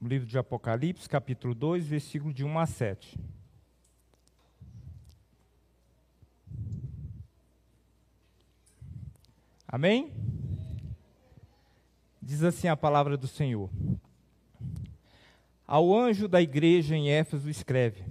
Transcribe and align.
Livro 0.00 0.26
de 0.26 0.38
Apocalipse, 0.38 1.08
capítulo 1.08 1.54
2, 1.54 1.86
versículo 1.86 2.32
de 2.32 2.42
1 2.44 2.58
a 2.58 2.66
7. 2.66 3.18
Amém? 9.68 10.12
Diz 12.20 12.42
assim 12.42 12.68
a 12.68 12.76
palavra 12.76 13.16
do 13.16 13.28
Senhor. 13.28 13.68
Ao 15.66 15.96
anjo 15.96 16.26
da 16.26 16.42
igreja 16.42 16.96
em 16.96 17.10
Éfeso 17.10 17.48
escreve: 17.48 18.02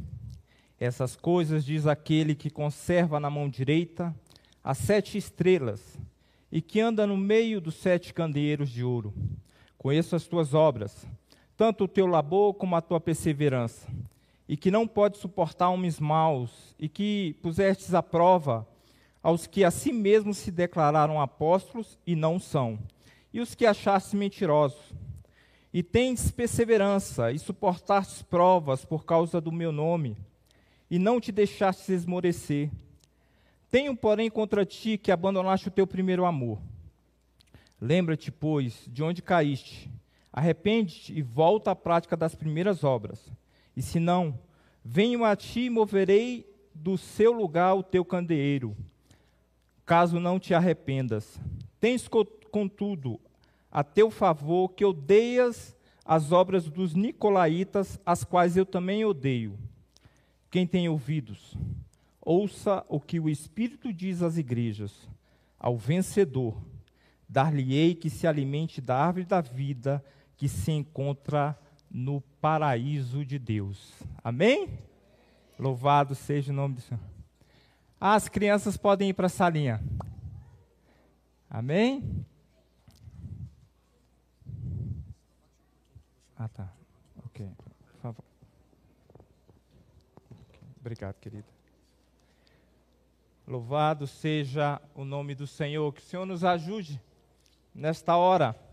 Essas 0.79 1.15
coisas 1.15 1.65
diz 1.65 1.87
aquele 1.87 2.35
que 2.35 2.49
conserva 2.49 3.19
na 3.19 3.29
mão 3.29 3.49
direita 3.49 4.15
as 4.63 4.77
sete 4.77 5.17
estrelas 5.17 5.97
e 6.51 6.61
que 6.61 6.79
anda 6.79 7.07
no 7.07 7.17
meio 7.17 7.59
dos 7.59 7.75
sete 7.75 8.13
candeeiros 8.13 8.69
de 8.69 8.83
ouro. 8.83 9.13
Conheço 9.77 10.15
as 10.15 10.27
tuas 10.27 10.53
obras, 10.53 11.05
tanto 11.59 11.83
o 11.83 11.87
teu 11.89 12.07
labor 12.07 12.53
como 12.53 12.73
a 12.77 12.81
tua 12.81 13.01
perseverança, 13.01 13.85
e 14.47 14.55
que 14.55 14.71
não 14.71 14.87
pode 14.87 15.17
suportar 15.17 15.67
homens 15.67 15.99
maus, 15.99 16.73
e 16.79 16.87
que 16.87 17.35
pusestes 17.41 17.93
à 17.93 18.01
prova 18.01 18.65
aos 19.21 19.45
que 19.45 19.65
a 19.65 19.69
si 19.69 19.91
mesmos 19.91 20.37
se 20.37 20.51
declararam 20.51 21.19
apóstolos 21.19 21.99
e 22.07 22.15
não 22.15 22.39
são, 22.39 22.79
e 23.33 23.41
os 23.41 23.55
que 23.55 23.65
achaste 23.65 24.15
mentirosos. 24.15 24.79
E 25.73 25.83
tens 25.83 26.31
perseverança 26.31 27.29
e 27.29 27.37
suportastes 27.37 28.21
provas 28.21 28.85
por 28.85 29.03
causa 29.03 29.41
do 29.41 29.51
meu 29.51 29.73
nome, 29.73 30.15
e 30.89 30.97
não 30.97 31.19
te 31.19 31.29
deixastes 31.29 31.89
esmorecer. 31.89 32.71
Tenho, 33.69 33.97
porém, 33.97 34.29
contra 34.29 34.65
ti 34.65 34.97
que 34.97 35.11
abandonaste 35.11 35.67
o 35.67 35.71
teu 35.71 35.85
primeiro 35.85 36.23
amor. 36.23 36.57
Lembra-te, 37.81 38.31
pois, 38.31 38.85
de 38.87 39.03
onde 39.03 39.21
caíste, 39.21 39.89
arrepende-te 40.39 41.13
e 41.17 41.21
volta 41.21 41.71
à 41.71 41.75
prática 41.75 42.17
das 42.17 42.33
primeiras 42.33 42.83
obras. 42.83 43.31
E 43.75 43.81
se 43.81 43.99
não, 43.99 44.39
venho 44.83 45.23
a 45.23 45.35
ti 45.35 45.65
e 45.65 45.69
moverei 45.69 46.49
do 46.73 46.97
seu 46.97 47.31
lugar 47.31 47.75
o 47.75 47.83
teu 47.83 48.03
candeeiro 48.03 48.75
caso 49.89 50.19
não 50.19 50.39
te 50.39 50.53
arrependas. 50.53 51.41
Tens, 51.79 52.07
contudo, 52.51 53.19
a 53.71 53.83
teu 53.83 54.11
favor 54.11 54.69
que 54.69 54.85
odeias 54.85 55.75
as 56.05 56.31
obras 56.31 56.69
dos 56.69 56.93
nicolaítas, 56.93 57.99
as 58.05 58.23
quais 58.23 58.55
eu 58.55 58.67
também 58.67 59.03
odeio. 59.03 59.57
Quem 60.51 60.67
tem 60.67 60.87
ouvidos, 60.87 61.57
ouça 62.21 62.85
o 62.87 62.99
que 62.99 63.19
o 63.19 63.27
Espírito 63.27 63.91
diz 63.91 64.21
às 64.21 64.37
igrejas. 64.37 65.09
Ao 65.57 65.75
vencedor, 65.75 66.61
dar-lhe-ei 67.27 67.95
que 67.95 68.11
se 68.11 68.27
alimente 68.27 68.79
da 68.79 68.95
árvore 68.95 69.25
da 69.25 69.41
vida 69.41 70.05
que 70.39 70.47
se 70.47 70.71
encontra 70.71 71.59
no 71.91 72.21
paraíso 72.39 73.25
de 73.25 73.37
Deus. 73.37 73.91
Amém? 74.23 74.79
Louvado 75.59 76.15
seja 76.15 76.53
o 76.53 76.55
nome 76.55 76.75
do 76.75 76.81
Senhor. 76.81 77.03
As 77.99 78.29
crianças 78.29 78.77
podem 78.77 79.09
ir 79.09 79.13
para 79.13 79.25
a 79.25 79.29
salinha. 79.29 79.83
Amém? 81.49 82.25
Ah, 86.37 86.47
tá. 86.47 86.71
Ok. 87.25 87.45
Por 87.57 88.01
favor. 88.01 88.23
Obrigado, 90.79 91.15
querida. 91.15 91.49
Louvado 93.45 94.07
seja 94.07 94.81
o 94.95 95.03
nome 95.03 95.35
do 95.35 95.45
Senhor. 95.45 95.91
Que 95.91 95.99
o 95.99 96.05
Senhor 96.05 96.25
nos 96.25 96.45
ajude 96.45 97.01
nesta 97.75 98.15
hora 98.15 98.68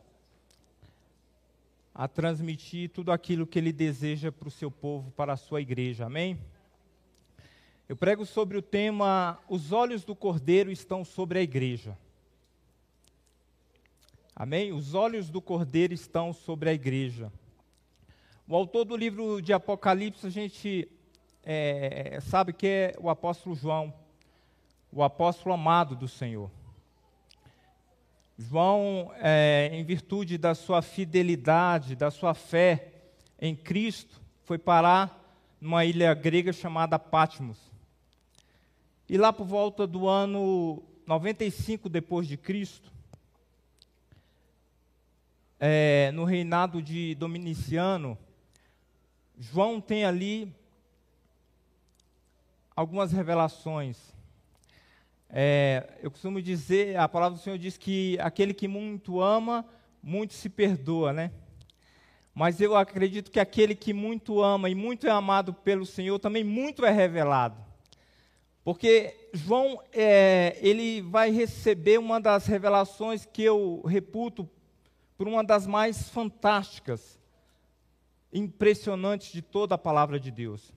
a 1.98 2.06
transmitir 2.06 2.90
tudo 2.90 3.10
aquilo 3.10 3.46
que 3.46 3.58
Ele 3.58 3.72
deseja 3.72 4.30
para 4.30 4.48
o 4.48 4.50
seu 4.50 4.70
povo, 4.70 5.10
para 5.12 5.32
a 5.32 5.36
sua 5.36 5.62
igreja. 5.62 6.04
Amém? 6.04 6.38
Eu 7.88 7.96
prego 7.96 8.26
sobre 8.26 8.58
o 8.58 8.60
tema 8.60 9.38
Os 9.48 9.72
olhos 9.72 10.04
do 10.04 10.14
Cordeiro 10.14 10.70
estão 10.70 11.06
sobre 11.06 11.38
a 11.38 11.42
igreja. 11.42 11.96
Amém? 14.34 14.74
Os 14.74 14.92
olhos 14.92 15.30
do 15.30 15.40
Cordeiro 15.40 15.94
estão 15.94 16.34
sobre 16.34 16.68
a 16.68 16.74
igreja. 16.74 17.32
O 18.46 18.54
autor 18.54 18.84
do 18.84 18.94
livro 18.94 19.40
de 19.40 19.54
Apocalipse, 19.54 20.26
a 20.26 20.30
gente 20.30 20.86
é, 21.42 22.18
sabe 22.20 22.52
que 22.52 22.66
é 22.66 22.94
o 23.00 23.08
apóstolo 23.08 23.56
João, 23.56 23.94
o 24.92 25.02
apóstolo 25.02 25.54
amado 25.54 25.96
do 25.96 26.06
Senhor. 26.06 26.50
João, 28.38 29.12
é, 29.16 29.70
em 29.72 29.82
virtude 29.82 30.36
da 30.36 30.54
sua 30.54 30.82
fidelidade, 30.82 31.96
da 31.96 32.10
sua 32.10 32.34
fé 32.34 32.92
em 33.40 33.56
Cristo, 33.56 34.20
foi 34.44 34.58
parar 34.58 35.22
numa 35.60 35.84
ilha 35.84 36.12
grega 36.12 36.52
chamada 36.52 36.98
Patmos. 36.98 37.58
E 39.08 39.16
lá 39.16 39.32
por 39.32 39.46
volta 39.46 39.86
do 39.86 40.06
ano 40.06 40.82
95 41.06 41.88
depois 41.88 42.26
de 42.26 42.36
Cristo, 42.36 42.92
é, 45.58 46.10
no 46.12 46.24
reinado 46.24 46.82
de 46.82 47.14
Dominiciano, 47.14 48.18
João 49.38 49.80
tem 49.80 50.04
ali 50.04 50.52
algumas 52.74 53.12
revelações. 53.12 54.15
É, 55.38 55.98
eu 56.02 56.10
costumo 56.10 56.40
dizer, 56.40 56.96
a 56.96 57.06
palavra 57.06 57.36
do 57.36 57.42
Senhor 57.42 57.58
diz 57.58 57.76
que 57.76 58.18
aquele 58.22 58.54
que 58.54 58.66
muito 58.66 59.20
ama, 59.20 59.66
muito 60.02 60.32
se 60.32 60.48
perdoa, 60.48 61.12
né? 61.12 61.30
Mas 62.34 62.58
eu 62.58 62.74
acredito 62.74 63.30
que 63.30 63.38
aquele 63.38 63.74
que 63.74 63.92
muito 63.92 64.42
ama 64.42 64.70
e 64.70 64.74
muito 64.74 65.06
é 65.06 65.10
amado 65.10 65.52
pelo 65.52 65.84
Senhor, 65.84 66.18
também 66.18 66.42
muito 66.42 66.86
é 66.86 66.90
revelado. 66.90 67.62
Porque 68.64 69.28
João, 69.34 69.78
é, 69.92 70.56
ele 70.62 71.02
vai 71.02 71.30
receber 71.30 71.98
uma 71.98 72.18
das 72.18 72.46
revelações 72.46 73.26
que 73.26 73.42
eu 73.42 73.82
reputo 73.86 74.48
por 75.18 75.28
uma 75.28 75.44
das 75.44 75.66
mais 75.66 76.08
fantásticas, 76.08 77.20
impressionantes 78.32 79.30
de 79.32 79.42
toda 79.42 79.74
a 79.74 79.78
palavra 79.78 80.18
de 80.18 80.30
Deus. 80.30 80.72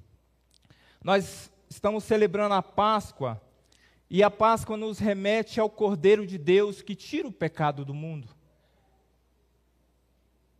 Nós 1.02 1.50
estamos 1.69 2.03
celebrando 2.03 2.56
a 2.56 2.62
Páscoa, 2.62 3.42
e 4.09 4.24
a 4.24 4.31
Páscoa 4.31 4.75
nos 4.75 4.97
remete 4.97 5.59
ao 5.59 5.70
Cordeiro 5.70 6.25
de 6.25 6.38
Deus 6.38 6.81
que 6.81 6.96
tira 6.96 7.28
o 7.28 7.31
pecado 7.31 7.86
do 7.86 7.94
mundo. 7.94 8.28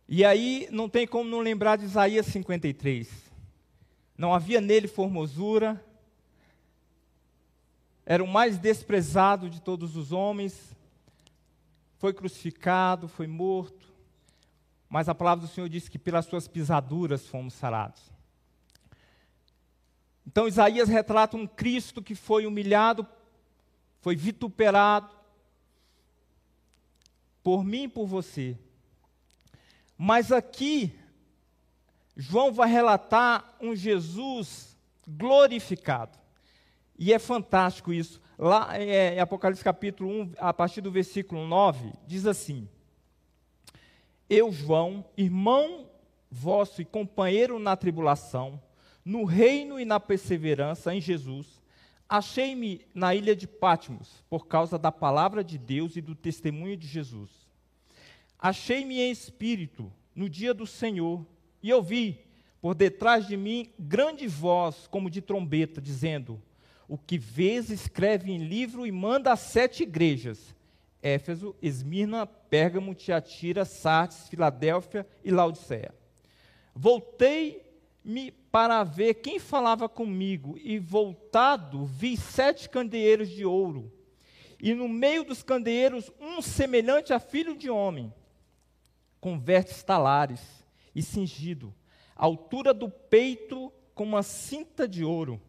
E 0.08 0.24
aí 0.24 0.68
não 0.70 0.88
tem 0.88 1.06
como 1.06 1.28
não 1.28 1.40
lembrar 1.40 1.76
de 1.76 1.84
Isaías 1.84 2.26
53. 2.26 3.08
Não 4.16 4.34
havia 4.34 4.60
nele 4.60 4.86
formosura, 4.86 5.84
era 8.04 8.22
o 8.22 8.28
mais 8.28 8.58
desprezado 8.58 9.48
de 9.48 9.60
todos 9.60 9.96
os 9.96 10.10
homens, 10.10 10.76
foi 11.98 12.12
crucificado, 12.12 13.06
foi 13.06 13.26
morto, 13.26 13.88
mas 14.88 15.08
a 15.08 15.14
palavra 15.14 15.46
do 15.46 15.52
Senhor 15.52 15.68
diz 15.68 15.88
que 15.88 15.98
pelas 15.98 16.26
suas 16.26 16.48
pisaduras 16.48 17.26
fomos 17.26 17.54
sarados. 17.54 18.02
Então 20.26 20.48
Isaías 20.48 20.88
retrata 20.88 21.36
um 21.36 21.46
Cristo 21.46 22.02
que 22.02 22.14
foi 22.14 22.46
humilhado, 22.46 23.06
foi 24.00 24.16
vituperado 24.16 25.10
por 27.42 27.64
mim 27.64 27.84
e 27.84 27.88
por 27.88 28.06
você. 28.06 28.58
Mas 29.96 30.32
aqui, 30.32 30.94
João 32.16 32.52
vai 32.52 32.68
relatar 32.68 33.56
um 33.60 33.74
Jesus 33.74 34.76
glorificado. 35.06 36.18
E 36.98 37.12
é 37.12 37.18
fantástico 37.18 37.92
isso. 37.92 38.20
Lá 38.38 38.78
é, 38.78 39.16
em 39.16 39.20
Apocalipse 39.20 39.64
capítulo 39.64 40.10
1, 40.10 40.32
a 40.38 40.52
partir 40.52 40.80
do 40.80 40.90
versículo 40.90 41.46
9, 41.46 41.92
diz 42.06 42.26
assim: 42.26 42.68
Eu, 44.28 44.50
João, 44.52 45.04
irmão 45.16 45.88
vosso 46.30 46.80
e 46.80 46.84
companheiro 46.84 47.58
na 47.58 47.76
tribulação, 47.76 48.62
no 49.04 49.24
reino 49.24 49.80
e 49.80 49.84
na 49.84 49.98
perseverança 49.98 50.94
em 50.94 51.00
Jesus, 51.00 51.59
achei-me 52.10 52.84
na 52.92 53.14
ilha 53.14 53.36
de 53.36 53.46
Patmos, 53.46 54.24
por 54.28 54.48
causa 54.48 54.76
da 54.76 54.90
palavra 54.90 55.44
de 55.44 55.56
Deus 55.56 55.94
e 55.94 56.00
do 56.00 56.16
testemunho 56.16 56.76
de 56.76 56.88
Jesus. 56.88 57.30
Achei-me 58.36 59.00
em 59.00 59.12
espírito 59.12 59.92
no 60.12 60.28
dia 60.28 60.52
do 60.52 60.66
Senhor, 60.66 61.24
e 61.62 61.72
ouvi 61.72 62.26
por 62.60 62.74
detrás 62.74 63.28
de 63.28 63.36
mim 63.36 63.70
grande 63.78 64.26
voz, 64.26 64.88
como 64.88 65.08
de 65.08 65.22
trombeta, 65.22 65.80
dizendo: 65.80 66.42
o 66.88 66.98
que 66.98 67.16
vês, 67.16 67.70
escreve 67.70 68.32
em 68.32 68.38
livro 68.38 68.84
e 68.84 68.90
manda 68.90 69.32
a 69.32 69.36
sete 69.36 69.84
igrejas: 69.84 70.56
Éfeso, 71.00 71.54
Esmirna, 71.62 72.26
Pérgamo, 72.26 72.92
Tiatira, 72.92 73.64
Sardes, 73.64 74.28
Filadélfia 74.28 75.06
e 75.24 75.30
Laodiceia. 75.30 75.94
Voltei-me 78.04 78.32
para 78.50 78.82
ver 78.82 79.14
quem 79.14 79.38
falava 79.38 79.88
comigo, 79.88 80.58
e 80.58 80.78
voltado 80.78 81.84
vi 81.84 82.16
sete 82.16 82.68
candeeiros 82.68 83.28
de 83.28 83.44
ouro, 83.44 83.92
e 84.60 84.74
no 84.74 84.88
meio 84.88 85.24
dos 85.24 85.42
candeeiros 85.42 86.10
um 86.20 86.42
semelhante 86.42 87.12
a 87.12 87.20
filho 87.20 87.56
de 87.56 87.70
homem, 87.70 88.12
com 89.20 89.38
vestes 89.38 89.82
talares, 89.82 90.40
e 90.94 91.02
cingido, 91.02 91.72
à 92.16 92.24
altura 92.24 92.74
do 92.74 92.88
peito 92.88 93.72
com 93.94 94.04
uma 94.04 94.22
cinta 94.22 94.88
de 94.88 95.04
ouro. 95.04 95.40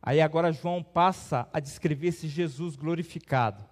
Aí 0.00 0.20
agora 0.20 0.52
João 0.52 0.82
passa 0.82 1.48
a 1.52 1.58
descrever 1.58 2.08
esse 2.08 2.28
Jesus 2.28 2.76
glorificado. 2.76 3.64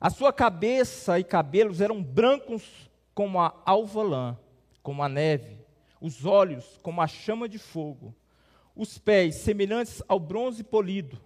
A 0.00 0.10
sua 0.10 0.32
cabeça 0.32 1.18
e 1.18 1.24
cabelos 1.24 1.80
eram 1.80 2.02
brancos 2.02 2.90
como 3.14 3.40
a 3.40 3.60
alva 3.66 4.02
lã, 4.02 4.38
como 4.82 5.02
a 5.02 5.08
neve, 5.08 5.59
os 6.00 6.24
olhos 6.24 6.78
como 6.82 7.00
a 7.00 7.06
chama 7.06 7.48
de 7.48 7.58
fogo, 7.58 8.14
os 8.74 8.98
pés 8.98 9.36
semelhantes 9.36 10.02
ao 10.08 10.18
bronze 10.18 10.64
polido, 10.64 11.20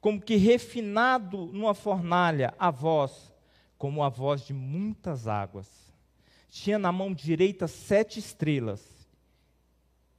como 0.00 0.20
que 0.20 0.36
refinado 0.36 1.46
numa 1.46 1.74
fornalha, 1.74 2.54
a 2.58 2.70
voz 2.70 3.32
como 3.76 4.02
a 4.02 4.08
voz 4.08 4.46
de 4.46 4.52
muitas 4.52 5.26
águas. 5.26 5.68
Tinha 6.48 6.78
na 6.78 6.92
mão 6.92 7.14
direita 7.14 7.66
sete 7.66 8.18
estrelas, 8.18 9.00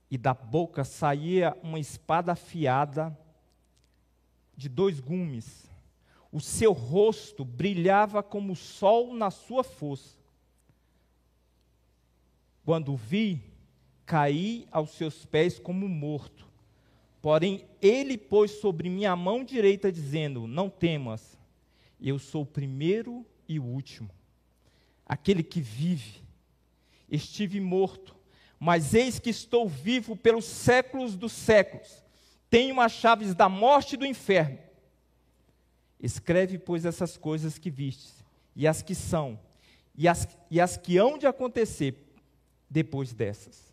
e 0.09 0.17
da 0.17 0.33
boca 0.33 0.83
saía 0.83 1.57
uma 1.63 1.79
espada 1.79 2.33
afiada 2.33 3.17
de 4.57 4.67
dois 4.67 4.99
gumes. 4.99 5.69
O 6.31 6.39
seu 6.41 6.73
rosto 6.73 7.45
brilhava 7.45 8.21
como 8.21 8.53
o 8.53 8.55
sol 8.55 9.13
na 9.13 9.31
sua 9.31 9.63
força. 9.63 10.20
Quando 12.63 12.95
vi, 12.95 13.41
caí 14.05 14.67
aos 14.71 14.91
seus 14.91 15.25
pés 15.25 15.57
como 15.57 15.87
morto. 15.87 16.45
Porém, 17.21 17.65
ele 17.81 18.17
pôs 18.17 18.51
sobre 18.51 18.89
minha 18.89 19.15
mão 19.15 19.43
direita, 19.43 19.91
dizendo: 19.91 20.47
Não 20.47 20.69
temas, 20.69 21.37
eu 21.99 22.19
sou 22.19 22.43
o 22.43 22.45
primeiro 22.45 23.25
e 23.47 23.57
o 23.59 23.63
último, 23.63 24.09
aquele 25.05 25.43
que 25.43 25.61
vive. 25.61 26.21
Estive 27.09 27.59
morto, 27.59 28.15
mas 28.59 28.93
eis 28.93 29.19
que 29.19 29.29
estou 29.29 29.67
vivo 29.67 30.15
pelos 30.15 30.45
séculos 30.45 31.15
dos 31.15 31.31
séculos. 31.31 32.03
Tenho 32.49 32.79
as 32.79 32.91
chaves 32.91 33.33
da 33.35 33.49
morte 33.49 33.93
e 33.93 33.97
do 33.97 34.05
inferno. 34.05 34.57
Escreve, 36.01 36.57
pois, 36.57 36.85
essas 36.85 37.17
coisas 37.17 37.57
que 37.57 37.69
vistes, 37.69 38.23
e 38.55 38.67
as 38.67 38.81
que 38.81 38.95
são, 38.95 39.39
e 39.95 40.07
as, 40.07 40.27
e 40.49 40.59
as 40.59 40.75
que 40.75 40.97
hão 40.97 41.17
de 41.17 41.27
acontecer 41.27 42.10
depois 42.71 43.11
dessas. 43.11 43.71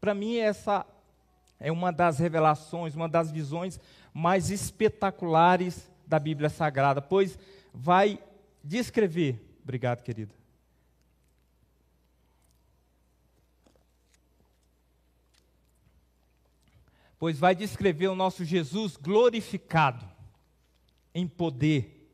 Para 0.00 0.12
mim, 0.12 0.36
essa 0.36 0.84
é 1.60 1.70
uma 1.70 1.92
das 1.92 2.18
revelações, 2.18 2.96
uma 2.96 3.08
das 3.08 3.30
visões 3.30 3.78
mais 4.12 4.50
espetaculares 4.50 5.88
da 6.04 6.18
Bíblia 6.18 6.50
Sagrada, 6.50 7.00
pois 7.00 7.38
vai 7.72 8.18
descrever. 8.62 9.40
Obrigado, 9.62 10.02
querida. 10.02 10.34
Pois 17.16 17.38
vai 17.38 17.54
descrever 17.54 18.08
o 18.08 18.16
nosso 18.16 18.44
Jesus 18.44 18.96
glorificado 18.96 20.04
em 21.14 21.28
poder. 21.28 22.10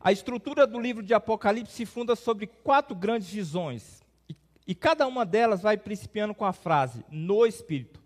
A 0.00 0.10
estrutura 0.10 0.66
do 0.66 0.80
livro 0.80 1.04
de 1.04 1.14
Apocalipse 1.14 1.72
se 1.72 1.86
funda 1.86 2.16
sobre 2.16 2.48
quatro 2.48 2.96
grandes 2.96 3.30
visões 3.30 4.03
e 4.66 4.74
cada 4.74 5.06
uma 5.06 5.26
delas 5.26 5.60
vai 5.60 5.76
principiando 5.76 6.34
com 6.34 6.44
a 6.44 6.52
frase 6.52 7.04
no 7.10 7.46
Espírito 7.46 8.02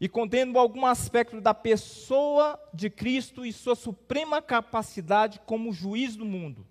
e 0.00 0.08
contendo 0.08 0.58
algum 0.58 0.86
aspecto 0.86 1.40
da 1.40 1.52
pessoa 1.52 2.58
de 2.72 2.88
Cristo 2.88 3.44
e 3.44 3.52
sua 3.52 3.74
suprema 3.74 4.40
capacidade 4.40 5.40
como 5.44 5.72
juiz 5.72 6.16
do 6.16 6.24
mundo. 6.24 6.66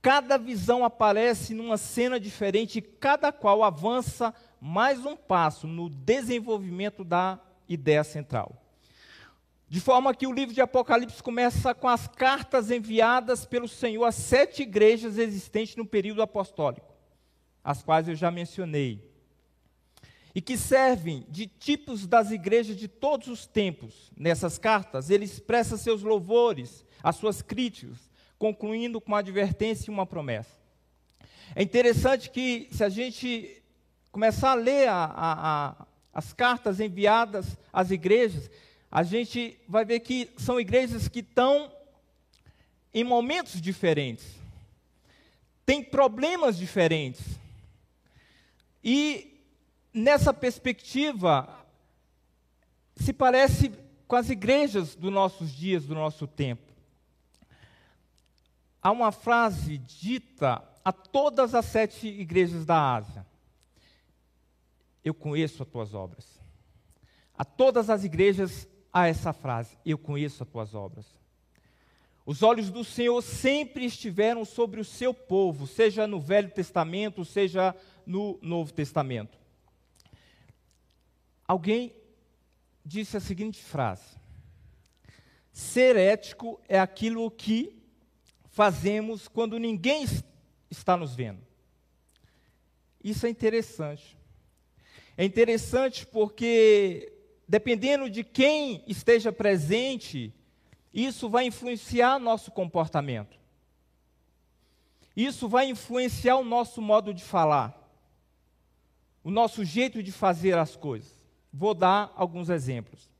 Cada 0.00 0.36
visão 0.36 0.84
aparece 0.84 1.54
numa 1.54 1.76
cena 1.76 2.20
diferente 2.20 2.78
e 2.78 2.82
cada 2.82 3.32
qual 3.32 3.62
avança 3.64 4.32
mais 4.60 5.04
um 5.04 5.16
passo 5.16 5.66
no 5.66 5.88
desenvolvimento 5.88 7.02
da 7.02 7.38
ideia 7.68 8.04
central. 8.04 8.62
De 9.68 9.80
forma 9.80 10.14
que 10.14 10.26
o 10.26 10.32
livro 10.32 10.54
de 10.54 10.60
Apocalipse 10.60 11.22
começa 11.22 11.74
com 11.74 11.88
as 11.88 12.08
cartas 12.08 12.70
enviadas 12.70 13.44
pelo 13.44 13.68
Senhor 13.68 14.04
às 14.04 14.14
sete 14.14 14.62
igrejas 14.62 15.18
existentes 15.18 15.76
no 15.76 15.84
período 15.84 16.22
apostólico 16.22 16.97
as 17.68 17.82
quais 17.82 18.08
eu 18.08 18.14
já 18.14 18.30
mencionei, 18.30 19.06
e 20.34 20.40
que 20.40 20.56
servem 20.56 21.26
de 21.28 21.46
tipos 21.46 22.06
das 22.06 22.30
igrejas 22.30 22.74
de 22.74 22.88
todos 22.88 23.28
os 23.28 23.44
tempos. 23.44 24.10
Nessas 24.16 24.56
cartas, 24.56 25.10
ele 25.10 25.26
expressa 25.26 25.76
seus 25.76 26.00
louvores, 26.00 26.82
as 27.02 27.16
suas 27.16 27.42
críticas, 27.42 28.08
concluindo 28.38 28.98
com 29.02 29.12
uma 29.12 29.18
advertência 29.18 29.90
e 29.90 29.92
uma 29.92 30.06
promessa. 30.06 30.56
É 31.54 31.62
interessante 31.62 32.30
que, 32.30 32.70
se 32.72 32.82
a 32.82 32.88
gente 32.88 33.62
começar 34.10 34.52
a 34.52 34.54
ler 34.54 34.88
a, 34.88 35.04
a, 35.04 35.32
a, 35.68 35.86
as 36.14 36.32
cartas 36.32 36.80
enviadas 36.80 37.54
às 37.70 37.90
igrejas, 37.90 38.50
a 38.90 39.02
gente 39.02 39.60
vai 39.68 39.84
ver 39.84 40.00
que 40.00 40.30
são 40.38 40.58
igrejas 40.58 41.06
que 41.06 41.20
estão 41.20 41.70
em 42.94 43.04
momentos 43.04 43.60
diferentes, 43.60 44.24
têm 45.66 45.82
problemas 45.82 46.56
diferentes, 46.56 47.38
e 48.82 49.42
nessa 49.92 50.32
perspectiva, 50.32 51.48
se 52.96 53.12
parece 53.12 53.72
com 54.06 54.16
as 54.16 54.30
igrejas 54.30 54.94
dos 54.94 55.12
nossos 55.12 55.50
dias, 55.50 55.84
do 55.84 55.94
nosso 55.94 56.26
tempo. 56.26 56.72
Há 58.80 58.90
uma 58.90 59.12
frase 59.12 59.78
dita 59.78 60.62
a 60.84 60.92
todas 60.92 61.54
as 61.54 61.66
sete 61.66 62.08
igrejas 62.08 62.64
da 62.64 62.94
Ásia: 62.96 63.26
Eu 65.04 65.12
conheço 65.12 65.62
as 65.62 65.68
tuas 65.68 65.94
obras. 65.94 66.40
A 67.36 67.44
todas 67.44 67.90
as 67.90 68.04
igrejas 68.04 68.66
há 68.92 69.06
essa 69.06 69.32
frase: 69.32 69.76
Eu 69.84 69.98
conheço 69.98 70.42
as 70.42 70.48
tuas 70.48 70.74
obras. 70.74 71.06
Os 72.24 72.42
olhos 72.42 72.70
do 72.70 72.84
Senhor 72.84 73.22
sempre 73.22 73.86
estiveram 73.86 74.44
sobre 74.44 74.80
o 74.80 74.84
seu 74.84 75.14
povo, 75.14 75.66
seja 75.66 76.06
no 76.06 76.20
Velho 76.20 76.50
Testamento, 76.50 77.24
seja 77.24 77.74
no 78.08 78.38
Novo 78.40 78.72
Testamento. 78.72 79.38
Alguém 81.46 81.94
disse 82.84 83.18
a 83.18 83.20
seguinte 83.20 83.62
frase: 83.62 84.16
Ser 85.52 85.94
ético 85.94 86.58
é 86.66 86.80
aquilo 86.80 87.30
que 87.30 87.76
fazemos 88.46 89.28
quando 89.28 89.58
ninguém 89.58 90.06
está 90.70 90.96
nos 90.96 91.14
vendo. 91.14 91.46
Isso 93.04 93.26
é 93.26 93.28
interessante. 93.28 94.16
É 95.14 95.24
interessante 95.24 96.06
porque, 96.06 97.12
dependendo 97.46 98.08
de 98.08 98.24
quem 98.24 98.82
esteja 98.86 99.30
presente, 99.30 100.32
isso 100.94 101.28
vai 101.28 101.44
influenciar 101.44 102.18
nosso 102.18 102.50
comportamento. 102.50 103.38
Isso 105.14 105.46
vai 105.48 105.68
influenciar 105.68 106.36
o 106.36 106.44
nosso 106.44 106.80
modo 106.80 107.12
de 107.12 107.22
falar 107.22 107.77
o 109.28 109.30
nosso 109.30 109.62
jeito 109.62 110.02
de 110.02 110.10
fazer 110.10 110.56
as 110.56 110.74
coisas. 110.74 111.14
Vou 111.52 111.74
dar 111.74 112.10
alguns 112.16 112.48
exemplos. 112.48 113.10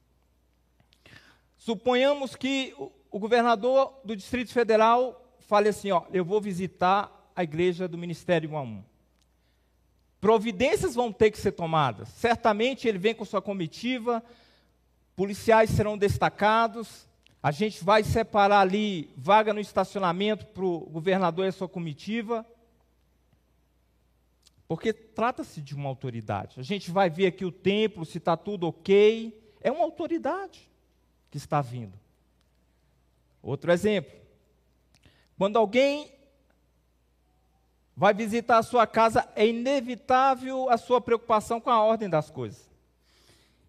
Suponhamos 1.59 2.35
que 2.35 2.75
o 3.11 3.19
governador 3.19 3.93
do 4.03 4.17
Distrito 4.17 4.51
Federal 4.51 5.23
fale 5.41 5.69
assim: 5.69 5.91
ó, 5.91 6.05
eu 6.11 6.25
vou 6.25 6.41
visitar 6.41 7.31
a 7.37 7.45
igreja 7.45 7.87
do 7.87 7.99
Ministério 7.99 8.53
1 8.53 8.57
a 8.57 8.63
1. 8.63 8.85
Providências 10.19 10.95
vão 10.95 11.13
ter 11.13 11.31
que 11.31 11.37
ser 11.37 11.53
tomadas. 11.53 12.09
Certamente 12.09 12.89
ele 12.89 12.97
vem 12.97 13.15
com 13.15 13.27
sua 13.27 13.43
comitiva, 13.43 14.25
policiais 15.15 15.69
serão 15.69 15.99
destacados, 15.99 17.07
a 17.43 17.51
gente 17.51 17.85
vai 17.85 18.03
separar 18.03 18.61
ali 18.61 19.11
vaga 19.15 19.53
no 19.53 19.61
estacionamento 19.61 20.47
para 20.47 20.65
o 20.65 20.81
governador 20.81 21.45
e 21.45 21.49
a 21.49 21.53
sua 21.53 21.69
comitiva. 21.69 22.47
Porque 24.69 24.93
trata-se 24.93 25.63
de 25.63 25.75
uma 25.75 25.89
autoridade. 25.89 26.61
A 26.61 26.63
gente 26.63 26.91
vai 26.91 27.09
ver 27.09 27.27
aqui 27.27 27.45
o 27.45 27.51
templo, 27.51 28.05
se 28.05 28.19
está 28.19 28.37
tudo 28.37 28.69
ok. 28.69 29.57
É 29.63 29.73
uma 29.73 29.83
autoridade 29.83 30.71
que 31.31 31.39
está 31.39 31.63
vindo. 31.63 31.99
Outro 33.43 33.73
exemplo. 33.73 34.13
Quando 35.39 35.57
alguém 35.57 36.13
vai 37.97 38.13
visitar 38.13 38.59
a 38.59 38.63
sua 38.63 38.87
casa, 38.87 39.27
é 39.35 39.47
inevitável 39.47 40.69
a 40.69 40.77
sua 40.77 41.01
preocupação 41.01 41.61
com 41.61 41.71
a 41.71 41.83
ordem 41.83 42.09
das 42.09 42.31
coisas. 42.31 42.69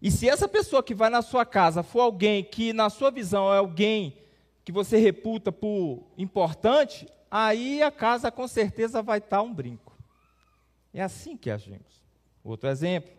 E 0.02 0.10
se 0.10 0.28
essa 0.28 0.46
pessoa 0.46 0.82
que 0.82 0.94
vai 0.94 1.10
na 1.10 1.22
sua 1.22 1.46
casa 1.46 1.82
for 1.82 2.00
alguém 2.00 2.44
que, 2.44 2.72
na 2.72 2.90
sua 2.90 3.10
visão, 3.10 3.52
é 3.52 3.58
alguém 3.58 4.16
que 4.64 4.72
você 4.72 4.98
reputa 4.98 5.50
por 5.50 6.04
importante, 6.16 7.08
aí 7.30 7.82
a 7.82 7.90
casa 7.90 8.30
com 8.30 8.46
certeza 8.46 9.02
vai 9.02 9.18
estar 9.18 9.42
um 9.42 9.52
brinco. 9.52 9.89
É 10.92 11.02
assim 11.02 11.36
que 11.36 11.50
agimos. 11.50 12.02
Outro 12.42 12.68
exemplo. 12.68 13.12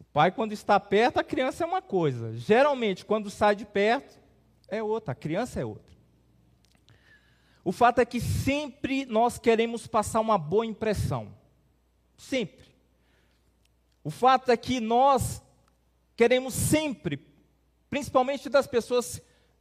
O 0.00 0.04
pai, 0.04 0.30
quando 0.30 0.52
está 0.52 0.78
perto, 0.80 1.18
a 1.18 1.24
criança 1.24 1.64
é 1.64 1.66
uma 1.66 1.82
coisa. 1.82 2.36
Geralmente, 2.36 3.04
quando 3.04 3.30
sai 3.30 3.54
de 3.54 3.64
perto, 3.64 4.18
é 4.68 4.82
outra. 4.82 5.12
A 5.12 5.14
criança 5.14 5.60
é 5.60 5.64
outra. 5.64 5.94
O 7.64 7.72
fato 7.72 8.00
é 8.00 8.04
que 8.04 8.20
sempre 8.20 9.04
nós 9.06 9.38
queremos 9.38 9.86
passar 9.86 10.20
uma 10.20 10.38
boa 10.38 10.64
impressão. 10.64 11.34
Sempre. 12.16 12.66
O 14.04 14.10
fato 14.10 14.50
é 14.50 14.56
que 14.56 14.80
nós 14.80 15.42
queremos 16.16 16.54
sempre, 16.54 17.20
principalmente 17.90 18.48
das 18.48 18.66
pessoas 18.66 19.20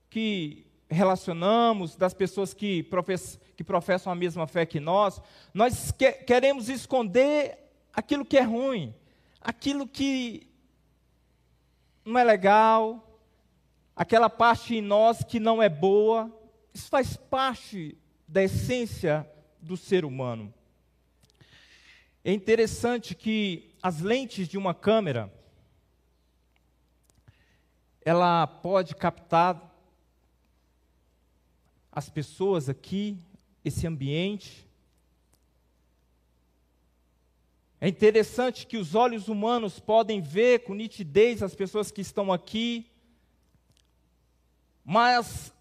que 0.09 0.65
relacionamos, 0.95 1.95
das 1.95 2.13
pessoas 2.13 2.53
que, 2.53 2.83
profess, 2.83 3.39
que 3.55 3.63
professam 3.63 4.11
a 4.11 4.15
mesma 4.15 4.47
fé 4.47 4.65
que 4.65 4.79
nós, 4.79 5.21
nós 5.53 5.91
que, 5.91 6.11
queremos 6.11 6.69
esconder 6.69 7.57
aquilo 7.93 8.25
que 8.25 8.37
é 8.37 8.41
ruim, 8.41 8.93
aquilo 9.41 9.87
que 9.87 10.47
não 12.03 12.19
é 12.19 12.23
legal, 12.23 13.19
aquela 13.95 14.29
parte 14.29 14.75
em 14.75 14.81
nós 14.81 15.23
que 15.23 15.39
não 15.39 15.61
é 15.61 15.69
boa. 15.69 16.31
Isso 16.73 16.89
faz 16.89 17.15
parte 17.15 17.97
da 18.27 18.43
essência 18.43 19.29
do 19.61 19.77
ser 19.77 20.05
humano. 20.05 20.53
É 22.23 22.31
interessante 22.31 23.13
que 23.13 23.75
as 23.81 24.01
lentes 24.01 24.47
de 24.47 24.57
uma 24.57 24.73
câmera 24.73 25.31
ela 28.05 28.45
pode 28.45 28.95
captar 28.95 29.74
as 31.95 32.09
pessoas 32.09 32.67
aqui, 32.67 33.17
esse 33.63 33.87
ambiente. 33.87 34.67
É 37.79 37.87
interessante 37.87 38.67
que 38.67 38.75
os 38.75 38.95
olhos 38.95 39.29
humanos 39.29 39.79
podem 39.79 40.19
ver 40.19 40.65
com 40.65 40.73
nitidez 40.73 41.41
as 41.41 41.55
pessoas 41.55 41.91
que 41.91 42.01
estão 42.01 42.33
aqui, 42.33 42.85
mas 44.83 45.53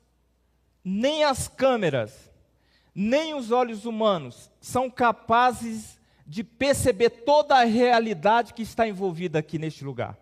nem 0.84 1.22
as 1.22 1.46
câmeras, 1.46 2.30
nem 2.92 3.34
os 3.34 3.52
olhos 3.52 3.84
humanos 3.84 4.50
são 4.60 4.90
capazes 4.90 6.00
de 6.26 6.42
perceber 6.42 7.10
toda 7.10 7.56
a 7.56 7.64
realidade 7.64 8.54
que 8.54 8.62
está 8.62 8.88
envolvida 8.88 9.38
aqui 9.38 9.58
neste 9.58 9.84
lugar. 9.84 10.18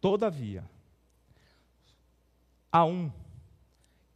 Todavia, 0.00 0.68
há 2.72 2.84
um 2.84 3.12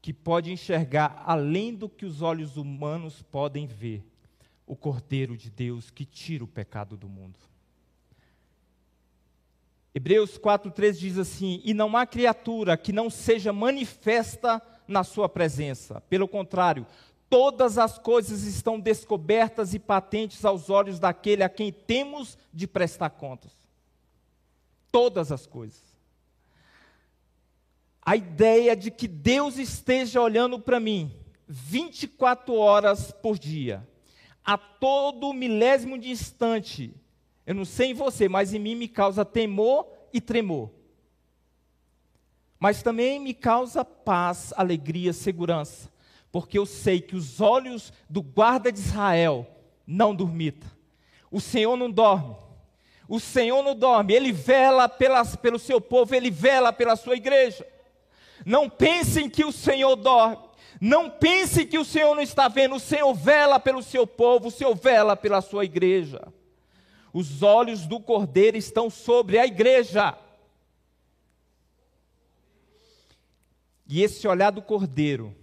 que 0.00 0.12
pode 0.12 0.50
enxergar 0.50 1.22
além 1.26 1.74
do 1.74 1.88
que 1.88 2.06
os 2.06 2.22
olhos 2.22 2.56
humanos 2.56 3.22
podem 3.22 3.66
ver 3.66 4.02
o 4.66 4.74
Cordeiro 4.74 5.36
de 5.36 5.50
Deus 5.50 5.90
que 5.90 6.04
tira 6.04 6.42
o 6.42 6.48
pecado 6.48 6.96
do 6.96 7.08
mundo. 7.08 7.38
Hebreus 9.94 10.38
4,3 10.38 10.92
diz 10.92 11.18
assim: 11.18 11.60
E 11.64 11.72
não 11.72 11.96
há 11.96 12.06
criatura 12.06 12.76
que 12.76 12.92
não 12.92 13.08
seja 13.08 13.52
manifesta 13.52 14.60
na 14.86 15.02
sua 15.02 15.28
presença. 15.28 16.00
Pelo 16.02 16.28
contrário, 16.28 16.86
todas 17.30 17.78
as 17.78 17.98
coisas 17.98 18.42
estão 18.42 18.78
descobertas 18.78 19.74
e 19.74 19.78
patentes 19.78 20.44
aos 20.44 20.68
olhos 20.70 20.98
daquele 20.98 21.42
a 21.42 21.48
quem 21.48 21.72
temos 21.72 22.36
de 22.52 22.66
prestar 22.66 23.10
contas. 23.10 23.52
Todas 24.92 25.32
as 25.32 25.46
coisas. 25.46 25.95
A 28.06 28.16
ideia 28.16 28.74
de 28.74 28.90
que 28.90 29.06
Deus 29.06 29.58
esteja 29.58 30.22
olhando 30.22 30.58
para 30.58 30.80
mim 30.80 31.12
24 31.46 32.54
horas 32.54 33.10
por 33.10 33.38
dia, 33.38 33.86
a 34.42 34.56
todo 34.56 35.34
milésimo 35.34 35.98
de 35.98 36.10
instante. 36.10 36.94
Eu 37.44 37.54
não 37.54 37.64
sei 37.64 37.90
em 37.90 37.94
você, 37.94 38.28
mas 38.28 38.54
em 38.54 38.58
mim 38.58 38.76
me 38.76 38.88
causa 38.88 39.24
temor 39.24 39.86
e 40.12 40.20
tremor 40.20 40.70
mas 42.58 42.82
também 42.82 43.20
me 43.20 43.34
causa 43.34 43.84
paz, 43.84 44.52
alegria, 44.56 45.12
segurança, 45.12 45.90
porque 46.32 46.58
eu 46.58 46.66
sei 46.66 47.00
que 47.00 47.14
os 47.14 47.40
olhos 47.40 47.92
do 48.08 48.22
guarda 48.22 48.72
de 48.72 48.78
Israel 48.78 49.46
não 49.86 50.14
dormitam. 50.14 50.68
O 51.30 51.40
Senhor 51.40 51.76
não 51.76 51.90
dorme. 51.90 52.34
O 53.08 53.20
Senhor 53.20 53.62
não 53.62 53.76
dorme, 53.76 54.14
Ele 54.14 54.32
vela 54.32 54.88
pelas, 54.88 55.36
pelo 55.36 55.60
seu 55.60 55.80
povo, 55.80 56.14
Ele 56.14 56.30
vela 56.30 56.72
pela 56.72 56.96
sua 56.96 57.14
igreja. 57.14 57.64
Não 58.44 58.68
pensem 58.68 59.28
que 59.30 59.44
o 59.44 59.52
Senhor 59.52 59.96
dorme. 59.96 60.38
Não 60.80 61.08
pensem 61.08 61.66
que 61.66 61.78
o 61.78 61.84
Senhor 61.84 62.14
não 62.14 62.22
está 62.22 62.48
vendo. 62.48 62.76
O 62.76 62.80
Senhor 62.80 63.12
vela 63.14 63.58
pelo 63.58 63.82
seu 63.82 64.06
povo, 64.06 64.48
o 64.48 64.50
Senhor 64.50 64.74
vela 64.74 65.16
pela 65.16 65.40
sua 65.40 65.64
igreja. 65.64 66.26
Os 67.12 67.42
olhos 67.42 67.86
do 67.86 67.98
Cordeiro 67.98 68.56
estão 68.56 68.90
sobre 68.90 69.38
a 69.38 69.46
igreja. 69.46 70.16
E 73.88 74.02
esse 74.02 74.26
olhar 74.26 74.50
do 74.50 74.60
cordeiro 74.60 75.34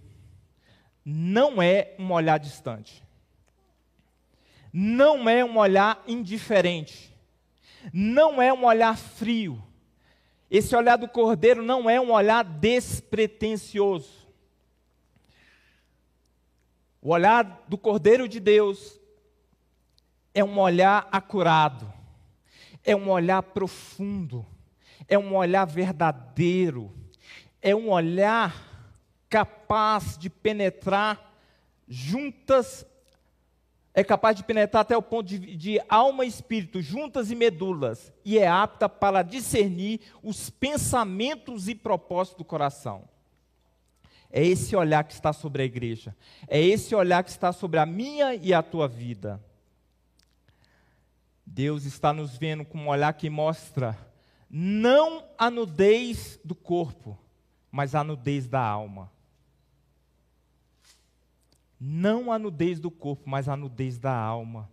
não 1.04 1.60
é 1.62 1.94
um 1.98 2.12
olhar 2.12 2.38
distante. 2.38 3.02
Não 4.72 5.28
é 5.28 5.44
um 5.44 5.56
olhar 5.56 6.02
indiferente. 6.06 7.14
Não 7.92 8.40
é 8.40 8.52
um 8.52 8.64
olhar 8.64 8.96
frio. 8.96 9.62
Esse 10.54 10.76
olhar 10.76 10.96
do 10.96 11.08
cordeiro 11.08 11.62
não 11.62 11.88
é 11.88 12.00
um 12.00 12.12
olhar 12.12 12.44
despretensioso. 12.44 14.28
O 17.02 17.10
olhar 17.10 17.64
do 17.68 17.76
cordeiro 17.76 18.28
de 18.28 18.40
Deus 18.40 19.00
é 20.32 20.42
um 20.42 20.58
olhar 20.58 21.08
acurado, 21.10 21.92
é 22.82 22.94
um 22.94 23.10
olhar 23.10 23.42
profundo, 23.42 24.44
é 25.08 25.18
um 25.18 25.36
olhar 25.36 25.64
verdadeiro 25.64 26.92
é 27.64 27.74
um 27.74 27.88
olhar 27.88 28.54
capaz 29.26 30.18
de 30.18 30.28
penetrar 30.28 31.34
juntas, 31.88 32.84
é 33.94 34.02
capaz 34.02 34.36
de 34.36 34.42
penetrar 34.42 34.80
até 34.80 34.96
o 34.96 35.02
ponto 35.02 35.28
de, 35.28 35.38
de 35.56 35.80
alma 35.88 36.24
e 36.24 36.28
espírito, 36.28 36.82
juntas 36.82 37.30
e 37.30 37.36
medulas, 37.36 38.12
e 38.24 38.38
é 38.38 38.48
apta 38.48 38.88
para 38.88 39.22
discernir 39.22 40.00
os 40.20 40.50
pensamentos 40.50 41.68
e 41.68 41.76
propósitos 41.76 42.38
do 42.38 42.44
coração. 42.44 43.08
É 44.28 44.44
esse 44.44 44.74
olhar 44.74 45.04
que 45.04 45.12
está 45.12 45.32
sobre 45.32 45.62
a 45.62 45.64
igreja. 45.64 46.16
É 46.48 46.60
esse 46.60 46.92
olhar 46.92 47.22
que 47.22 47.30
está 47.30 47.52
sobre 47.52 47.78
a 47.78 47.86
minha 47.86 48.34
e 48.34 48.52
a 48.52 48.64
tua 48.64 48.88
vida. 48.88 49.40
Deus 51.46 51.84
está 51.84 52.12
nos 52.12 52.36
vendo 52.36 52.64
com 52.64 52.78
um 52.78 52.88
olhar 52.88 53.12
que 53.12 53.30
mostra 53.30 53.96
não 54.50 55.24
a 55.38 55.48
nudez 55.48 56.40
do 56.44 56.54
corpo, 56.54 57.16
mas 57.70 57.94
a 57.94 58.02
nudez 58.02 58.48
da 58.48 58.60
alma. 58.60 59.13
Não 61.86 62.32
a 62.32 62.38
nudez 62.38 62.80
do 62.80 62.90
corpo, 62.90 63.24
mas 63.26 63.46
a 63.46 63.54
nudez 63.54 63.98
da 63.98 64.16
alma. 64.16 64.70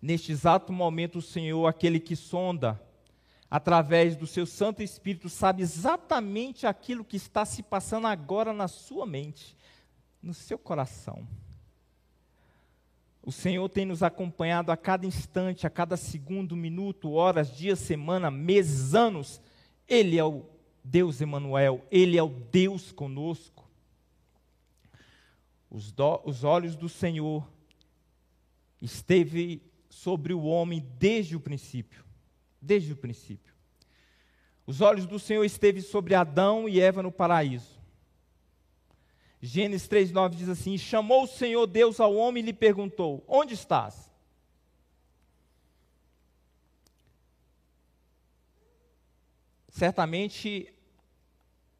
Neste 0.00 0.30
exato 0.30 0.72
momento, 0.72 1.18
o 1.18 1.22
Senhor, 1.22 1.66
aquele 1.66 1.98
que 1.98 2.14
sonda, 2.14 2.80
através 3.50 4.14
do 4.14 4.24
seu 4.24 4.46
Santo 4.46 4.84
Espírito, 4.84 5.28
sabe 5.28 5.62
exatamente 5.62 6.64
aquilo 6.64 7.04
que 7.04 7.16
está 7.16 7.44
se 7.44 7.60
passando 7.60 8.06
agora 8.06 8.52
na 8.52 8.68
sua 8.68 9.04
mente, 9.04 9.56
no 10.22 10.32
seu 10.32 10.56
coração. 10.56 11.26
O 13.20 13.32
Senhor 13.32 13.68
tem 13.68 13.84
nos 13.84 14.04
acompanhado 14.04 14.70
a 14.70 14.76
cada 14.76 15.06
instante, 15.06 15.66
a 15.66 15.70
cada 15.70 15.96
segundo, 15.96 16.54
minuto, 16.54 17.10
horas, 17.10 17.50
dias, 17.50 17.80
semana, 17.80 18.30
meses, 18.30 18.94
anos. 18.94 19.40
Ele 19.88 20.16
é 20.16 20.24
o 20.24 20.46
Deus 20.84 21.20
Emanuel, 21.20 21.84
Ele 21.90 22.16
é 22.16 22.22
o 22.22 22.28
Deus 22.28 22.92
conosco. 22.92 23.65
Os, 25.76 25.92
do, 25.92 26.22
os 26.24 26.42
olhos 26.42 26.74
do 26.74 26.88
Senhor 26.88 27.46
esteve 28.80 29.60
sobre 29.90 30.32
o 30.32 30.44
homem 30.44 30.80
desde 30.98 31.36
o 31.36 31.40
princípio, 31.40 32.02
desde 32.58 32.94
o 32.94 32.96
princípio. 32.96 33.52
Os 34.66 34.80
olhos 34.80 35.04
do 35.04 35.18
Senhor 35.18 35.44
esteve 35.44 35.82
sobre 35.82 36.14
Adão 36.14 36.66
e 36.66 36.80
Eva 36.80 37.02
no 37.02 37.12
paraíso. 37.12 37.78
Gênesis 39.38 39.86
3:9 39.86 40.34
diz 40.36 40.48
assim: 40.48 40.78
"Chamou 40.78 41.24
o 41.24 41.28
Senhor 41.28 41.66
Deus 41.66 42.00
ao 42.00 42.14
homem 42.14 42.42
e 42.42 42.46
lhe 42.46 42.54
perguntou: 42.54 43.22
Onde 43.28 43.52
estás?" 43.52 44.10
Certamente 49.68 50.72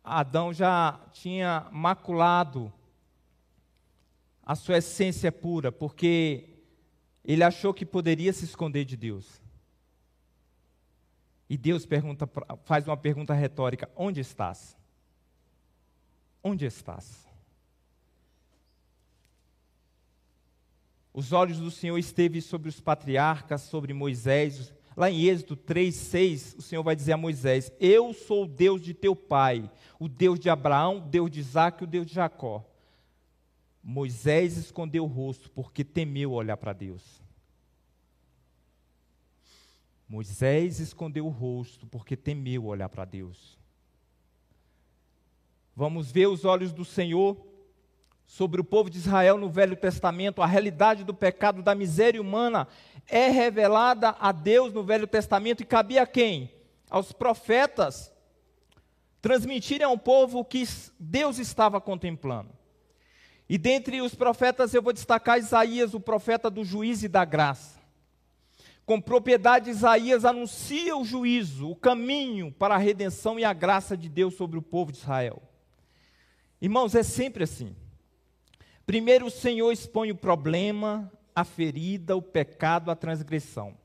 Adão 0.05 0.53
já 0.53 1.00
tinha 1.15 1.67
maculado 1.73 2.71
a 4.47 4.55
sua 4.55 4.79
essência 4.79 5.33
pura, 5.33 5.73
porque 5.73 6.49
ele 7.25 7.43
achou 7.43 7.75
que 7.75 7.85
poderia 7.85 8.33
se 8.33 8.45
esconder 8.45 8.85
de 8.85 8.97
Deus. 8.97 9.43
E 11.50 11.57
Deus 11.57 11.85
pergunta, 11.85 12.31
faz 12.65 12.87
uma 12.87 12.97
pergunta 12.97 13.35
retórica: 13.35 13.91
Onde 13.97 14.21
estás? 14.21 14.76
Onde 16.43 16.65
estás? 16.65 17.26
Os 21.12 21.33
olhos 21.33 21.59
do 21.59 21.71
Senhor 21.71 21.99
esteve 21.99 22.41
sobre 22.41 22.69
os 22.69 22.81
patriarcas, 22.81 23.62
sobre 23.62 23.93
Moisés, 23.93 24.73
Lá 24.97 25.11
em 25.11 25.25
Êxodo 25.25 25.57
3, 25.57 25.95
6, 25.95 26.57
o 26.59 26.62
Senhor 26.62 26.83
vai 26.83 26.97
dizer 26.97 27.12
a 27.12 27.19
Moisés: 27.19 27.71
Eu 27.79 28.15
sou 28.15 28.45
o 28.45 28.49
Deus 28.49 28.81
de 28.81 28.95
teu 28.95 29.15
pai, 29.15 29.71
o 30.00 30.09
Deus 30.09 30.41
de 30.41 30.49
Abraão, 30.49 30.97
o 30.97 31.00
Deus 31.03 31.31
de 31.31 31.41
Isaac 31.41 31.85
o 31.85 31.87
Deus 31.87 32.07
de 32.07 32.15
Jacó. 32.15 32.65
Moisés 33.88 34.57
escondeu 34.57 35.05
o 35.05 35.07
rosto 35.07 35.49
porque 35.49 35.85
temeu 35.85 36.33
olhar 36.33 36.57
para 36.57 36.73
Deus. 36.73 37.23
Moisés 40.09 40.81
escondeu 40.81 41.25
o 41.25 41.31
rosto 41.31 41.87
porque 41.87 42.16
temeu 42.16 42.64
olhar 42.64 42.88
para 42.88 43.05
Deus. 43.05 43.57
Vamos 45.76 46.11
ver 46.11 46.26
os 46.26 46.45
olhos 46.45 46.73
do 46.73 46.85
Senhor 46.85 47.37
sobre 48.26 48.61
o 48.61 48.64
povo 48.64 48.90
de 48.90 48.99
Israel 48.99 49.38
no 49.38 49.49
Velho 49.49 49.76
Testamento, 49.76 50.43
a 50.43 50.47
realidade 50.47 51.05
do 51.05 51.14
pecado, 51.14 51.62
da 51.62 51.73
miséria 51.73 52.21
humana 52.21 52.66
é 53.07 53.28
revelada 53.28 54.16
a 54.19 54.33
Deus 54.33 54.73
no 54.73 54.83
Velho 54.83 55.07
Testamento 55.07 55.62
e 55.62 55.64
cabia 55.64 56.02
a 56.02 56.07
quem? 56.09 56.50
Aos 56.90 57.12
profetas 57.12 58.12
transmitirem 59.23 59.87
ao 59.87 59.97
povo 59.97 60.40
o 60.40 60.45
que 60.45 60.64
Deus 60.99 61.38
estava 61.38 61.81
contemplando. 61.81 62.55
E 63.49 63.57
dentre 63.57 64.00
os 64.00 64.15
profetas 64.15 64.75
eu 64.75 64.83
vou 64.83 64.93
destacar 64.93 65.38
Isaías, 65.38 65.95
o 65.95 66.00
profeta 66.00 66.50
do 66.50 66.65
juízo 66.65 67.07
e 67.07 67.09
da 67.09 67.25
graça. 67.25 67.79
Com 68.85 69.00
propriedade, 69.00 69.71
Isaías 69.71 70.25
anuncia 70.25 70.97
o 70.97 71.05
juízo, 71.05 71.71
o 71.71 71.76
caminho 71.76 72.53
para 72.53 72.76
a 72.76 72.79
redenção 72.79 73.38
e 73.38 73.45
a 73.45 73.53
graça 73.53 73.97
de 73.97 74.09
Deus 74.09 74.35
sobre 74.35 74.59
o 74.59 74.62
povo 74.62 74.93
de 74.93 74.99
Israel. 74.99 75.43
Irmãos, 76.61 76.95
é 76.95 77.03
sempre 77.03 77.45
assim. 77.45 77.75
Primeiro 78.87 79.26
o 79.26 79.31
Senhor 79.31 79.73
expõe 79.73 80.12
o 80.12 80.17
problema, 80.17 81.11
a 81.35 81.45
ferida, 81.45 82.17
o 82.17 82.23
pecado, 82.23 82.91
a 82.91 82.97
transgressão. 82.97 83.76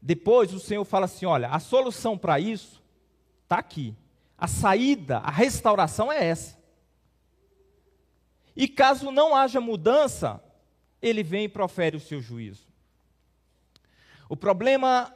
Depois 0.00 0.54
o 0.54 0.60
Senhor 0.60 0.84
fala 0.84 1.06
assim: 1.06 1.26
olha, 1.26 1.48
a 1.48 1.58
solução 1.58 2.16
para 2.16 2.38
isso 2.38 2.80
está 3.42 3.58
aqui. 3.58 3.96
A 4.38 4.46
saída, 4.46 5.18
a 5.18 5.30
restauração 5.30 6.12
é 6.12 6.24
essa. 6.28 6.55
E 8.56 8.66
caso 8.66 9.10
não 9.10 9.36
haja 9.36 9.60
mudança, 9.60 10.42
ele 11.02 11.22
vem 11.22 11.44
e 11.44 11.48
profere 11.48 11.96
o 11.96 12.00
seu 12.00 12.20
juízo. 12.20 12.66
O 14.28 14.36
problema 14.36 15.14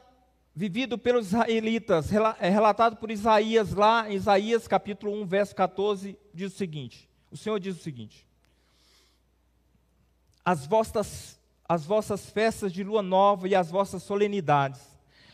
vivido 0.53 0.97
pelos 0.97 1.27
israelitas, 1.27 2.09
é 2.39 2.49
relatado 2.49 2.97
por 2.97 3.09
Isaías 3.09 3.73
lá, 3.73 4.09
em 4.09 4.15
Isaías 4.15 4.67
capítulo 4.67 5.13
1, 5.21 5.25
verso 5.25 5.55
14, 5.55 6.17
diz 6.33 6.53
o 6.53 6.57
seguinte: 6.57 7.09
o 7.31 7.37
Senhor 7.37 7.59
diz 7.59 7.77
o 7.77 7.81
seguinte: 7.81 8.27
As 10.43 10.67
vossas, 10.67 11.39
as 11.67 11.85
vossas 11.85 12.29
festas 12.29 12.71
de 12.71 12.83
lua 12.83 13.01
nova 13.01 13.47
e 13.47 13.55
as 13.55 13.71
vossas 13.71 14.03
solenidades, 14.03 14.81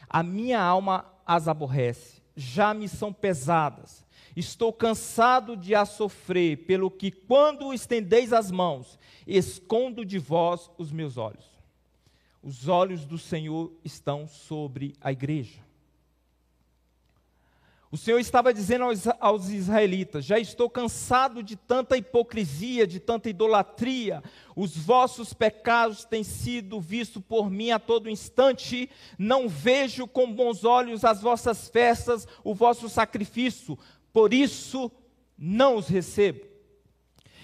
a 0.07 0.21
minha 0.21 0.61
alma 0.61 1.05
as 1.25 1.47
aborrece, 1.47 2.21
já 2.35 2.73
me 2.73 2.87
são 2.87 3.11
pesadas. 3.11 4.05
Estou 4.37 4.71
cansado 4.71 5.57
de 5.57 5.73
as 5.73 5.89
sofrer, 5.89 6.57
pelo 6.67 6.91
que, 6.91 7.09
quando 7.09 7.73
estendeis 7.73 8.31
as 8.31 8.51
mãos, 8.51 8.99
escondo 9.25 10.05
de 10.05 10.19
vós 10.19 10.69
os 10.77 10.91
meus 10.91 11.17
olhos. 11.17 11.43
Os 12.43 12.67
olhos 12.67 13.03
do 13.03 13.17
Senhor 13.17 13.73
estão 13.83 14.27
sobre 14.27 14.93
a 15.01 15.11
igreja. 15.11 15.65
O 17.89 17.95
Senhor 17.95 18.19
estava 18.19 18.53
dizendo 18.53 18.83
aos, 18.83 19.07
aos, 19.19 19.49
israelitas: 19.49 20.25
Já 20.25 20.37
estou 20.37 20.69
cansado 20.69 21.41
de 21.41 21.55
tanta 21.55 21.97
hipocrisia, 21.97 22.85
de 22.85 22.99
tanta 22.99 23.29
idolatria. 23.29 24.21
Os 24.55 24.75
vossos 24.75 25.33
pecados 25.33 26.03
têm 26.03 26.21
sido 26.21 26.81
vistos 26.81 27.23
por 27.27 27.49
mim 27.49 27.71
a 27.71 27.79
todo 27.79 28.09
instante. 28.09 28.89
Não 29.17 29.47
vejo 29.47 30.05
com 30.05 30.31
bons 30.31 30.65
olhos 30.65 31.05
as 31.05 31.21
vossas 31.21 31.69
festas, 31.69 32.27
o 32.43 32.53
vosso 32.53 32.89
sacrifício. 32.89 33.79
Por 34.17 34.33
isso 34.33 34.91
não 35.37 35.75
os 35.75 35.87
recebo. 35.87 36.43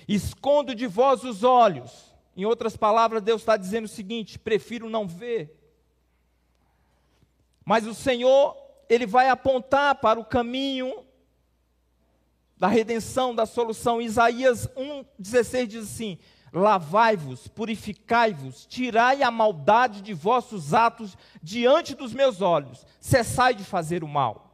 Escondo 0.08 0.74
de 0.74 0.88
vós 0.88 1.24
os 1.24 1.44
olhos. 1.44 2.12
Em 2.36 2.46
outras 2.46 2.75
palavras, 2.75 3.21
Deus 3.21 3.43
está 3.43 3.56
dizendo 3.56 3.86
o 3.86 3.88
seguinte: 3.88 4.39
prefiro 4.39 4.89
não 4.89 5.08
ver. 5.08 5.56
Mas 7.63 7.86
o 7.86 7.93
Senhor 7.93 8.58
ele 8.89 9.06
vai 9.06 9.30
apontar 9.30 9.93
para 10.02 10.19
o 10.19 10.26
caminho 10.26 11.06
da 12.58 12.67
redenção, 12.67 13.36
da 13.36 13.45
solução. 13.45 14.02
Isaías 14.02 14.67
1,16 14.69 15.67
diz 15.67 15.84
assim: 15.84 16.17
Lavai-vos, 16.52 17.48
purificai-vos, 17.50 18.65
tirai 18.65 19.21
a 19.21 19.30
maldade 19.30 20.02
de 20.02 20.12
vossos 20.15 20.74
atos 20.74 21.15
diante 21.39 21.93
dos 21.93 22.15
meus 22.15 22.41
olhos, 22.41 22.84
cessai 23.00 23.54
de 23.54 23.63
fazer 23.63 24.04
o 24.04 24.08
mal. 24.08 24.53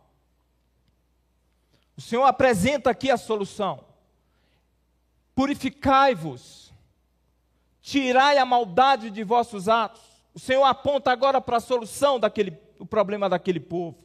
O 2.00 2.02
Senhor 2.02 2.24
apresenta 2.24 2.92
aqui 2.92 3.12
a 3.12 3.18
solução. 3.18 3.84
Purificai-vos, 5.36 6.74
tirai 7.82 8.38
a 8.38 8.46
maldade 8.46 9.10
de 9.10 9.22
vossos 9.22 9.68
atos. 9.68 10.02
O 10.34 10.40
Senhor 10.40 10.64
aponta 10.64 11.12
agora 11.12 11.42
para 11.42 11.58
a 11.58 11.60
solução 11.60 12.18
daquele, 12.18 12.58
o 12.80 12.86
problema 12.86 13.28
daquele 13.28 13.60
povo. 13.60 13.98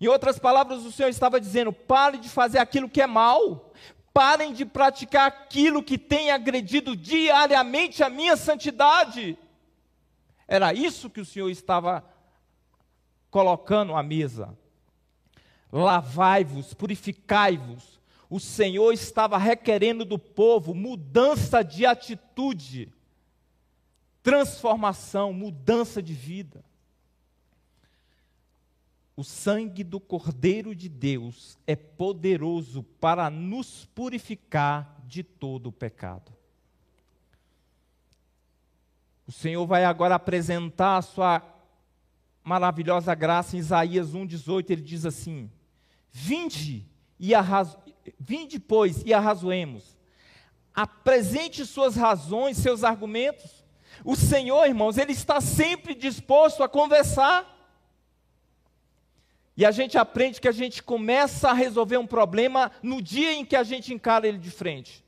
Em 0.00 0.06
outras 0.06 0.38
palavras, 0.38 0.84
o 0.84 0.92
Senhor 0.92 1.08
estava 1.08 1.40
dizendo: 1.40 1.72
pare 1.72 2.16
de 2.16 2.28
fazer 2.28 2.58
aquilo 2.58 2.88
que 2.88 3.02
é 3.02 3.08
mal, 3.08 3.72
parem 4.14 4.52
de 4.52 4.64
praticar 4.64 5.26
aquilo 5.26 5.82
que 5.82 5.98
tem 5.98 6.30
agredido 6.30 6.94
diariamente 6.94 8.04
a 8.04 8.08
minha 8.08 8.36
santidade. 8.36 9.36
Era 10.46 10.72
isso 10.72 11.10
que 11.10 11.20
o 11.20 11.26
Senhor 11.26 11.50
estava 11.50 12.04
colocando 13.32 13.96
à 13.96 14.02
mesa. 14.04 14.56
Lavai-vos, 15.70 16.72
purificai-vos. 16.74 17.98
O 18.30 18.38
Senhor 18.38 18.92
estava 18.92 19.38
requerendo 19.38 20.04
do 20.04 20.18
povo 20.18 20.74
mudança 20.74 21.62
de 21.62 21.86
atitude, 21.86 22.92
transformação, 24.22 25.32
mudança 25.32 26.02
de 26.02 26.12
vida. 26.12 26.64
O 29.16 29.24
sangue 29.24 29.82
do 29.82 29.98
Cordeiro 29.98 30.74
de 30.74 30.88
Deus 30.88 31.58
é 31.66 31.74
poderoso 31.74 32.82
para 33.00 33.28
nos 33.28 33.86
purificar 33.86 34.96
de 35.06 35.24
todo 35.24 35.68
o 35.68 35.72
pecado. 35.72 36.32
O 39.26 39.32
Senhor 39.32 39.66
vai 39.66 39.84
agora 39.84 40.14
apresentar 40.14 40.98
a 40.98 41.02
sua 41.02 41.42
maravilhosa 42.44 43.14
graça 43.14 43.56
em 43.56 43.58
Isaías 43.58 44.14
1,18. 44.14 44.70
Ele 44.70 44.82
diz 44.82 45.04
assim: 45.04 45.50
Vinde, 46.10 46.86
e 47.18 47.34
arraso... 47.34 47.78
Vinde, 48.18 48.58
pois, 48.58 49.02
e 49.04 49.12
arrazoemos. 49.12 49.96
Apresente 50.74 51.66
suas 51.66 51.96
razões, 51.96 52.56
seus 52.56 52.84
argumentos. 52.84 53.64
O 54.04 54.14
Senhor, 54.14 54.66
irmãos, 54.66 54.96
Ele 54.96 55.12
está 55.12 55.40
sempre 55.40 55.94
disposto 55.94 56.62
a 56.62 56.68
conversar. 56.68 57.56
E 59.56 59.66
a 59.66 59.72
gente 59.72 59.98
aprende 59.98 60.40
que 60.40 60.46
a 60.46 60.52
gente 60.52 60.80
começa 60.80 61.50
a 61.50 61.52
resolver 61.52 61.96
um 61.96 62.06
problema 62.06 62.70
no 62.80 63.02
dia 63.02 63.32
em 63.32 63.44
que 63.44 63.56
a 63.56 63.64
gente 63.64 63.92
encara 63.92 64.28
ele 64.28 64.38
de 64.38 64.52
frente. 64.52 65.04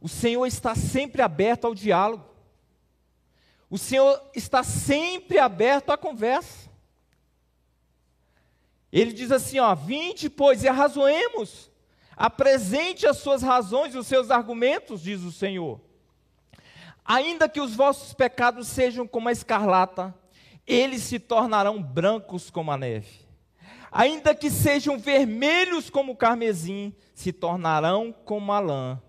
O 0.00 0.08
Senhor 0.08 0.46
está 0.46 0.76
sempre 0.76 1.22
aberto 1.22 1.64
ao 1.64 1.74
diálogo. 1.74 2.24
O 3.68 3.76
Senhor 3.76 4.30
está 4.32 4.62
sempre 4.62 5.40
aberto 5.40 5.90
à 5.90 5.98
conversa. 5.98 6.70
Ele 8.94 9.12
diz 9.12 9.32
assim: 9.32 9.58
ó, 9.58 9.74
vinde, 9.74 10.30
pois, 10.30 10.62
e 10.62 10.68
arrazoemos. 10.68 11.68
Apresente 12.16 13.08
as 13.08 13.16
suas 13.16 13.42
razões 13.42 13.92
e 13.92 13.98
os 13.98 14.06
seus 14.06 14.30
argumentos, 14.30 15.02
diz 15.02 15.22
o 15.22 15.32
Senhor. 15.32 15.80
Ainda 17.04 17.48
que 17.48 17.60
os 17.60 17.74
vossos 17.74 18.14
pecados 18.14 18.68
sejam 18.68 19.04
como 19.04 19.28
a 19.28 19.32
escarlata, 19.32 20.14
eles 20.64 21.02
se 21.02 21.18
tornarão 21.18 21.82
brancos 21.82 22.50
como 22.50 22.70
a 22.70 22.78
neve. 22.78 23.26
Ainda 23.90 24.32
que 24.32 24.48
sejam 24.48 24.96
vermelhos 24.96 25.90
como 25.90 26.12
o 26.12 26.16
carmesim, 26.16 26.94
se 27.14 27.32
tornarão 27.32 28.14
como 28.24 28.52
a 28.52 28.60
lã. 28.60 29.02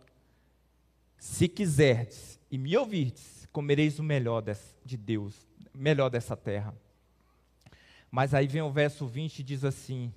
Se 1.19 1.47
quiserdes 1.47 2.39
e 2.49 2.57
me 2.57 2.75
ouvirdes, 2.75 3.47
comereis 3.51 3.99
o 3.99 4.03
melhor 4.03 4.43
de 4.83 4.97
Deus, 4.97 5.47
melhor 5.75 6.09
dessa 6.09 6.35
terra. 6.35 6.75
Mas 8.15 8.33
aí 8.33 8.47
vem 8.47 8.61
o 8.61 8.71
verso 8.71 9.05
20 9.05 9.39
e 9.39 9.43
diz 9.43 9.65
assim: 9.65 10.09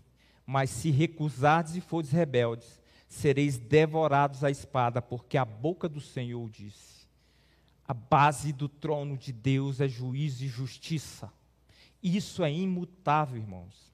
Mas 0.47 0.71
se 0.71 0.89
recusardes 0.89 1.75
e 1.75 1.81
fordes 1.81 2.13
rebeldes, 2.13 2.81
sereis 3.09 3.59
devorados 3.59 4.45
à 4.45 4.51
espada, 4.53 5.03
porque 5.03 5.37
a 5.37 5.45
boca 5.45 5.89
do 5.89 6.01
Senhor 6.01 6.49
disse. 6.49 7.09
A 7.89 7.93
base 7.93 8.53
do 8.53 8.69
trono 8.69 9.17
de 9.17 9.33
Deus 9.33 9.81
é 9.81 9.89
juízo 9.89 10.45
e 10.45 10.47
justiça. 10.47 11.29
Isso 12.01 12.45
é 12.45 12.53
imutável, 12.53 13.37
irmãos. 13.37 13.93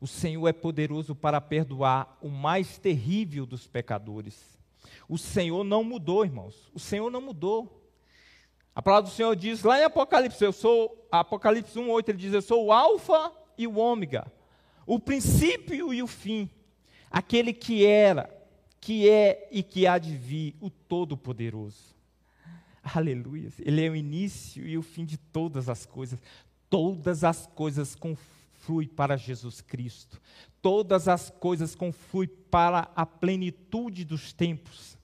O 0.00 0.08
Senhor 0.08 0.48
é 0.48 0.52
poderoso 0.52 1.14
para 1.14 1.40
perdoar 1.40 2.18
o 2.20 2.28
mais 2.28 2.76
terrível 2.76 3.46
dos 3.46 3.68
pecadores. 3.68 4.58
O 5.08 5.16
Senhor 5.16 5.62
não 5.62 5.84
mudou, 5.84 6.24
irmãos. 6.24 6.68
O 6.74 6.80
Senhor 6.80 7.08
não 7.08 7.20
mudou. 7.20 7.77
A 8.78 8.80
palavra 8.80 9.10
do 9.10 9.12
Senhor 9.12 9.34
diz 9.34 9.64
lá 9.64 9.80
em 9.80 9.82
Apocalipse, 9.82 10.44
eu 10.44 10.52
sou 10.52 11.04
Apocalipse 11.10 11.76
1:8, 11.76 12.10
ele 12.10 12.18
diz: 12.18 12.32
"Eu 12.32 12.40
sou 12.40 12.66
o 12.66 12.72
alfa 12.72 13.32
e 13.58 13.66
o 13.66 13.76
ômega, 13.76 14.30
o 14.86 15.00
princípio 15.00 15.92
e 15.92 16.00
o 16.00 16.06
fim, 16.06 16.48
aquele 17.10 17.52
que 17.52 17.84
era, 17.84 18.30
que 18.80 19.10
é 19.10 19.48
e 19.50 19.64
que 19.64 19.84
há 19.84 19.98
de 19.98 20.14
vir, 20.14 20.54
o 20.60 20.70
Todo-Poderoso. 20.70 21.92
Aleluia. 22.80 23.52
Ele 23.58 23.84
é 23.84 23.90
o 23.90 23.96
início 23.96 24.64
e 24.64 24.78
o 24.78 24.82
fim 24.82 25.04
de 25.04 25.16
todas 25.16 25.68
as 25.68 25.84
coisas. 25.84 26.20
Todas 26.70 27.24
as 27.24 27.48
coisas 27.48 27.96
confluem 27.96 28.86
para 28.86 29.16
Jesus 29.16 29.60
Cristo. 29.60 30.20
Todas 30.62 31.08
as 31.08 31.30
coisas 31.30 31.74
confluem 31.74 32.28
para 32.48 32.88
a 32.94 33.04
plenitude 33.04 34.04
dos 34.04 34.32
tempos. 34.32 34.97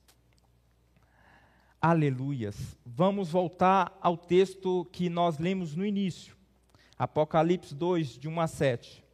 Aleluias. 1.86 2.56
Vamos 2.86 3.28
voltar 3.28 3.94
ao 4.00 4.16
texto 4.16 4.88
que 4.90 5.10
nós 5.10 5.36
lemos 5.36 5.76
no 5.76 5.84
início. 5.84 6.34
Apocalipse 6.98 7.74
2, 7.74 8.18
de 8.18 8.26
1 8.26 8.40
a 8.40 8.46
7. 8.46 9.04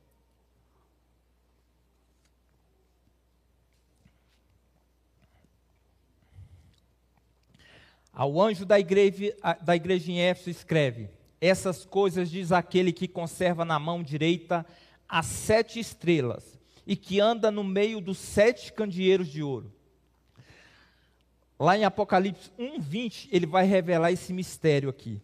Ao 8.13 8.41
anjo 8.41 8.65
da 8.65 8.79
igreja, 8.79 9.37
da 9.63 9.75
igreja 9.75 10.13
em 10.13 10.21
Éfeso 10.21 10.51
escreve: 10.51 11.11
Essas 11.41 11.85
coisas 11.85 12.31
diz 12.31 12.53
aquele 12.53 12.93
que 12.93 13.09
conserva 13.09 13.65
na 13.65 13.81
mão 13.81 14.01
direita 14.01 14.65
as 15.09 15.27
sete 15.27 15.81
estrelas 15.81 16.57
e 16.87 16.95
que 16.95 17.19
anda 17.19 17.51
no 17.51 17.65
meio 17.65 18.01
dos 18.01 18.19
sete 18.19 18.73
candeeiros 18.73 19.27
de 19.27 19.43
ouro. 19.43 19.80
Lá 21.61 21.77
em 21.77 21.85
Apocalipse 21.85 22.51
1:20, 22.59 23.29
ele 23.31 23.45
vai 23.45 23.67
revelar 23.67 24.11
esse 24.11 24.33
mistério 24.33 24.89
aqui. 24.89 25.21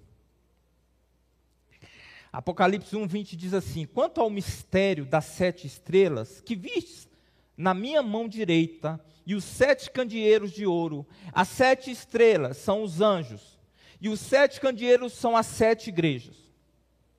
Apocalipse 2.31 2.95
1:20 2.95 3.35
diz 3.35 3.55
assim: 3.55 3.87
Quanto 3.87 4.21
ao 4.21 4.29
mistério 4.29 5.07
das 5.07 5.25
sete 5.25 5.67
estrelas 5.67 6.43
que 6.43 6.55
vistes 6.55 7.09
na 7.57 7.73
minha 7.73 8.03
mão 8.03 8.29
direita 8.29 9.03
e 9.25 9.35
os 9.35 9.45
sete 9.45 9.91
candeeiros 9.91 10.53
de 10.53 10.67
ouro, 10.67 11.07
as 11.33 11.49
sete 11.49 11.91
estrelas 11.91 12.59
são 12.59 12.83
os 12.83 13.01
anjos 13.01 13.59
e 13.99 14.11
os 14.11 14.21
sete 14.21 14.61
candeeiros 14.61 15.15
são 15.15 15.35
as 15.35 15.47
sete 15.47 15.89
igrejas, 15.89 16.37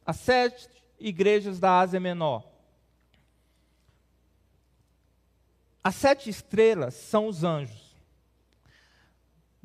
as 0.05 0.17
sete 0.17 0.69
igrejas 0.99 1.59
da 1.59 1.79
Ásia 1.79 1.99
Menor. 1.99 2.47
As 5.83 5.95
sete 5.95 6.29
estrelas 6.29 6.93
são 6.93 7.25
os 7.25 7.43
anjos 7.43 7.86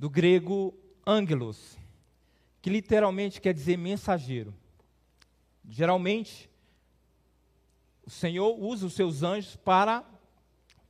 do 0.03 0.11
grego 0.11 0.75
angelos, 1.07 1.79
que 2.61 2.69
literalmente 2.69 3.41
quer 3.41 3.55
dizer 3.55 3.79
mensageiro. 3.79 4.53
Geralmente, 5.71 6.51
o 8.05 8.11
Senhor 8.11 8.61
usa 8.61 8.85
os 8.85 8.95
seus 8.95 9.23
anjos 9.23 9.55
para 9.55 10.05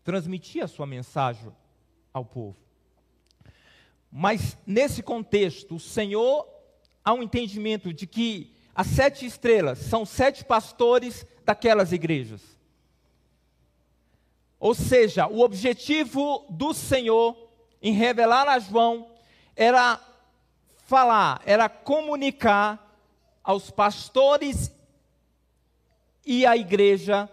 transmitir 0.03 0.65
a 0.65 0.67
sua 0.67 0.87
mensagem 0.87 1.53
ao 2.11 2.25
povo. 2.25 2.57
Mas 4.11 4.57
nesse 4.67 5.03
contexto, 5.03 5.75
o 5.75 5.81
Senhor 5.81 6.49
há 7.05 7.13
um 7.13 7.23
entendimento 7.23 7.93
de 7.93 8.07
que 8.07 8.57
as 8.75 8.87
sete 8.87 9.27
estrelas 9.27 9.79
são 9.81 10.07
sete 10.07 10.43
pastores 10.43 11.27
daquelas 11.45 11.93
igrejas. 11.93 12.41
Ou 14.59 14.75
seja, 14.75 15.27
o 15.27 15.41
objetivo 15.41 16.47
do 16.49 16.73
Senhor 16.73 17.42
em 17.83 17.93
revelar 17.93 18.49
a 18.49 18.59
João 18.59 19.09
era 19.57 20.01
falar, 20.87 21.43
era 21.45 21.69
comunicar 21.69 22.79
aos 23.43 23.71
pastores 23.71 24.71
e 26.25 26.47
à 26.47 26.57
igreja, 26.57 27.29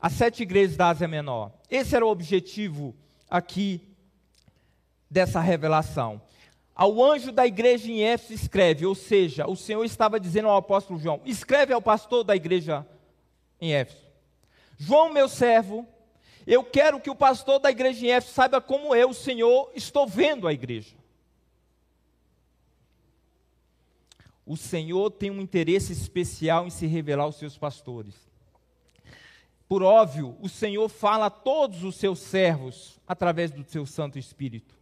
as 0.00 0.12
sete 0.12 0.42
igrejas 0.42 0.76
da 0.76 0.88
Ásia 0.90 1.08
Menor. 1.08 1.50
Esse 1.68 1.96
era 1.96 2.06
o 2.06 2.10
objetivo 2.10 2.94
aqui 3.28 3.80
dessa 5.10 5.40
revelação. 5.40 6.22
Ao 6.74 7.02
anjo 7.02 7.32
da 7.32 7.46
igreja 7.46 7.90
em 7.90 8.02
Éfeso 8.02 8.32
escreve, 8.32 8.84
ou 8.84 8.94
seja, 8.94 9.48
o 9.48 9.56
Senhor 9.56 9.84
estava 9.84 10.18
dizendo 10.18 10.48
ao 10.48 10.56
apóstolo 10.56 10.98
João: 10.98 11.20
escreve 11.24 11.72
ao 11.72 11.82
pastor 11.82 12.24
da 12.24 12.34
igreja 12.34 12.86
em 13.60 13.72
Éfeso. 13.72 14.04
João, 14.76 15.12
meu 15.12 15.28
servo, 15.28 15.86
eu 16.46 16.62
quero 16.62 17.00
que 17.00 17.10
o 17.10 17.16
pastor 17.16 17.58
da 17.58 17.70
igreja 17.70 18.04
em 18.04 18.10
Éfeso 18.10 18.34
saiba 18.34 18.60
como 18.60 18.94
eu, 18.94 19.10
o 19.10 19.14
Senhor, 19.14 19.70
estou 19.74 20.06
vendo 20.06 20.46
a 20.46 20.52
igreja. 20.52 20.96
O 24.46 24.56
Senhor 24.56 25.10
tem 25.10 25.30
um 25.30 25.40
interesse 25.40 25.92
especial 25.92 26.66
em 26.66 26.70
se 26.70 26.86
revelar 26.86 27.24
aos 27.24 27.36
seus 27.36 27.56
pastores. 27.56 28.14
Por 29.66 29.82
óbvio, 29.82 30.36
o 30.40 30.48
Senhor 30.48 30.88
fala 30.88 31.26
a 31.26 31.30
todos 31.30 31.82
os 31.82 31.96
seus 31.96 32.18
servos 32.18 33.00
através 33.08 33.50
do 33.50 33.64
seu 33.64 33.86
Santo 33.86 34.18
Espírito. 34.18 34.74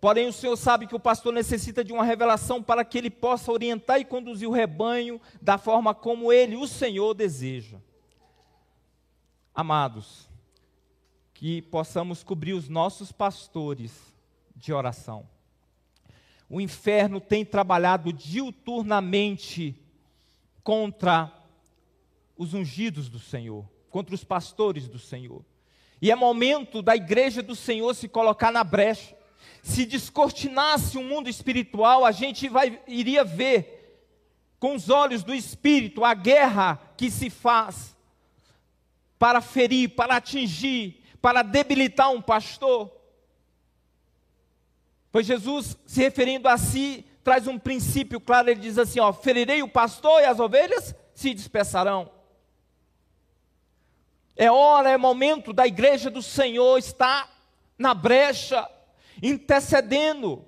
Porém, 0.00 0.28
o 0.28 0.32
Senhor 0.32 0.56
sabe 0.56 0.86
que 0.86 0.94
o 0.94 1.00
pastor 1.00 1.32
necessita 1.32 1.82
de 1.82 1.92
uma 1.92 2.04
revelação 2.04 2.62
para 2.62 2.84
que 2.84 2.98
ele 2.98 3.10
possa 3.10 3.50
orientar 3.50 3.98
e 3.98 4.04
conduzir 4.04 4.48
o 4.48 4.52
rebanho 4.52 5.20
da 5.40 5.58
forma 5.58 5.94
como 5.94 6.32
ele, 6.32 6.56
o 6.56 6.68
Senhor, 6.68 7.14
deseja. 7.14 7.78
Amados, 9.54 10.28
que 11.44 11.60
possamos 11.60 12.24
cobrir 12.24 12.54
os 12.54 12.70
nossos 12.70 13.12
pastores 13.12 13.92
de 14.56 14.72
oração. 14.72 15.28
O 16.48 16.58
inferno 16.58 17.20
tem 17.20 17.44
trabalhado 17.44 18.10
diuturnamente 18.14 19.78
contra 20.62 21.30
os 22.34 22.54
ungidos 22.54 23.10
do 23.10 23.18
Senhor, 23.18 23.68
contra 23.90 24.14
os 24.14 24.24
pastores 24.24 24.88
do 24.88 24.98
Senhor. 24.98 25.44
E 26.00 26.10
é 26.10 26.16
momento 26.16 26.80
da 26.80 26.96
igreja 26.96 27.42
do 27.42 27.54
Senhor 27.54 27.94
se 27.94 28.08
colocar 28.08 28.50
na 28.50 28.64
brecha. 28.64 29.14
Se 29.62 29.84
descortinasse 29.84 30.96
o 30.96 31.04
mundo 31.04 31.28
espiritual, 31.28 32.06
a 32.06 32.10
gente 32.10 32.48
vai, 32.48 32.80
iria 32.88 33.22
ver 33.22 34.08
com 34.58 34.74
os 34.74 34.88
olhos 34.88 35.22
do 35.22 35.34
espírito 35.34 36.06
a 36.06 36.14
guerra 36.14 36.80
que 36.96 37.10
se 37.10 37.28
faz 37.28 37.94
para 39.18 39.42
ferir, 39.42 39.90
para 39.90 40.16
atingir, 40.16 41.03
para 41.24 41.40
debilitar 41.40 42.10
um 42.10 42.20
pastor. 42.20 42.92
Pois 45.10 45.24
Jesus, 45.24 45.74
se 45.86 46.02
referindo 46.02 46.46
a 46.46 46.58
si, 46.58 47.02
traz 47.22 47.46
um 47.46 47.58
princípio 47.58 48.20
claro, 48.20 48.50
ele 48.50 48.60
diz 48.60 48.76
assim: 48.76 49.00
ó, 49.00 49.10
ferirei 49.10 49.62
o 49.62 49.68
pastor 49.68 50.20
e 50.20 50.26
as 50.26 50.38
ovelhas 50.38 50.94
se 51.14 51.32
dispersarão. 51.32 52.12
É 54.36 54.50
hora, 54.50 54.90
é 54.90 54.98
momento 54.98 55.50
da 55.54 55.66
igreja 55.66 56.10
do 56.10 56.20
Senhor 56.20 56.76
estar 56.76 57.34
na 57.78 57.94
brecha, 57.94 58.68
intercedendo 59.22 60.44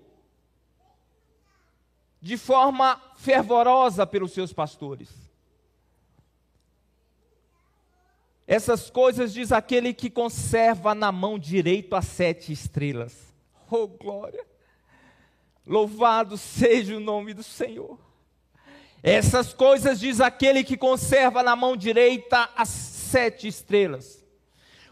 de 2.20 2.36
forma 2.36 3.00
fervorosa 3.16 4.06
pelos 4.06 4.32
seus 4.32 4.52
pastores. 4.52 5.08
Essas 8.46 8.88
coisas 8.90 9.32
diz 9.32 9.50
aquele 9.50 9.92
que 9.92 10.08
conserva 10.08 10.94
na 10.94 11.10
mão 11.10 11.38
direita 11.38 11.98
as 11.98 12.06
sete 12.06 12.52
estrelas. 12.52 13.34
Oh, 13.70 13.88
glória! 13.88 14.46
Louvado 15.66 16.38
seja 16.38 16.96
o 16.96 17.00
nome 17.00 17.34
do 17.34 17.42
Senhor. 17.42 17.98
Essas 19.02 19.52
coisas 19.52 19.98
diz 19.98 20.20
aquele 20.20 20.62
que 20.62 20.76
conserva 20.76 21.42
na 21.42 21.56
mão 21.56 21.76
direita 21.76 22.48
as 22.56 22.68
sete 22.68 23.48
estrelas. 23.48 24.24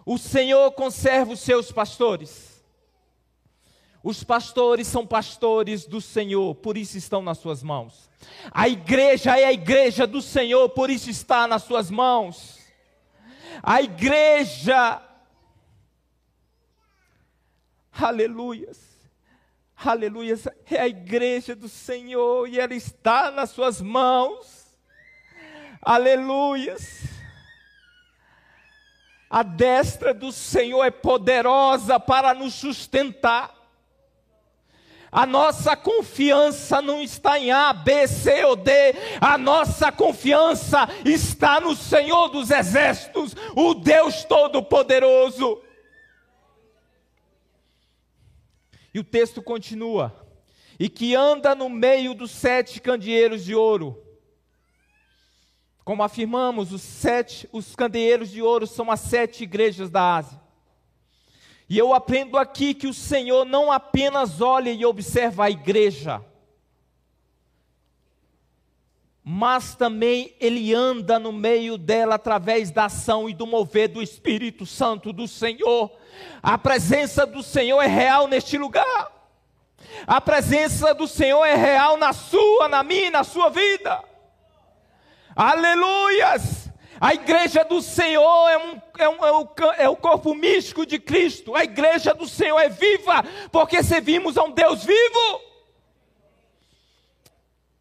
O 0.04 0.18
Senhor 0.18 0.72
conserva 0.72 1.32
os 1.32 1.40
seus 1.40 1.70
pastores. 1.70 2.62
Os 4.02 4.22
pastores 4.22 4.86
são 4.86 5.06
pastores 5.06 5.86
do 5.86 6.00
Senhor, 6.00 6.54
por 6.56 6.76
isso 6.76 6.98
estão 6.98 7.22
nas 7.22 7.38
suas 7.38 7.62
mãos. 7.62 8.10
A 8.50 8.68
igreja 8.68 9.38
é 9.38 9.46
a 9.46 9.52
igreja 9.52 10.06
do 10.06 10.20
Senhor, 10.20 10.68
por 10.70 10.90
isso 10.90 11.08
está 11.08 11.46
nas 11.46 11.62
suas 11.62 11.90
mãos. 11.90 12.63
A 13.62 13.80
igreja, 13.80 15.02
aleluias, 17.92 18.80
aleluias, 19.76 20.46
é 20.70 20.80
a 20.80 20.88
igreja 20.88 21.54
do 21.54 21.68
Senhor 21.68 22.48
e 22.48 22.58
ela 22.58 22.74
está 22.74 23.30
nas 23.30 23.50
suas 23.50 23.80
mãos, 23.80 24.74
aleluias. 25.82 27.04
A 29.30 29.42
destra 29.42 30.14
do 30.14 30.30
Senhor 30.30 30.84
é 30.84 30.90
poderosa 30.90 31.98
para 31.98 32.34
nos 32.34 32.54
sustentar. 32.54 33.63
A 35.14 35.24
nossa 35.24 35.76
confiança 35.76 36.82
não 36.82 37.00
está 37.00 37.38
em 37.38 37.52
A, 37.52 37.72
B, 37.72 38.08
C 38.08 38.44
ou 38.46 38.56
D. 38.56 38.72
A 39.20 39.38
nossa 39.38 39.92
confiança 39.92 40.88
está 41.04 41.60
no 41.60 41.76
Senhor 41.76 42.30
dos 42.30 42.50
Exércitos, 42.50 43.32
o 43.54 43.74
Deus 43.74 44.24
Todo-Poderoso. 44.24 45.62
E 48.92 48.98
o 48.98 49.04
texto 49.04 49.40
continua: 49.40 50.12
e 50.80 50.88
que 50.88 51.14
anda 51.14 51.54
no 51.54 51.70
meio 51.70 52.12
dos 52.12 52.32
sete 52.32 52.80
candeeiros 52.80 53.44
de 53.44 53.54
ouro. 53.54 54.02
Como 55.84 56.02
afirmamos, 56.02 56.72
os 56.72 56.82
sete, 56.82 57.48
os 57.52 57.76
candeeiros 57.76 58.30
de 58.30 58.42
ouro 58.42 58.66
são 58.66 58.90
as 58.90 58.98
sete 58.98 59.44
igrejas 59.44 59.90
da 59.90 60.16
Ásia. 60.16 60.43
E 61.68 61.78
eu 61.78 61.94
aprendo 61.94 62.36
aqui 62.36 62.74
que 62.74 62.86
o 62.86 62.94
Senhor 62.94 63.44
não 63.44 63.72
apenas 63.72 64.40
olha 64.40 64.70
e 64.70 64.84
observa 64.84 65.44
a 65.44 65.50
igreja, 65.50 66.22
mas 69.22 69.74
também 69.74 70.34
ele 70.38 70.74
anda 70.74 71.18
no 71.18 71.32
meio 71.32 71.78
dela 71.78 72.16
através 72.16 72.70
da 72.70 72.84
ação 72.84 73.26
e 73.26 73.32
do 73.32 73.46
mover 73.46 73.88
do 73.88 74.02
Espírito 74.02 74.66
Santo 74.66 75.14
do 75.14 75.26
Senhor. 75.26 75.90
A 76.42 76.58
presença 76.58 77.24
do 77.24 77.42
Senhor 77.42 77.80
é 77.80 77.86
real 77.86 78.28
neste 78.28 78.58
lugar. 78.58 79.10
A 80.06 80.20
presença 80.20 80.92
do 80.92 81.08
Senhor 81.08 81.42
é 81.44 81.54
real 81.54 81.96
na 81.96 82.12
sua, 82.12 82.68
na 82.68 82.82
minha, 82.82 83.10
na 83.10 83.24
sua 83.24 83.48
vida. 83.48 84.02
Aleluias! 85.34 86.63
A 87.00 87.14
igreja 87.14 87.64
do 87.64 87.82
Senhor 87.82 88.48
é, 88.48 88.58
um, 88.58 88.82
é, 88.98 89.08
um, 89.08 89.24
é, 89.24 89.32
o, 89.32 89.48
é 89.78 89.88
o 89.88 89.96
corpo 89.96 90.34
místico 90.34 90.86
de 90.86 90.98
Cristo. 90.98 91.54
A 91.54 91.64
igreja 91.64 92.14
do 92.14 92.26
Senhor 92.26 92.58
é 92.58 92.68
viva, 92.68 93.22
porque 93.50 93.82
servimos 93.82 94.38
a 94.38 94.44
um 94.44 94.50
Deus 94.50 94.84
vivo. 94.84 95.40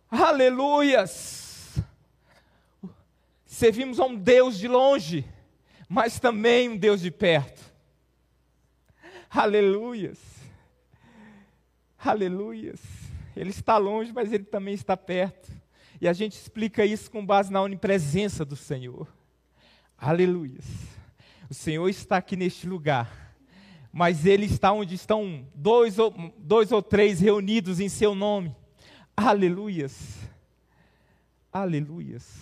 Aleluias! 0.10 1.80
Servimos 3.46 4.00
a 4.00 4.06
um 4.06 4.16
Deus 4.16 4.58
de 4.58 4.68
longe, 4.68 5.26
mas 5.88 6.20
também 6.20 6.70
um 6.70 6.78
Deus 6.78 7.02
de 7.02 7.12
perto. 7.12 7.62
Aleluias! 9.30 10.20
Aleluias! 11.98 12.82
Ele 13.36 13.50
está 13.50 13.78
longe, 13.78 14.12
mas 14.12 14.32
ele 14.32 14.44
também 14.44 14.74
está 14.74 14.98
perto. 14.98 15.50
E 16.04 16.08
a 16.10 16.12
gente 16.12 16.34
explica 16.34 16.86
isso 16.86 17.10
com 17.10 17.26
base 17.26 17.50
na 17.50 17.62
onipresença 17.62 18.44
do 18.44 18.58
Senhor. 18.58 19.08
Aleluia. 19.98 20.60
O 21.50 21.54
Senhor 21.54 21.88
está 21.88 22.18
aqui 22.18 22.36
neste 22.36 22.68
lugar, 22.68 23.34
mas 23.90 24.26
Ele 24.26 24.46
está 24.46 24.74
onde 24.74 24.96
estão 24.96 25.48
dois 25.56 25.98
ou, 25.98 26.14
dois 26.38 26.74
ou 26.74 26.82
três 26.82 27.22
reunidos 27.22 27.80
em 27.80 27.88
Seu 27.88 28.14
nome. 28.14 28.54
Aleluias. 29.16 30.20
Aleluias. 31.50 32.38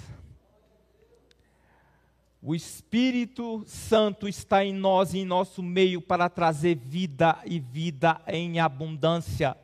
O 2.42 2.56
Espírito 2.56 3.64
Santo 3.68 4.28
está 4.28 4.66
em 4.66 4.74
nós 4.74 5.14
em 5.14 5.24
nosso 5.24 5.62
meio 5.62 6.02
para 6.02 6.28
trazer 6.30 6.78
vida 6.78 7.38
e 7.46 7.60
vida 7.60 8.20
em 8.28 8.60
abundância 8.60 9.56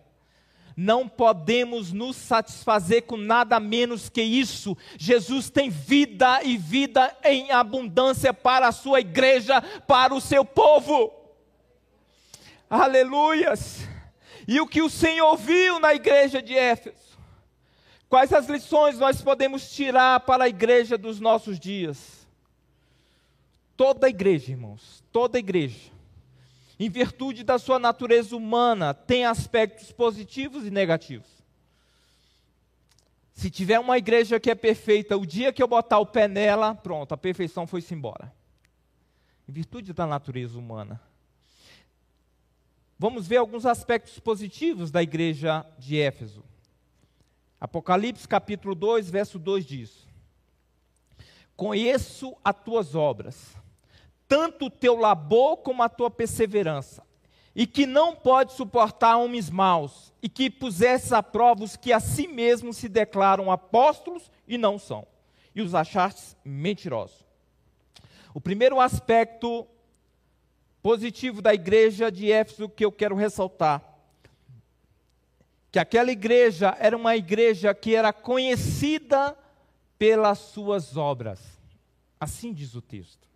não 0.77 1.09
podemos 1.09 1.91
nos 1.91 2.15
satisfazer 2.15 3.07
com 3.07 3.17
nada 3.17 3.59
menos 3.59 4.09
que 4.09 4.21
isso. 4.21 4.77
Jesus 4.95 5.49
tem 5.49 5.71
vida 5.71 6.43
e 6.43 6.55
vida 6.55 7.17
em 7.23 7.51
abundância 7.51 8.31
para 8.31 8.67
a 8.67 8.71
sua 8.71 8.99
igreja, 8.99 9.59
para 9.87 10.13
o 10.13 10.21
seu 10.21 10.45
povo. 10.45 11.11
Aleluias! 12.69 13.79
E 14.47 14.61
o 14.61 14.67
que 14.67 14.83
o 14.83 14.89
Senhor 14.89 15.35
viu 15.35 15.79
na 15.79 15.95
igreja 15.95 16.43
de 16.43 16.55
Éfeso? 16.55 17.17
Quais 18.07 18.31
as 18.31 18.47
lições 18.47 18.99
nós 18.99 19.19
podemos 19.19 19.71
tirar 19.71 20.19
para 20.21 20.43
a 20.43 20.49
igreja 20.49 20.95
dos 20.95 21.19
nossos 21.19 21.59
dias? 21.59 22.27
Toda 23.75 24.05
a 24.05 24.09
igreja, 24.09 24.51
irmãos, 24.51 25.03
toda 25.11 25.37
a 25.37 25.39
igreja 25.39 25.96
em 26.79 26.89
virtude 26.89 27.43
da 27.43 27.57
sua 27.57 27.79
natureza 27.79 28.35
humana, 28.35 28.93
tem 28.93 29.25
aspectos 29.25 29.91
positivos 29.91 30.65
e 30.65 30.69
negativos. 30.69 31.27
Se 33.33 33.49
tiver 33.49 33.79
uma 33.79 33.97
igreja 33.97 34.39
que 34.39 34.49
é 34.49 34.55
perfeita, 34.55 35.17
o 35.17 35.25
dia 35.25 35.53
que 35.53 35.61
eu 35.61 35.67
botar 35.67 35.99
o 35.99 36.05
pé 36.05 36.27
nela, 36.27 36.75
pronto, 36.75 37.13
a 37.13 37.17
perfeição 37.17 37.65
foi-se 37.65 37.93
embora. 37.93 38.33
Em 39.47 39.51
virtude 39.51 39.93
da 39.93 40.05
natureza 40.05 40.57
humana. 40.57 41.01
Vamos 42.99 43.27
ver 43.27 43.37
alguns 43.37 43.65
aspectos 43.65 44.19
positivos 44.19 44.89
da 44.89 45.03
igreja 45.03 45.65
de 45.77 45.99
Éfeso. 45.99 46.43
Apocalipse 47.59 48.27
capítulo 48.27 48.73
2, 48.73 49.09
verso 49.09 49.39
2 49.39 49.65
diz: 49.65 50.07
Conheço 51.55 52.35
as 52.43 52.55
tuas 52.55 52.95
obras 52.95 53.55
tanto 54.27 54.65
o 54.65 54.69
teu 54.69 54.97
labor 54.97 55.57
como 55.57 55.81
a 55.83 55.89
tua 55.89 56.09
perseverança, 56.09 57.05
e 57.55 57.65
que 57.65 57.85
não 57.85 58.15
pode 58.15 58.53
suportar 58.53 59.17
homens 59.17 59.49
maus, 59.49 60.13
e 60.21 60.29
que 60.29 60.49
pusesse 60.49 61.13
a 61.15 61.23
prova 61.23 61.63
os 61.63 61.75
que 61.75 61.91
a 61.91 61.99
si 61.99 62.27
mesmos 62.27 62.77
se 62.77 62.87
declaram 62.87 63.51
apóstolos 63.51 64.29
e 64.47 64.57
não 64.57 64.77
são, 64.77 65.07
e 65.55 65.61
os 65.61 65.73
achaste 65.73 66.35
mentirosos. 66.43 67.25
O 68.33 68.41
primeiro 68.41 68.79
aspecto 68.79 69.67
positivo 70.81 71.41
da 71.41 71.53
igreja 71.53 72.11
de 72.11 72.31
Éfeso 72.31 72.69
que 72.69 72.85
eu 72.85 72.91
quero 72.91 73.15
ressaltar, 73.15 73.83
que 75.71 75.79
aquela 75.79 76.11
igreja 76.11 76.75
era 76.79 76.95
uma 76.95 77.15
igreja 77.15 77.73
que 77.73 77.95
era 77.95 78.13
conhecida 78.13 79.37
pelas 79.97 80.39
suas 80.39 80.95
obras. 80.95 81.41
Assim 82.19 82.53
diz 82.53 82.73
o 82.75 82.81
texto. 82.81 83.26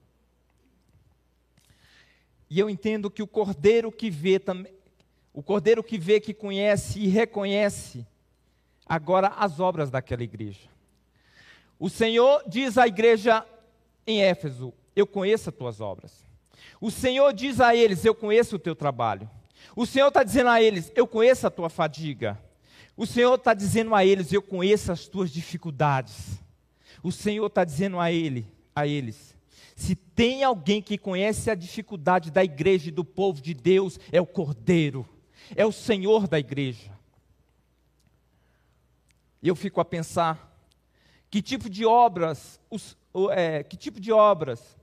E 2.51 2.59
eu 2.59 2.69
entendo 2.69 3.09
que 3.09 3.23
o 3.23 3.27
cordeiro 3.27 3.89
que 3.89 4.09
vê 4.09 4.37
também, 4.37 4.73
o 5.33 5.41
cordeiro 5.41 5.81
que 5.81 5.97
vê, 5.97 6.19
que 6.19 6.33
conhece 6.33 6.99
e 6.99 7.07
reconhece 7.07 8.05
agora 8.85 9.29
as 9.37 9.61
obras 9.61 9.89
daquela 9.89 10.21
igreja. 10.21 10.67
O 11.79 11.89
Senhor 11.89 12.43
diz 12.45 12.77
à 12.77 12.85
igreja 12.85 13.47
em 14.05 14.21
Éfeso: 14.21 14.73
Eu 14.93 15.07
conheço 15.07 15.49
as 15.49 15.55
tuas 15.55 15.79
obras. 15.79 16.25
O 16.81 16.91
Senhor 16.91 17.31
diz 17.31 17.61
a 17.61 17.73
eles: 17.73 18.03
Eu 18.03 18.13
conheço 18.13 18.57
o 18.57 18.59
teu 18.59 18.75
trabalho. 18.75 19.29
O 19.73 19.85
Senhor 19.85 20.09
está 20.09 20.21
dizendo 20.21 20.49
a 20.49 20.61
eles: 20.61 20.91
Eu 20.93 21.07
conheço 21.07 21.47
a 21.47 21.49
tua 21.49 21.69
fadiga. 21.69 22.37
O 22.97 23.05
Senhor 23.05 23.35
está 23.35 23.53
dizendo 23.53 23.95
a 23.95 24.03
eles: 24.03 24.33
Eu 24.33 24.41
conheço 24.41 24.91
as 24.91 25.07
tuas 25.07 25.31
dificuldades. 25.31 26.37
O 27.01 27.13
Senhor 27.13 27.47
está 27.47 27.63
dizendo 27.63 27.97
a 27.97 28.11
ele, 28.11 28.45
a 28.75 28.85
eles: 28.85 29.30
se 29.81 29.95
tem 29.95 30.43
alguém 30.43 30.79
que 30.79 30.95
conhece 30.95 31.49
a 31.49 31.55
dificuldade 31.55 32.29
da 32.29 32.43
igreja 32.43 32.89
e 32.89 32.91
do 32.91 33.03
povo 33.03 33.41
de 33.41 33.51
Deus, 33.51 33.99
é 34.11 34.21
o 34.21 34.27
Cordeiro, 34.27 35.09
é 35.55 35.65
o 35.65 35.71
Senhor 35.71 36.27
da 36.27 36.37
igreja. 36.37 36.91
E 39.41 39.47
eu 39.47 39.55
fico 39.55 39.81
a 39.81 39.85
pensar 39.85 40.55
que 41.31 41.41
tipo 41.41 41.67
de 41.67 41.83
obras, 41.83 42.59
os, 42.69 42.95
é, 43.31 43.63
que 43.63 43.75
tipo 43.75 43.99
de 43.99 44.11
obras 44.11 44.77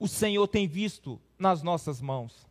o 0.00 0.08
Senhor 0.08 0.48
tem 0.48 0.66
visto 0.66 1.20
nas 1.38 1.62
nossas 1.62 2.00
mãos. 2.00 2.44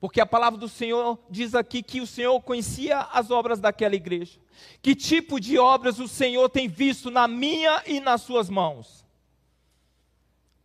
Porque 0.00 0.22
a 0.22 0.26
palavra 0.26 0.58
do 0.58 0.70
Senhor 0.70 1.18
diz 1.28 1.54
aqui 1.54 1.82
que 1.82 2.00
o 2.00 2.06
Senhor 2.06 2.40
conhecia 2.40 3.00
as 3.12 3.30
obras 3.30 3.60
daquela 3.60 3.94
igreja. 3.94 4.40
Que 4.80 4.94
tipo 4.94 5.38
de 5.38 5.58
obras 5.58 5.98
o 5.98 6.08
Senhor 6.08 6.48
tem 6.48 6.66
visto 6.66 7.10
na 7.10 7.28
minha 7.28 7.82
e 7.86 8.00
nas 8.00 8.22
suas 8.22 8.48
mãos? 8.48 9.03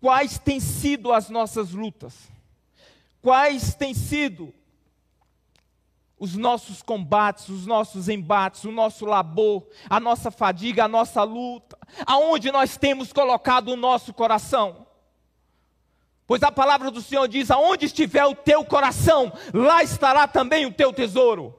Quais 0.02 0.38
têm 0.40 0.60
sido 0.60 1.12
as 1.12 1.30
nossas 1.30 1.72
lutas, 1.72 2.14
quais 3.22 3.74
têm 3.76 3.94
sido 3.94 4.54
os 6.20 6.36
nossos 6.36 6.82
combates, 6.82 7.48
os 7.48 7.66
nossos 7.66 8.10
embates, 8.10 8.66
o 8.66 8.72
nosso 8.72 9.06
labor, 9.06 9.66
a 9.90 10.00
nossa 10.00 10.30
fadiga, 10.30 10.86
a 10.86 10.88
nossa 10.88 11.24
luta, 11.24 11.78
aonde 12.06 12.52
nós 12.52 12.76
temos 12.78 13.14
colocado 13.14 13.70
o 13.70 13.78
nosso 13.78 14.14
coração. 14.14 14.86
Pois 16.28 16.44
a 16.44 16.52
palavra 16.52 16.92
do 16.92 17.02
Senhor 17.02 17.28
diz: 17.28 17.50
aonde 17.50 17.86
estiver 17.86 18.26
o 18.26 18.36
teu 18.36 18.64
coração, 18.64 19.34
lá 19.54 19.82
estará 19.82 20.28
também 20.28 20.66
o 20.66 20.74
teu 20.74 20.94
tesouro. 20.94 21.59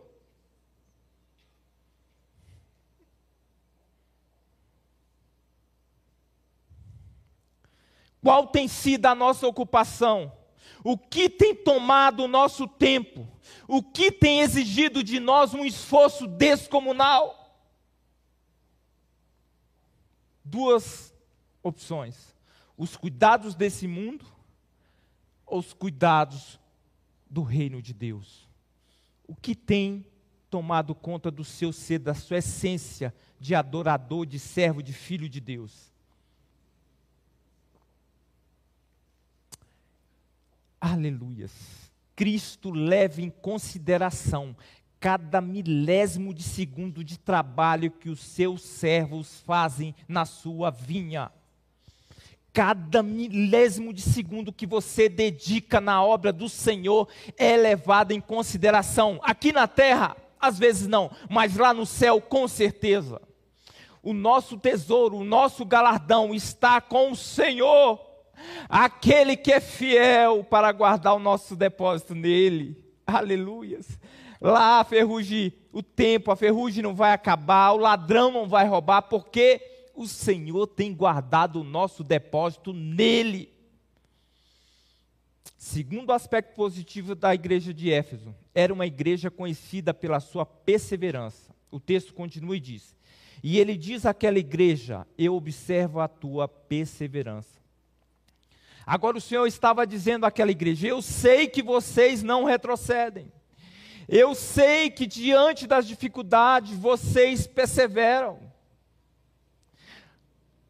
Qual 8.22 8.46
tem 8.46 8.68
sido 8.68 9.06
a 9.06 9.14
nossa 9.14 9.46
ocupação? 9.46 10.32
O 10.84 10.96
que 10.96 11.28
tem 11.28 11.54
tomado 11.54 12.24
o 12.24 12.28
nosso 12.28 12.66
tempo? 12.66 13.26
O 13.66 13.82
que 13.82 14.10
tem 14.10 14.40
exigido 14.40 15.02
de 15.02 15.20
nós 15.20 15.54
um 15.54 15.64
esforço 15.64 16.26
descomunal? 16.26 17.58
Duas 20.44 21.14
opções: 21.62 22.34
os 22.76 22.96
cuidados 22.96 23.54
desse 23.54 23.86
mundo 23.86 24.24
ou 25.46 25.58
os 25.58 25.72
cuidados 25.72 26.58
do 27.28 27.42
reino 27.42 27.82
de 27.82 27.92
Deus. 27.92 28.48
O 29.26 29.34
que 29.34 29.54
tem 29.54 30.04
tomado 30.50 30.94
conta 30.94 31.30
do 31.30 31.44
seu 31.44 31.72
ser, 31.72 32.00
da 32.00 32.14
sua 32.14 32.38
essência 32.38 33.14
de 33.38 33.54
adorador, 33.54 34.26
de 34.26 34.38
servo, 34.38 34.82
de 34.82 34.92
filho 34.92 35.28
de 35.28 35.40
Deus? 35.40 35.89
Aleluias. 40.80 41.52
Cristo 42.16 42.70
leva 42.70 43.20
em 43.20 43.30
consideração 43.30 44.56
cada 44.98 45.40
milésimo 45.40 46.34
de 46.34 46.42
segundo 46.42 47.02
de 47.02 47.18
trabalho 47.18 47.90
que 47.90 48.10
os 48.10 48.20
seus 48.20 48.62
servos 48.62 49.40
fazem 49.40 49.94
na 50.06 50.26
sua 50.26 50.70
vinha. 50.70 51.32
Cada 52.52 53.02
milésimo 53.02 53.92
de 53.92 54.02
segundo 54.02 54.52
que 54.52 54.66
você 54.66 55.08
dedica 55.08 55.80
na 55.80 56.02
obra 56.04 56.32
do 56.32 56.48
Senhor 56.48 57.08
é 57.38 57.56
levado 57.56 58.12
em 58.12 58.20
consideração. 58.20 59.20
Aqui 59.22 59.52
na 59.52 59.66
terra, 59.66 60.16
às 60.38 60.58
vezes 60.58 60.86
não, 60.86 61.10
mas 61.30 61.56
lá 61.56 61.72
no 61.72 61.86
céu, 61.86 62.20
com 62.20 62.46
certeza. 62.46 63.22
O 64.02 64.12
nosso 64.12 64.58
tesouro, 64.58 65.16
o 65.18 65.24
nosso 65.24 65.64
galardão 65.64 66.34
está 66.34 66.80
com 66.80 67.12
o 67.12 67.16
Senhor, 67.16 67.98
aquele 68.68 69.36
que 69.36 69.52
é 69.52 69.60
fiel 69.60 70.44
para 70.44 70.70
guardar 70.72 71.14
o 71.14 71.18
nosso 71.18 71.56
depósito 71.56 72.14
nele. 72.14 72.76
Aleluias. 73.06 73.98
Lá 74.40 74.80
a 74.80 74.84
ferrugem, 74.84 75.52
o 75.72 75.82
tempo, 75.82 76.30
a 76.30 76.36
ferrugem 76.36 76.82
não 76.82 76.94
vai 76.94 77.12
acabar, 77.12 77.72
o 77.72 77.76
ladrão 77.76 78.30
não 78.30 78.48
vai 78.48 78.66
roubar, 78.66 79.02
porque 79.02 79.60
o 79.94 80.06
Senhor 80.06 80.66
tem 80.66 80.94
guardado 80.94 81.60
o 81.60 81.64
nosso 81.64 82.02
depósito 82.02 82.72
nele. 82.72 83.52
Segundo 85.58 86.10
aspecto 86.10 86.54
positivo 86.54 87.14
da 87.14 87.34
igreja 87.34 87.74
de 87.74 87.92
Éfeso, 87.92 88.34
era 88.54 88.72
uma 88.72 88.86
igreja 88.86 89.30
conhecida 89.30 89.92
pela 89.92 90.18
sua 90.18 90.46
perseverança. 90.46 91.54
O 91.70 91.78
texto 91.78 92.14
continua 92.14 92.56
e 92.56 92.60
diz: 92.60 92.96
E 93.42 93.58
ele 93.58 93.76
diz 93.76 94.06
àquela 94.06 94.38
igreja: 94.38 95.06
Eu 95.18 95.34
observo 95.34 96.00
a 96.00 96.08
tua 96.08 96.48
perseverança. 96.48 97.59
Agora 98.86 99.18
o 99.18 99.20
Senhor 99.20 99.46
estava 99.46 99.86
dizendo 99.86 100.24
àquela 100.24 100.50
igreja: 100.50 100.88
Eu 100.88 101.02
sei 101.02 101.46
que 101.46 101.62
vocês 101.62 102.22
não 102.22 102.44
retrocedem. 102.44 103.30
Eu 104.08 104.34
sei 104.34 104.90
que 104.90 105.06
diante 105.06 105.66
das 105.66 105.86
dificuldades 105.86 106.76
vocês 106.76 107.46
perseveram. 107.46 108.40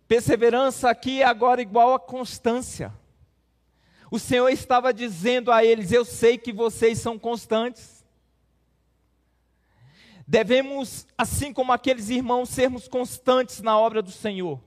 Perseverança 0.06 0.90
aqui 0.90 1.22
é 1.22 1.24
agora 1.24 1.62
igual 1.62 1.94
a 1.94 2.00
constância. 2.00 2.92
O 4.10 4.18
Senhor 4.18 4.48
estava 4.48 4.92
dizendo 4.92 5.52
a 5.52 5.64
eles: 5.64 5.92
Eu 5.92 6.04
sei 6.04 6.36
que 6.36 6.52
vocês 6.52 6.98
são 6.98 7.18
constantes. 7.18 8.04
Devemos, 10.26 11.06
assim 11.16 11.52
como 11.52 11.72
aqueles 11.72 12.08
irmãos, 12.08 12.50
sermos 12.50 12.86
constantes 12.86 13.60
na 13.62 13.78
obra 13.78 14.00
do 14.02 14.12
Senhor. 14.12 14.60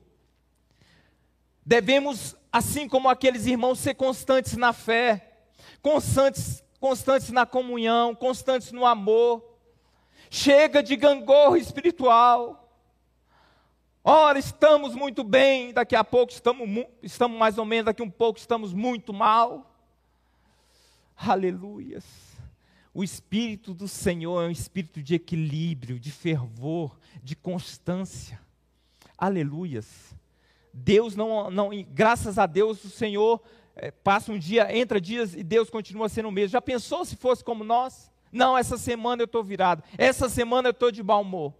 Devemos, 1.65 2.35
assim 2.53 2.87
como 2.87 3.09
aqueles 3.09 3.47
irmãos, 3.47 3.79
ser 3.79 3.95
constantes 3.95 4.55
na 4.55 4.71
fé, 4.71 5.39
constantes, 5.81 6.63
constantes 6.79 7.31
na 7.31 7.47
comunhão, 7.47 8.13
constantes 8.13 8.71
no 8.71 8.85
amor. 8.85 9.43
Chega 10.29 10.83
de 10.83 10.95
gangorra 10.95 11.57
espiritual. 11.57 12.59
Ora, 14.03 14.37
estamos 14.37 14.93
muito 14.93 15.23
bem, 15.23 15.73
daqui 15.73 15.95
a 15.95 16.03
pouco 16.03 16.31
estamos, 16.31 16.85
estamos 17.01 17.39
mais 17.39 17.57
ou 17.57 17.65
menos, 17.65 17.85
daqui 17.85 18.03
a 18.03 18.05
um 18.05 18.11
pouco 18.11 18.37
estamos 18.37 18.71
muito 18.71 19.11
mal. 19.11 19.75
Aleluias. 21.17 22.05
O 22.93 23.03
Espírito 23.03 23.73
do 23.73 23.87
Senhor 23.87 24.43
é 24.43 24.47
um 24.47 24.51
espírito 24.51 25.01
de 25.01 25.15
equilíbrio, 25.15 25.99
de 25.99 26.11
fervor, 26.11 26.95
de 27.23 27.35
constância. 27.35 28.39
Aleluias. 29.17 30.13
Deus 30.73 31.15
não, 31.15 31.51
não 31.51 31.69
graças 31.91 32.39
a 32.39 32.45
Deus, 32.45 32.83
o 32.83 32.89
Senhor 32.89 33.41
é, 33.75 33.91
passa 33.91 34.31
um 34.31 34.39
dia, 34.39 34.75
entra 34.75 34.99
dias 34.99 35.35
e 35.35 35.43
Deus 35.43 35.69
continua 35.69 36.09
sendo 36.09 36.29
o 36.29 36.31
mesmo. 36.31 36.49
Já 36.49 36.61
pensou 36.61 37.05
se 37.05 37.15
fosse 37.15 37.43
como 37.43 37.63
nós? 37.63 38.11
Não, 38.31 38.57
essa 38.57 38.77
semana 38.77 39.21
eu 39.21 39.25
estou 39.25 39.43
virado, 39.43 39.83
essa 39.97 40.27
semana 40.27 40.69
eu 40.69 40.71
estou 40.71 40.91
de 40.91 41.03
bom 41.03 41.21
humor. 41.21 41.53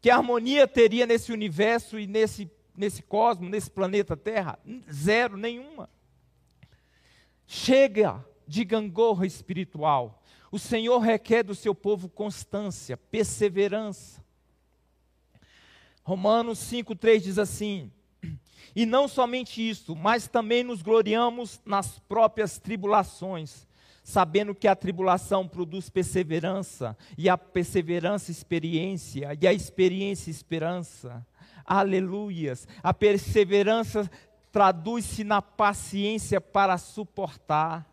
Que 0.00 0.10
harmonia 0.10 0.66
teria 0.66 1.06
nesse 1.06 1.32
universo 1.32 1.98
e 1.98 2.06
nesse, 2.06 2.50
nesse 2.76 3.02
cosmos, 3.02 3.50
nesse 3.50 3.70
planeta 3.70 4.16
Terra? 4.16 4.58
Zero, 4.90 5.36
nenhuma. 5.36 5.88
Chega 7.46 8.24
de 8.48 8.64
gangorra 8.64 9.26
espiritual. 9.26 10.22
O 10.50 10.58
Senhor 10.58 10.98
requer 10.98 11.42
do 11.42 11.54
seu 11.54 11.74
povo 11.74 12.08
constância, 12.08 12.96
perseverança. 12.96 14.22
Romanos 16.02 16.58
5,3 16.58 17.20
diz 17.20 17.38
assim: 17.38 17.90
E 18.74 18.84
não 18.84 19.06
somente 19.06 19.66
isso, 19.68 19.94
mas 19.94 20.26
também 20.26 20.64
nos 20.64 20.82
gloriamos 20.82 21.60
nas 21.64 21.98
próprias 22.00 22.58
tribulações, 22.58 23.66
sabendo 24.02 24.54
que 24.54 24.66
a 24.66 24.74
tribulação 24.74 25.46
produz 25.46 25.88
perseverança, 25.88 26.96
e 27.16 27.28
a 27.28 27.38
perseverança, 27.38 28.30
experiência, 28.30 29.36
e 29.40 29.46
a 29.46 29.52
experiência, 29.52 30.30
esperança. 30.30 31.24
Aleluias! 31.64 32.66
A 32.82 32.92
perseverança 32.92 34.10
traduz-se 34.50 35.24
na 35.24 35.40
paciência 35.40 36.40
para 36.40 36.76
suportar, 36.76 37.86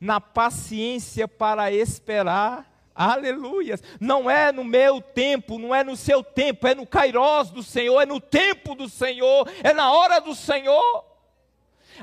na 0.00 0.20
paciência 0.20 1.28
para 1.28 1.70
esperar. 1.70 2.71
Aleluias! 2.94 3.82
Não 3.98 4.30
é 4.30 4.52
no 4.52 4.64
meu 4.64 5.00
tempo, 5.00 5.58
não 5.58 5.74
é 5.74 5.82
no 5.82 5.96
seu 5.96 6.22
tempo, 6.22 6.66
é 6.66 6.74
no 6.74 6.86
kairós 6.86 7.50
do 7.50 7.62
Senhor, 7.62 8.00
é 8.00 8.06
no 8.06 8.20
tempo 8.20 8.74
do 8.74 8.88
Senhor, 8.88 9.50
é 9.62 9.72
na 9.72 9.92
hora 9.92 10.20
do 10.20 10.34
Senhor. 10.34 11.12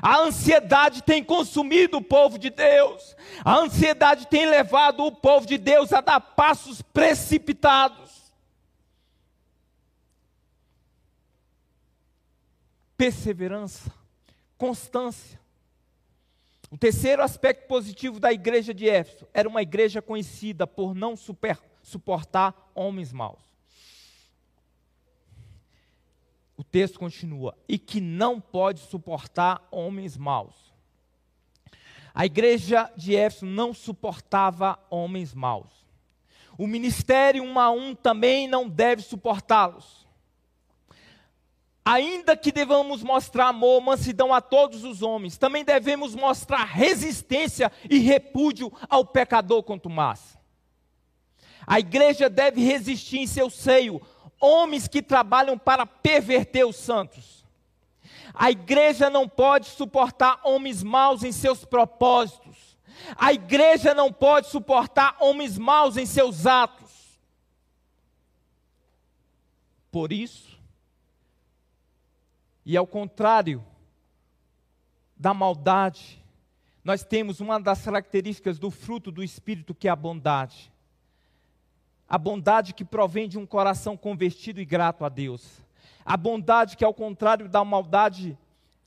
A 0.00 0.18
ansiedade 0.18 1.02
tem 1.02 1.22
consumido 1.22 1.98
o 1.98 2.02
povo 2.02 2.38
de 2.38 2.50
Deus. 2.50 3.16
A 3.44 3.56
ansiedade 3.56 4.26
tem 4.26 4.46
levado 4.46 5.04
o 5.04 5.12
povo 5.12 5.46
de 5.46 5.58
Deus 5.58 5.92
a 5.92 6.00
dar 6.00 6.20
passos 6.20 6.80
precipitados. 6.80 8.10
Perseverança, 12.96 13.90
constância. 14.56 15.39
O 16.70 16.78
terceiro 16.78 17.22
aspecto 17.22 17.66
positivo 17.66 18.20
da 18.20 18.32
igreja 18.32 18.72
de 18.72 18.88
Éfeso 18.88 19.26
era 19.34 19.48
uma 19.48 19.60
igreja 19.60 20.00
conhecida 20.00 20.66
por 20.66 20.94
não 20.94 21.16
super, 21.16 21.58
suportar 21.82 22.70
homens 22.74 23.12
maus. 23.12 23.50
o 26.60 26.62
texto 26.62 26.98
continua, 26.98 27.56
e 27.66 27.78
que 27.78 28.02
não 28.02 28.38
pode 28.38 28.80
suportar 28.80 29.66
homens 29.70 30.18
maus. 30.18 30.54
A 32.12 32.26
igreja 32.26 32.92
de 32.94 33.16
Éfeso 33.16 33.46
não 33.46 33.72
suportava 33.72 34.78
homens 34.90 35.34
maus. 35.34 35.70
O 36.58 36.66
ministério 36.66 37.42
um 37.42 37.58
a 37.58 37.70
um 37.70 37.94
também 37.94 38.46
não 38.46 38.68
deve 38.68 39.00
suportá-los. 39.00 39.99
Ainda 41.84 42.36
que 42.36 42.52
devamos 42.52 43.02
mostrar 43.02 43.48
amor, 43.48 43.80
mansidão 43.80 44.34
a 44.34 44.40
todos 44.40 44.84
os 44.84 45.02
homens, 45.02 45.38
também 45.38 45.64
devemos 45.64 46.14
mostrar 46.14 46.64
resistência 46.64 47.72
e 47.88 47.98
repúdio 47.98 48.72
ao 48.88 49.04
pecador 49.04 49.62
contumaz. 49.62 50.38
A 51.66 51.78
igreja 51.78 52.28
deve 52.28 52.62
resistir 52.62 53.18
em 53.18 53.26
seu 53.26 53.48
seio 53.48 54.00
homens 54.40 54.88
que 54.88 55.02
trabalham 55.02 55.56
para 55.58 55.86
perverter 55.86 56.66
os 56.66 56.76
santos. 56.76 57.44
A 58.34 58.50
igreja 58.50 59.10
não 59.10 59.28
pode 59.28 59.66
suportar 59.66 60.40
homens 60.44 60.82
maus 60.82 61.22
em 61.22 61.32
seus 61.32 61.64
propósitos. 61.64 62.78
A 63.16 63.32
igreja 63.32 63.94
não 63.94 64.12
pode 64.12 64.48
suportar 64.48 65.16
homens 65.20 65.58
maus 65.58 65.96
em 65.96 66.06
seus 66.06 66.46
atos. 66.46 66.90
Por 69.90 70.12
isso, 70.12 70.49
e 72.72 72.76
ao 72.76 72.86
contrário 72.86 73.64
da 75.16 75.34
maldade, 75.34 76.24
nós 76.82 77.04
temos 77.04 77.40
uma 77.40 77.60
das 77.60 77.84
características 77.84 78.58
do 78.58 78.70
fruto 78.70 79.10
do 79.12 79.22
Espírito 79.22 79.74
que 79.74 79.88
é 79.88 79.90
a 79.90 79.96
bondade 79.96 80.72
a 82.10 82.18
bondade 82.18 82.74
que 82.74 82.84
provém 82.84 83.28
de 83.28 83.38
um 83.38 83.46
coração 83.46 83.96
convertido 83.96 84.60
e 84.60 84.64
grato 84.64 85.04
a 85.04 85.08
Deus. 85.08 85.62
A 86.04 86.16
bondade 86.16 86.76
que, 86.76 86.84
ao 86.84 86.92
contrário 86.92 87.48
da 87.48 87.64
maldade, 87.64 88.36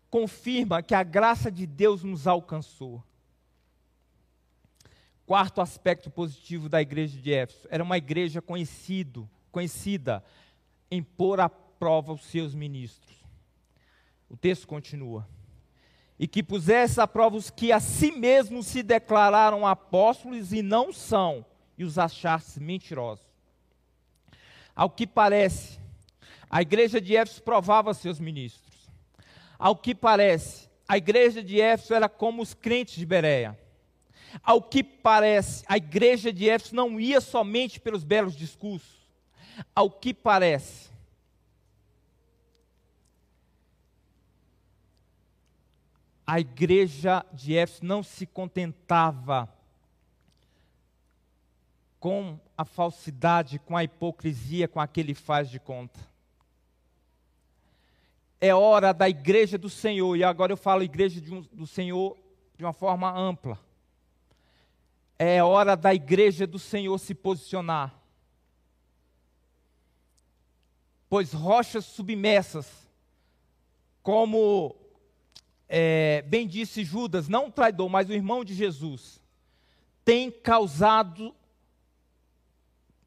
confirma 0.09 0.83
que 0.83 0.93
a 0.93 1.03
graça 1.03 1.49
de 1.49 1.65
Deus 1.65 2.03
nos 2.03 2.27
alcançou. 2.27 3.01
Quarto 5.25 5.61
aspecto 5.61 6.11
positivo 6.11 6.67
da 6.67 6.81
igreja 6.81 7.17
de 7.17 7.33
Éfeso: 7.33 7.65
era 7.71 7.81
uma 7.81 7.97
igreja 7.97 8.41
conhecido, 8.41 9.29
conhecida 9.53 10.21
em 10.91 11.01
pôr 11.01 11.39
à 11.39 11.47
prova 11.47 12.11
os 12.11 12.25
seus 12.25 12.53
ministros. 12.53 13.22
O 14.33 14.35
texto 14.35 14.67
continua. 14.67 15.29
E 16.17 16.27
que 16.27 16.41
pusesse 16.41 16.99
à 16.99 17.07
prova 17.07 17.37
os 17.37 17.51
que 17.51 17.71
a 17.71 17.79
si 17.79 18.11
mesmos 18.11 18.65
se 18.65 18.81
declararam 18.81 19.65
apóstolos 19.67 20.51
e 20.51 20.63
não 20.63 20.91
são, 20.91 21.45
e 21.77 21.83
os 21.83 21.99
achasse 21.99 22.59
mentirosos. 22.59 23.27
Ao 24.75 24.89
que 24.89 25.05
parece, 25.05 25.79
a 26.49 26.63
igreja 26.63 26.99
de 26.99 27.15
Éfeso 27.15 27.43
provava 27.43 27.93
seus 27.93 28.19
ministros. 28.19 28.89
Ao 29.59 29.75
que 29.75 29.93
parece, 29.93 30.67
a 30.87 30.97
igreja 30.97 31.43
de 31.43 31.61
Éfeso 31.61 31.93
era 31.93 32.09
como 32.09 32.41
os 32.41 32.55
crentes 32.55 32.95
de 32.95 33.05
Bereia. 33.05 33.55
Ao 34.41 34.63
que 34.63 34.83
parece, 34.83 35.63
a 35.67 35.77
igreja 35.77 36.33
de 36.33 36.49
Éfeso 36.49 36.75
não 36.75 36.99
ia 36.99 37.21
somente 37.21 37.79
pelos 37.79 38.03
belos 38.03 38.35
discursos. 38.35 39.07
Ao 39.75 39.91
que 39.91 40.11
parece, 40.11 40.89
a 46.33 46.39
igreja 46.39 47.23
de 47.31 47.55
Éfeso 47.55 47.85
não 47.85 48.01
se 48.01 48.25
contentava 48.25 49.47
com 51.99 52.39
a 52.57 52.65
falsidade, 52.65 53.59
com 53.59 53.77
a 53.77 53.83
hipocrisia, 53.83 54.67
com 54.67 54.81
aquele 54.81 55.13
faz 55.13 55.47
de 55.47 55.59
conta. 55.59 55.99
É 58.41 58.51
hora 58.51 58.91
da 58.91 59.07
igreja 59.07 59.59
do 59.59 59.69
Senhor, 59.69 60.17
e 60.17 60.23
agora 60.23 60.51
eu 60.51 60.57
falo 60.57 60.81
igreja 60.81 61.21
um, 61.31 61.41
do 61.53 61.67
Senhor 61.67 62.17
de 62.57 62.65
uma 62.65 62.73
forma 62.73 63.15
ampla. 63.15 63.59
É 65.19 65.43
hora 65.43 65.77
da 65.77 65.93
igreja 65.93 66.47
do 66.47 66.57
Senhor 66.57 66.97
se 66.97 67.13
posicionar. 67.13 67.93
Pois 71.07 71.31
rochas 71.31 71.85
submersas, 71.85 72.89
como 74.01 74.75
é, 75.75 76.21
bem 76.27 76.47
disse 76.47 76.83
Judas, 76.83 77.27
não 77.27 77.47
o 77.47 77.51
traidor, 77.51 77.89
mas 77.89 78.07
o 78.07 78.13
irmão 78.13 78.45
de 78.45 78.53
Jesus, 78.53 79.19
tem 80.05 80.29
causado 80.29 81.33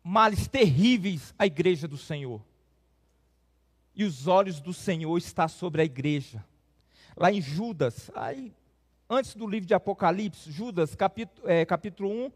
males 0.02 0.48
terríveis 0.48 1.32
à 1.38 1.46
igreja 1.46 1.86
do 1.86 1.96
Senhor. 1.96 2.44
E 3.94 4.02
os 4.02 4.26
olhos 4.26 4.58
do 4.58 4.74
Senhor 4.74 5.16
estão 5.16 5.46
sobre 5.46 5.80
a 5.80 5.84
igreja. 5.84 6.44
Lá 7.16 7.30
em 7.30 7.40
Judas, 7.40 8.10
aí, 8.12 8.52
antes 9.08 9.36
do 9.36 9.46
livro 9.46 9.68
de 9.68 9.74
Apocalipse, 9.74 10.50
Judas, 10.50 10.96
capítulo, 10.96 11.48
é, 11.48 11.64
capítulo 11.64 12.10
1, 12.10 12.32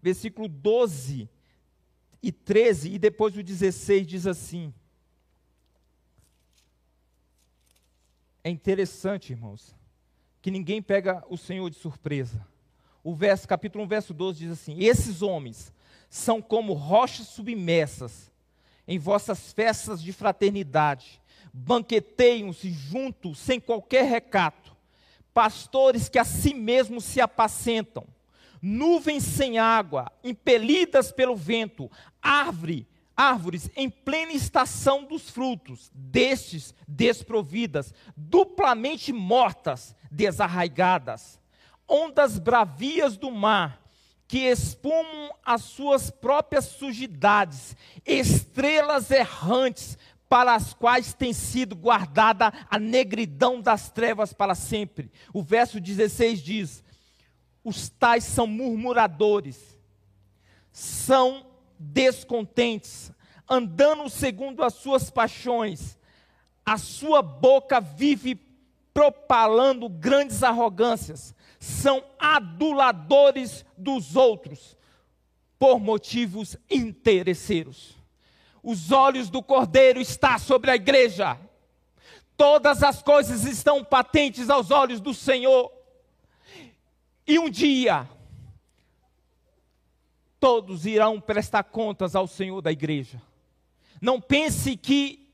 versículo 0.00 0.48
12 0.48 1.28
e 2.22 2.32
13, 2.32 2.94
e 2.94 2.98
depois 2.98 3.36
o 3.36 3.42
16 3.42 4.06
diz 4.06 4.26
assim. 4.26 4.72
É 8.46 8.48
interessante, 8.48 9.32
irmãos, 9.32 9.74
que 10.40 10.52
ninguém 10.52 10.80
pega 10.80 11.20
o 11.28 11.36
Senhor 11.36 11.68
de 11.68 11.74
surpresa. 11.74 12.46
O 13.02 13.12
verso, 13.12 13.48
capítulo 13.48 13.82
1, 13.82 13.88
verso 13.88 14.14
12 14.14 14.38
diz 14.38 14.52
assim: 14.52 14.84
Esses 14.84 15.20
homens 15.20 15.72
são 16.08 16.40
como 16.40 16.72
rochas 16.72 17.26
submersas 17.26 18.30
em 18.86 19.00
vossas 19.00 19.52
festas 19.52 20.00
de 20.00 20.12
fraternidade. 20.12 21.20
Banqueteiam-se 21.52 22.70
juntos 22.70 23.40
sem 23.40 23.58
qualquer 23.58 24.04
recato. 24.04 24.76
Pastores 25.34 26.08
que 26.08 26.16
a 26.16 26.24
si 26.24 26.54
mesmos 26.54 27.02
se 27.02 27.20
apacentam. 27.20 28.06
Nuvens 28.62 29.24
sem 29.24 29.58
água, 29.58 30.08
impelidas 30.22 31.10
pelo 31.10 31.34
vento. 31.34 31.90
Árvore, 32.22 32.86
árvores 33.16 33.70
em 33.74 33.88
plena 33.88 34.32
estação 34.32 35.04
dos 35.04 35.30
frutos, 35.30 35.90
destes 35.94 36.74
desprovidas, 36.86 37.94
duplamente 38.16 39.12
mortas, 39.12 39.94
desarraigadas. 40.10 41.40
Ondas 41.88 42.38
bravias 42.38 43.16
do 43.16 43.30
mar, 43.30 43.80
que 44.28 44.38
espumam 44.38 45.32
as 45.44 45.62
suas 45.62 46.10
próprias 46.10 46.64
sujidades, 46.66 47.76
estrelas 48.04 49.10
errantes, 49.10 49.96
para 50.28 50.54
as 50.54 50.74
quais 50.74 51.14
tem 51.14 51.32
sido 51.32 51.76
guardada 51.76 52.52
a 52.68 52.78
negridão 52.78 53.60
das 53.60 53.90
trevas 53.90 54.32
para 54.32 54.54
sempre. 54.54 55.10
O 55.32 55.42
verso 55.42 55.80
16 55.80 56.42
diz: 56.42 56.84
Os 57.62 57.88
tais 57.88 58.24
são 58.24 58.46
murmuradores, 58.46 59.78
são 60.72 61.45
descontentes, 61.78 63.12
andando 63.48 64.08
segundo 64.08 64.62
as 64.62 64.74
suas 64.74 65.10
paixões, 65.10 65.98
a 66.64 66.76
sua 66.78 67.22
boca 67.22 67.80
vive 67.80 68.34
propalando 68.92 69.88
grandes 69.88 70.42
arrogâncias, 70.42 71.34
são 71.60 72.02
aduladores 72.18 73.64
dos 73.76 74.16
outros 74.16 74.76
por 75.58 75.78
motivos 75.78 76.56
interesseiros. 76.70 77.94
Os 78.62 78.90
olhos 78.90 79.30
do 79.30 79.42
Cordeiro 79.42 80.00
estão 80.00 80.38
sobre 80.38 80.70
a 80.70 80.74
igreja. 80.74 81.38
Todas 82.36 82.82
as 82.82 83.02
coisas 83.02 83.44
estão 83.44 83.84
patentes 83.84 84.50
aos 84.50 84.70
olhos 84.70 85.00
do 85.00 85.14
Senhor. 85.14 85.70
E 87.26 87.38
um 87.38 87.48
dia 87.48 88.08
todos 90.38 90.86
irão 90.86 91.20
prestar 91.20 91.64
contas 91.64 92.14
ao 92.14 92.26
Senhor 92.26 92.60
da 92.60 92.72
igreja. 92.72 93.20
Não 94.00 94.20
pense 94.20 94.76
que 94.76 95.28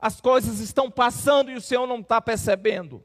as 0.00 0.20
coisas 0.20 0.60
estão 0.60 0.90
passando 0.90 1.50
e 1.50 1.56
o 1.56 1.60
Senhor 1.60 1.86
não 1.86 2.00
está 2.00 2.20
percebendo. 2.20 3.04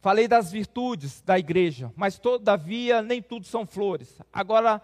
Falei 0.00 0.28
das 0.28 0.52
virtudes 0.52 1.20
da 1.20 1.38
igreja, 1.38 1.92
mas 1.96 2.18
todavia 2.18 3.02
nem 3.02 3.20
tudo 3.20 3.46
são 3.46 3.66
flores. 3.66 4.20
Agora 4.32 4.80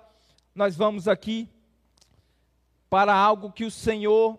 nós 0.55 0.77
vamos 0.77 1.09
aqui 1.09 1.49
para 2.91 3.15
algo 3.15 3.53
que 3.53 3.65
o 3.65 3.71
Senhor 3.71 4.39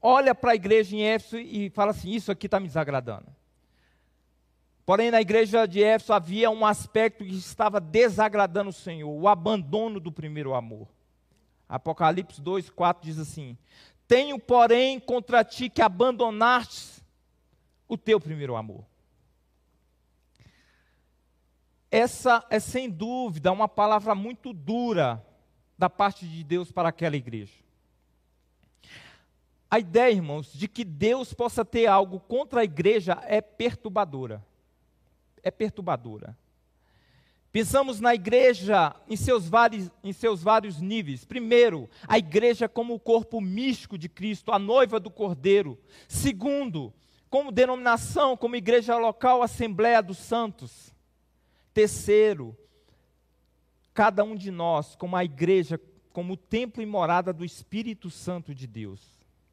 olha 0.00 0.34
para 0.34 0.52
a 0.52 0.54
igreja 0.54 0.96
em 0.96 1.02
Éfeso 1.02 1.38
e 1.38 1.70
fala 1.70 1.90
assim: 1.90 2.10
Isso 2.10 2.30
aqui 2.30 2.46
está 2.46 2.58
me 2.58 2.66
desagradando. 2.66 3.26
Porém, 4.84 5.10
na 5.10 5.20
igreja 5.20 5.66
de 5.66 5.82
Éfeso 5.82 6.12
havia 6.12 6.50
um 6.50 6.66
aspecto 6.66 7.24
que 7.24 7.34
estava 7.34 7.80
desagradando 7.80 8.70
o 8.70 8.72
Senhor: 8.72 9.10
o 9.10 9.28
abandono 9.28 10.00
do 10.00 10.10
primeiro 10.10 10.54
amor. 10.54 10.88
Apocalipse 11.68 12.40
2, 12.40 12.68
4 12.70 13.02
diz 13.04 13.18
assim: 13.18 13.56
Tenho, 14.08 14.38
porém, 14.38 14.98
contra 14.98 15.44
ti 15.44 15.70
que 15.70 15.80
abandonaste 15.80 17.02
o 17.88 17.96
teu 17.96 18.20
primeiro 18.20 18.56
amor. 18.56 18.84
Essa 21.90 22.44
é 22.48 22.58
sem 22.58 22.88
dúvida 22.90 23.52
uma 23.52 23.68
palavra 23.68 24.14
muito 24.14 24.52
dura 24.52 25.24
da 25.78 25.90
parte 25.90 26.26
de 26.26 26.42
Deus 26.42 26.72
para 26.72 26.88
aquela 26.88 27.16
igreja. 27.16 27.52
A 29.70 29.78
ideia, 29.78 30.12
irmãos, 30.12 30.52
de 30.52 30.68
que 30.68 30.84
Deus 30.84 31.32
possa 31.32 31.64
ter 31.64 31.86
algo 31.86 32.18
contra 32.18 32.60
a 32.60 32.64
igreja 32.64 33.18
é 33.26 33.40
perturbadora. 33.40 34.42
É 35.42 35.50
perturbadora. 35.50 36.36
Pensamos 37.52 38.00
na 38.00 38.14
igreja 38.14 38.96
em 39.06 39.14
seus, 39.14 39.46
vários, 39.46 39.90
em 40.02 40.12
seus 40.12 40.42
vários 40.42 40.80
níveis. 40.80 41.22
Primeiro, 41.22 41.88
a 42.08 42.16
igreja 42.16 42.66
como 42.66 42.94
o 42.94 43.00
corpo 43.00 43.42
místico 43.42 43.98
de 43.98 44.08
Cristo, 44.08 44.50
a 44.50 44.58
noiva 44.58 44.98
do 44.98 45.10
Cordeiro. 45.10 45.78
Segundo, 46.08 46.94
como 47.28 47.52
denominação, 47.52 48.38
como 48.38 48.56
igreja 48.56 48.96
local, 48.96 49.42
Assembleia 49.42 50.02
dos 50.02 50.16
Santos. 50.16 50.94
Terceiro, 51.74 52.56
cada 53.92 54.24
um 54.24 54.34
de 54.34 54.50
nós, 54.50 54.96
como 54.96 55.14
a 55.14 55.22
igreja, 55.22 55.78
como 56.10 56.38
templo 56.38 56.82
e 56.82 56.86
morada 56.86 57.34
do 57.34 57.44
Espírito 57.44 58.10
Santo 58.10 58.54
de 58.54 58.66
Deus. 58.66 59.00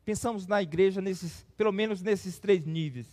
Pensamos 0.05 0.47
na 0.47 0.61
igreja 0.61 1.01
nesses, 1.01 1.45
pelo 1.57 1.73
menos 1.73 2.01
nesses 2.01 2.39
três 2.39 2.65
níveis. 2.65 3.07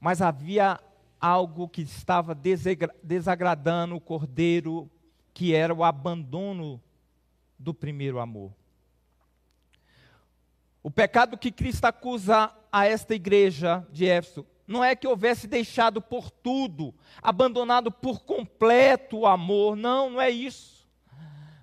Mas 0.00 0.20
havia 0.20 0.80
algo 1.22 1.68
que 1.68 1.82
estava 1.82 2.34
desagradando 2.34 3.94
o 3.94 4.00
cordeiro, 4.00 4.90
que 5.32 5.54
era 5.54 5.72
o 5.72 5.84
abandono 5.84 6.82
do 7.56 7.72
primeiro 7.72 8.18
amor. 8.18 8.52
O 10.82 10.90
pecado 10.90 11.38
que 11.38 11.52
Cristo 11.52 11.84
acusa 11.84 12.52
a 12.72 12.86
esta 12.86 13.14
igreja 13.14 13.86
de 13.92 14.04
Éfeso 14.04 14.44
não 14.66 14.82
é 14.82 14.96
que 14.96 15.06
houvesse 15.06 15.46
deixado 15.46 16.02
por 16.02 16.28
tudo, 16.28 16.92
abandonado 17.22 17.92
por 17.92 18.24
completo 18.24 19.20
o 19.20 19.26
amor, 19.26 19.76
não, 19.76 20.10
não 20.10 20.20
é 20.20 20.28
isso. 20.28 20.88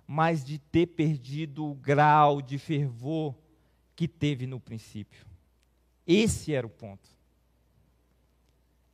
Mas 0.07 0.43
de 0.43 0.57
ter 0.57 0.87
perdido 0.87 1.65
o 1.65 1.75
grau 1.75 2.41
de 2.41 2.57
fervor 2.57 3.35
que 3.93 4.07
teve 4.07 4.47
no 4.47 4.59
princípio. 4.59 5.25
Esse 6.07 6.53
era 6.53 6.65
o 6.65 6.69
ponto. 6.69 7.18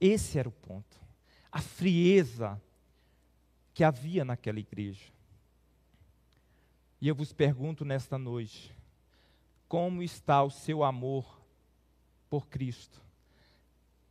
Esse 0.06 0.38
era 0.38 0.48
o 0.48 0.52
ponto. 0.52 1.00
A 1.52 1.62
frieza 1.62 2.62
que 3.74 3.84
havia 3.84 4.24
naquela 4.24 4.60
igreja. 4.60 5.12
E 7.02 7.08
eu 7.08 7.16
vos 7.16 7.34
pergunto 7.34 7.84
nesta 7.84 8.18
noite: 8.18 8.76
como 9.68 10.04
está 10.04 10.44
o 10.44 10.52
seu 10.52 10.84
amor 10.84 11.42
por 12.30 12.48
Cristo? 12.48 13.02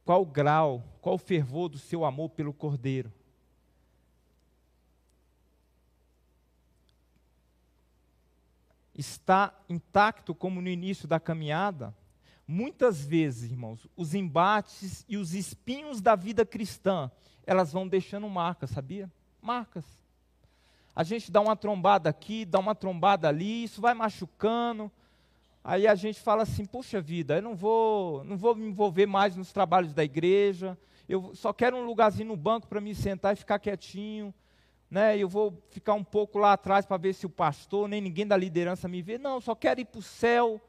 Qual 0.04 0.22
o 0.22 0.26
grau, 0.26 0.82
qual 1.00 1.14
o 1.14 1.18
fervor 1.18 1.68
do 1.68 1.78
seu 1.78 2.04
amor 2.04 2.30
pelo 2.30 2.52
Cordeiro? 2.52 3.12
Está 8.94 9.54
intacto 9.68 10.34
como 10.34 10.60
no 10.60 10.68
início 10.68 11.06
da 11.06 11.20
caminhada? 11.20 11.94
Muitas 12.46 13.04
vezes, 13.04 13.50
irmãos, 13.50 13.86
os 13.96 14.14
embates 14.14 15.04
e 15.08 15.16
os 15.16 15.34
espinhos 15.34 16.00
da 16.00 16.14
vida 16.14 16.44
cristã, 16.44 17.10
elas 17.46 17.72
vão 17.72 17.88
deixando 17.88 18.28
marcas, 18.28 18.70
sabia? 18.70 19.10
Marcas. 19.40 19.84
A 20.94 21.02
gente 21.02 21.32
dá 21.32 21.40
uma 21.40 21.56
trombada 21.56 22.08
aqui, 22.10 22.44
dá 22.44 22.58
uma 22.58 22.74
trombada 22.74 23.28
ali, 23.28 23.64
isso 23.64 23.80
vai 23.80 23.94
machucando, 23.94 24.90
Aí 25.66 25.86
a 25.86 25.94
gente 25.94 26.20
fala 26.20 26.42
assim, 26.42 26.66
puxa 26.66 27.00
vida, 27.00 27.36
eu 27.36 27.42
não 27.42 27.56
vou, 27.56 28.22
não 28.24 28.36
vou 28.36 28.54
me 28.54 28.66
envolver 28.66 29.06
mais 29.06 29.34
nos 29.34 29.50
trabalhos 29.50 29.94
da 29.94 30.04
igreja, 30.04 30.76
eu 31.08 31.34
só 31.34 31.54
quero 31.54 31.74
um 31.78 31.86
lugarzinho 31.86 32.28
no 32.28 32.36
banco 32.36 32.68
para 32.68 32.82
me 32.82 32.94
sentar 32.94 33.32
e 33.32 33.36
ficar 33.36 33.58
quietinho, 33.58 34.32
né? 34.90 35.16
Eu 35.16 35.26
vou 35.26 35.58
ficar 35.70 35.94
um 35.94 36.04
pouco 36.04 36.38
lá 36.38 36.52
atrás 36.52 36.84
para 36.84 36.98
ver 36.98 37.14
se 37.14 37.24
o 37.24 37.30
pastor, 37.30 37.88
nem 37.88 38.02
ninguém 38.02 38.26
da 38.26 38.36
liderança 38.36 38.86
me 38.86 39.00
vê. 39.00 39.16
Não, 39.16 39.40
só 39.40 39.54
quero 39.54 39.80
ir 39.80 39.86
para 39.86 40.00
o 40.00 40.02
céu 40.02 40.60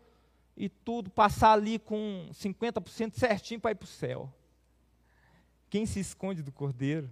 e 0.58 0.70
tudo, 0.70 1.10
passar 1.10 1.52
ali 1.52 1.78
com 1.78 2.30
50% 2.32 3.14
certinho 3.14 3.60
para 3.60 3.72
ir 3.72 3.76
para 3.76 3.86
o 3.86 3.88
céu. 3.88 4.34
Quem 5.70 5.86
se 5.86 6.00
esconde 6.00 6.42
do 6.42 6.52
cordeiro? 6.52 7.10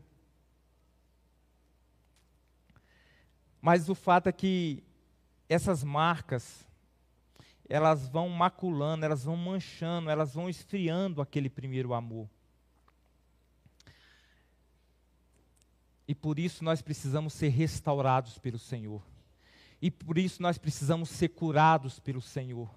Mas 3.62 3.90
o 3.90 3.96
fato 3.96 4.28
é 4.28 4.32
que 4.32 4.84
essas 5.50 5.84
marcas, 5.84 6.66
elas 7.68 8.08
vão 8.08 8.30
maculando, 8.30 9.06
elas 9.06 9.24
vão 9.24 9.36
manchando, 9.36 10.10
elas 10.10 10.34
vão 10.34 10.50
esfriando 10.50 11.22
aquele 11.22 11.50
primeiro 11.50 11.94
amor. 11.94 12.30
E 16.08 16.14
por 16.14 16.40
isso 16.40 16.64
nós 16.64 16.82
precisamos 16.82 17.34
ser 17.34 17.50
restaurados 17.50 18.38
pelo 18.38 18.60
Senhor. 18.60 19.02
E 19.82 19.90
por 19.90 20.18
isso 20.18 20.42
nós 20.42 20.58
precisamos 20.58 21.10
ser 21.10 21.30
curados 21.30 22.00
pelo 22.00 22.22
Senhor. 22.22 22.70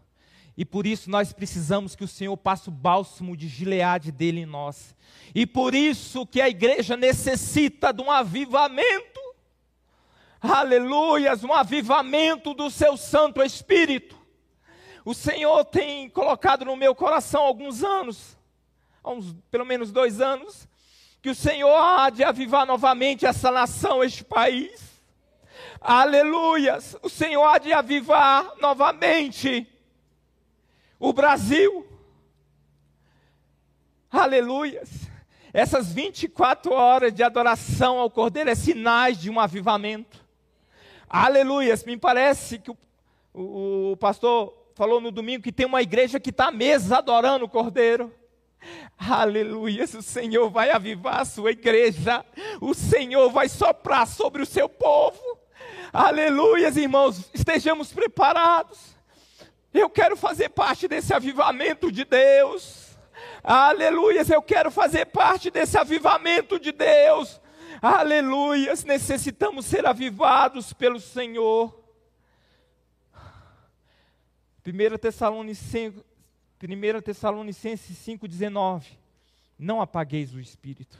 E 0.57 0.65
por 0.65 0.87
isso 0.87 1.11
nós 1.11 1.33
precisamos 1.33 1.95
que 1.95 2.05
o 2.05 2.09
Senhor 2.09 2.35
passe 2.37 2.69
o 2.69 2.73
bálsamo 2.73 3.37
de 3.37 3.47
Gileade 3.47 4.11
dele 4.11 4.41
em 4.41 4.47
nós. 4.47 4.97
E 5.35 5.47
por 5.47 5.75
isso 5.75 6.27
que 6.27 6.41
a 6.41 6.49
igreja 6.49 6.97
necessita 6.97 7.93
de 7.93 8.01
um 8.01 8.11
avivamento. 8.11 9.21
Aleluias, 10.41 11.45
um 11.45 11.53
avivamento 11.53 12.55
do 12.55 12.71
seu 12.71 12.97
Santo 12.97 13.43
Espírito. 13.43 14.17
O 15.05 15.13
Senhor 15.13 15.65
tem 15.67 16.09
colocado 16.09 16.65
no 16.65 16.75
meu 16.75 16.95
coração 16.95 17.43
alguns 17.43 17.85
anos, 17.85 18.37
há 19.05 19.11
uns, 19.11 19.37
pelo 19.51 19.65
menos 19.65 19.93
dois 19.93 20.21
anos, 20.21 20.67
que 21.21 21.31
o 21.31 21.35
Senhor 21.35 21.77
há 21.77 22.09
de 22.11 22.25
avivar 22.25 22.67
novamente 22.67 23.27
essa 23.27 23.51
nação, 23.51 24.03
este 24.03 24.25
país. 24.25 25.03
Aleluias! 25.81 26.97
O 27.03 27.09
Senhor 27.09 27.45
há 27.45 27.59
de 27.59 27.73
avivar 27.73 28.53
novamente 28.61 29.67
o 30.99 31.13
Brasil. 31.13 31.87
Aleluias! 34.11 34.89
Essas 35.53 35.93
24 35.93 36.73
horas 36.73 37.13
de 37.15 37.23
adoração 37.23 37.99
ao 37.99 38.11
Cordeiro 38.11 38.51
é 38.51 38.55
sinais 38.55 39.19
de 39.19 39.31
um 39.31 39.41
avivamento. 39.41 40.25
Aleluias! 41.09 41.85
Me 41.85 41.97
parece 41.97 42.59
que 42.59 42.71
o, 42.71 42.77
o, 43.33 43.93
o 43.93 43.97
pastor 43.97 44.55
falou 44.75 45.01
no 45.01 45.11
domingo 45.11 45.43
que 45.43 45.53
tem 45.53 45.67
uma 45.67 45.83
igreja 45.83 46.21
que 46.21 46.31
está 46.31 46.51
mesa 46.51 46.99
adorando 46.99 47.45
o 47.45 47.49
Cordeiro. 47.49 48.13
Aleluia, 48.99 49.85
o 49.85 50.03
Senhor 50.03 50.51
vai 50.51 50.71
avivar 50.71 51.21
a 51.21 51.25
sua 51.25 51.53
igreja, 51.53 52.25
o 52.61 52.75
Senhor 52.75 53.31
vai 53.31 53.49
soprar 53.49 54.07
sobre 54.07 54.43
o 54.43 54.47
seu 54.47 54.69
povo. 54.69 55.23
Aleluia, 55.93 56.69
irmãos, 56.69 57.31
estejamos 57.33 57.93
preparados. 57.93 58.96
Eu 59.79 59.91
quero 59.91 60.17
fazer 60.17 60.49
parte 60.49 60.89
desse 60.89 61.13
avivamento 61.13 61.93
de 61.93 62.05
Deus. 62.05 62.97
Aleluia, 63.43 64.23
eu 64.29 64.43
quero 64.43 64.71
fazer 64.71 65.07
parte 65.07 65.51
desse 65.51 65.79
avivamento 65.79 66.59
de 66.59 66.73
Deus. 66.73 67.41
Aleluia, 67.81 68.73
necessitamos 68.85 69.67
ser 69.67 69.87
avivados 69.87 70.73
pelo 70.73 70.99
Senhor. 70.99 71.85
1 74.67 74.99
Tessalonicenses 74.99 76.03
1 76.63 77.03
Tessalonicenses 77.03 77.97
5,19. 77.99 78.85
Não 79.59 79.81
apagueis 79.81 80.35
o 80.35 80.41
espírito. 80.41 80.99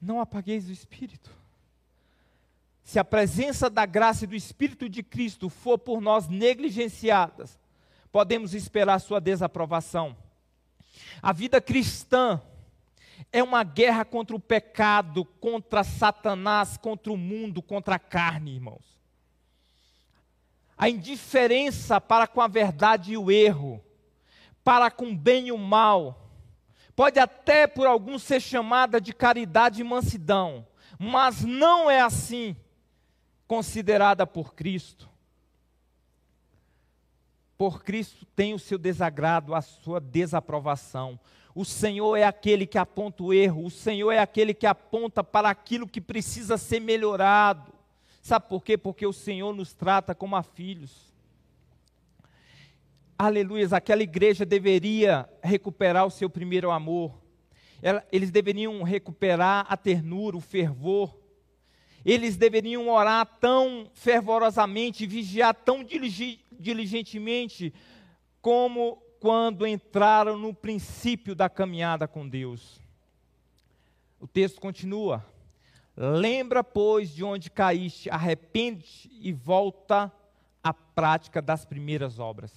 Não 0.00 0.20
apagueis 0.20 0.68
o 0.68 0.72
espírito. 0.72 1.30
Se 2.84 2.98
a 2.98 3.04
presença 3.04 3.70
da 3.70 3.86
graça 3.86 4.24
e 4.24 4.26
do 4.26 4.34
Espírito 4.34 4.88
de 4.88 5.02
Cristo 5.02 5.48
for 5.48 5.78
por 5.78 6.00
nós 6.00 6.28
negligenciadas, 6.28 7.58
podemos 8.12 8.52
esperar 8.52 9.00
sua 9.00 9.20
desaprovação. 9.20 10.14
A 11.20 11.32
vida 11.32 11.60
cristã 11.60 12.40
é 13.32 13.42
uma 13.42 13.64
guerra 13.64 14.04
contra 14.04 14.36
o 14.36 14.40
pecado, 14.40 15.24
contra 15.24 15.82
Satanás, 15.82 16.76
contra 16.76 17.10
o 17.10 17.16
mundo, 17.16 17.62
contra 17.62 17.94
a 17.94 17.98
carne, 17.98 18.54
irmãos. 18.54 19.00
A 20.76 20.88
indiferença 20.88 22.00
para 22.00 22.26
com 22.26 22.40
a 22.40 22.48
verdade 22.48 23.12
e 23.12 23.16
o 23.16 23.30
erro 23.30 23.82
para 24.64 24.90
com 24.90 25.10
o 25.10 25.16
bem 25.16 25.48
e 25.48 25.52
o 25.52 25.58
mal. 25.58 26.30
Pode 26.94 27.18
até 27.18 27.66
por 27.66 27.86
alguns 27.86 28.22
ser 28.22 28.40
chamada 28.40 29.00
de 29.00 29.12
caridade 29.12 29.80
e 29.80 29.84
mansidão, 29.84 30.66
mas 30.98 31.42
não 31.42 31.90
é 31.90 32.00
assim 32.00 32.54
considerada 33.46 34.26
por 34.26 34.54
Cristo. 34.54 35.11
Por 37.56 37.82
Cristo 37.82 38.26
tem 38.34 38.54
o 38.54 38.58
seu 38.58 38.78
desagrado, 38.78 39.54
a 39.54 39.60
sua 39.60 40.00
desaprovação. 40.00 41.18
O 41.54 41.64
Senhor 41.64 42.16
é 42.16 42.24
aquele 42.24 42.66
que 42.66 42.78
aponta 42.78 43.22
o 43.22 43.32
erro, 43.32 43.64
o 43.64 43.70
Senhor 43.70 44.10
é 44.10 44.18
aquele 44.18 44.54
que 44.54 44.66
aponta 44.66 45.22
para 45.22 45.50
aquilo 45.50 45.86
que 45.86 46.00
precisa 46.00 46.56
ser 46.56 46.80
melhorado. 46.80 47.72
Sabe 48.22 48.48
por 48.48 48.62
quê? 48.62 48.78
Porque 48.78 49.06
o 49.06 49.12
Senhor 49.12 49.54
nos 49.54 49.74
trata 49.74 50.14
como 50.14 50.34
a 50.36 50.42
filhos 50.42 51.12
aleluias, 53.26 53.72
aquela 53.72 54.02
igreja 54.02 54.44
deveria 54.44 55.28
recuperar 55.42 56.04
o 56.04 56.10
seu 56.10 56.28
primeiro 56.28 56.70
amor. 56.70 57.14
Eles 58.10 58.30
deveriam 58.30 58.82
recuperar 58.82 59.66
a 59.68 59.76
ternura, 59.76 60.36
o 60.36 60.40
fervor. 60.40 61.16
Eles 62.04 62.36
deveriam 62.36 62.88
orar 62.88 63.24
tão 63.40 63.90
fervorosamente, 63.94 65.06
vigiar 65.06 65.54
tão 65.54 65.84
diligentemente, 65.84 67.72
como 68.40 68.96
quando 69.20 69.66
entraram 69.66 70.36
no 70.36 70.52
princípio 70.52 71.34
da 71.34 71.48
caminhada 71.48 72.08
com 72.08 72.28
Deus. 72.28 72.80
O 74.18 74.26
texto 74.26 74.60
continua: 74.60 75.24
Lembra, 75.96 76.64
pois, 76.64 77.14
de 77.14 77.22
onde 77.22 77.50
caíste, 77.50 78.10
arrepende 78.10 79.10
e 79.20 79.32
volta 79.32 80.12
à 80.62 80.74
prática 80.74 81.40
das 81.40 81.64
primeiras 81.64 82.18
obras 82.18 82.52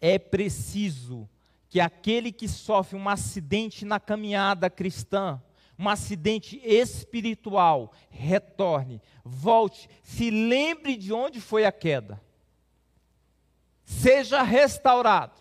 é 0.00 0.18
preciso 0.18 1.28
que 1.68 1.78
aquele 1.78 2.32
que 2.32 2.48
sofre 2.48 2.96
um 2.96 3.08
acidente 3.08 3.84
na 3.84 4.00
caminhada 4.00 4.70
cristã, 4.70 5.40
um 5.80 5.88
acidente 5.88 6.60
espiritual, 6.62 7.92
retorne, 8.10 9.00
volte, 9.24 9.88
se 10.02 10.30
lembre 10.30 10.94
de 10.94 11.10
onde 11.10 11.40
foi 11.40 11.64
a 11.64 11.72
queda, 11.72 12.20
seja 13.82 14.42
restaurado, 14.42 15.40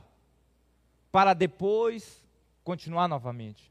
para 1.11 1.33
depois 1.33 2.23
continuar 2.63 3.09
novamente. 3.09 3.69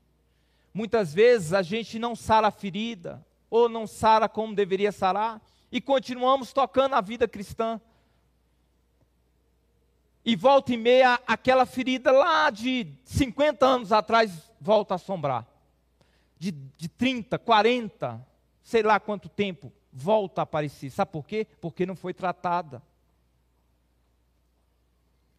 Muitas 0.75 1.15
vezes 1.15 1.55
a 1.55 1.63
gente 1.63 1.99
não 1.99 2.15
sara 2.15 2.49
a 2.49 2.53
ferida, 2.53 3.27
ou 3.49 3.67
não 3.67 3.87
sara 3.87 4.29
como 4.29 4.55
deveria 4.55 4.93
sarar, 4.93 5.41
e 5.73 5.81
continuamos 5.81 6.53
tocando 6.53 6.95
a 6.95 7.01
vida 7.01 7.27
cristã 7.27 7.81
e 10.23 10.37
volta 10.37 10.75
e 10.75 10.77
meia 10.77 11.19
aquela 11.27 11.65
ferida 11.65 12.13
lá 12.13 12.51
de 12.51 12.93
50 13.05 13.65
anos 13.65 13.91
atrás 13.91 14.53
volta 14.61 14.93
a 14.93 14.97
assombrar. 14.97 15.47
De, 16.39 16.53
de 16.53 16.89
30, 16.89 17.39
40, 17.39 18.27
sei 18.63 18.83
lá 18.83 19.01
quanto 19.01 19.29
tempo, 19.29 19.73
volta 19.93 20.43
a 20.43 20.45
aparecer. 20.45 20.91
Sabe 20.91 21.11
por 21.11 21.27
quê? 21.27 21.47
Porque 21.61 21.85
não 21.85 21.97
foi 21.97 22.15
tratada. 22.15 22.83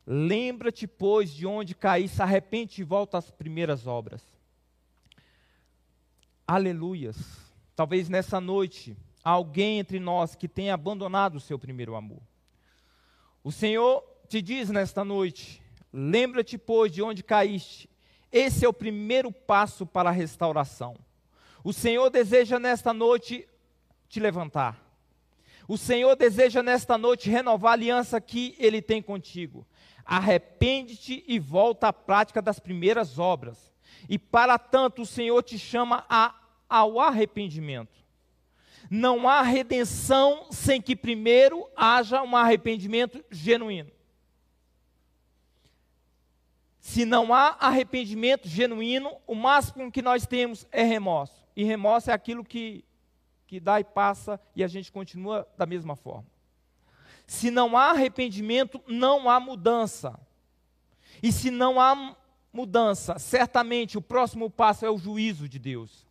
Lembra-te, 0.05 0.87
pois, 0.87 1.31
de 1.31 1.45
onde 1.45 1.75
caíste, 1.75 2.21
arrepende 2.21 2.81
e 2.81 2.83
volta 2.83 3.17
às 3.17 3.29
primeiras 3.29 3.85
obras. 3.85 4.23
Aleluias. 6.47 7.15
Talvez 7.75 8.09
nessa 8.09 8.41
noite, 8.41 8.97
alguém 9.23 9.77
entre 9.77 9.99
nós 9.99 10.35
que 10.35 10.47
tenha 10.47 10.73
abandonado 10.73 11.35
o 11.35 11.39
seu 11.39 11.59
primeiro 11.59 11.95
amor. 11.95 12.21
O 13.43 13.51
Senhor 13.51 14.03
te 14.27 14.41
diz 14.41 14.69
nesta 14.69 15.05
noite: 15.05 15.61
lembra-te, 15.93 16.57
pois, 16.57 16.91
de 16.91 17.03
onde 17.03 17.23
caíste. 17.23 17.87
Esse 18.31 18.65
é 18.65 18.69
o 18.69 18.73
primeiro 18.73 19.31
passo 19.31 19.85
para 19.85 20.09
a 20.09 20.13
restauração. 20.13 20.95
O 21.63 21.73
Senhor 21.73 22.09
deseja 22.09 22.59
nesta 22.59 22.93
noite 22.93 23.47
te 24.07 24.19
levantar. 24.19 24.89
O 25.67 25.77
Senhor 25.77 26.15
deseja 26.15 26.63
nesta 26.63 26.97
noite 26.97 27.29
renovar 27.29 27.71
a 27.71 27.73
aliança 27.73 28.19
que 28.19 28.55
Ele 28.57 28.81
tem 28.81 29.01
contigo. 29.01 29.67
Arrepende-te 30.03 31.23
e 31.27 31.37
volta 31.37 31.89
à 31.89 31.93
prática 31.93 32.41
das 32.41 32.59
primeiras 32.59 33.19
obras. 33.19 33.71
E 34.07 34.17
para 34.17 34.57
tanto 34.57 35.03
o 35.03 35.05
Senhor 35.05 35.43
te 35.43 35.59
chama 35.59 36.05
a, 36.09 36.33
ao 36.67 36.99
arrependimento. 36.99 37.99
Não 38.89 39.29
há 39.29 39.43
redenção 39.43 40.47
sem 40.49 40.81
que 40.81 40.95
primeiro 40.95 41.67
haja 41.75 42.23
um 42.23 42.35
arrependimento 42.35 43.23
genuíno. 43.29 43.91
Se 46.79 47.03
não 47.05 47.33
há 47.33 47.57
arrependimento 47.59 48.47
genuíno, 48.47 49.17
o 49.27 49.35
máximo 49.35 49.91
que 49.91 50.01
nós 50.01 50.25
temos 50.25 50.65
é 50.71 50.83
remorso. 50.83 51.45
E 51.55 51.63
remorso 51.63 52.09
é 52.09 52.13
aquilo 52.13 52.43
que, 52.43 52.85
que 53.45 53.59
dá 53.59 53.79
e 53.79 53.83
passa 53.83 54.39
e 54.55 54.63
a 54.63 54.67
gente 54.67 54.91
continua 54.91 55.47
da 55.57 55.65
mesma 55.65 55.95
forma. 55.95 56.27
Se 57.27 57.51
não 57.51 57.77
há 57.77 57.91
arrependimento, 57.91 58.81
não 58.87 59.29
há 59.29 59.39
mudança. 59.39 60.19
E 61.21 61.31
se 61.31 61.51
não 61.51 61.79
há 61.79 62.15
mudança, 62.51 63.19
certamente 63.19 63.97
o 63.97 64.01
próximo 64.01 64.49
passo 64.49 64.85
é 64.85 64.89
o 64.89 64.97
juízo 64.97 65.47
de 65.47 65.59
Deus. 65.59 66.07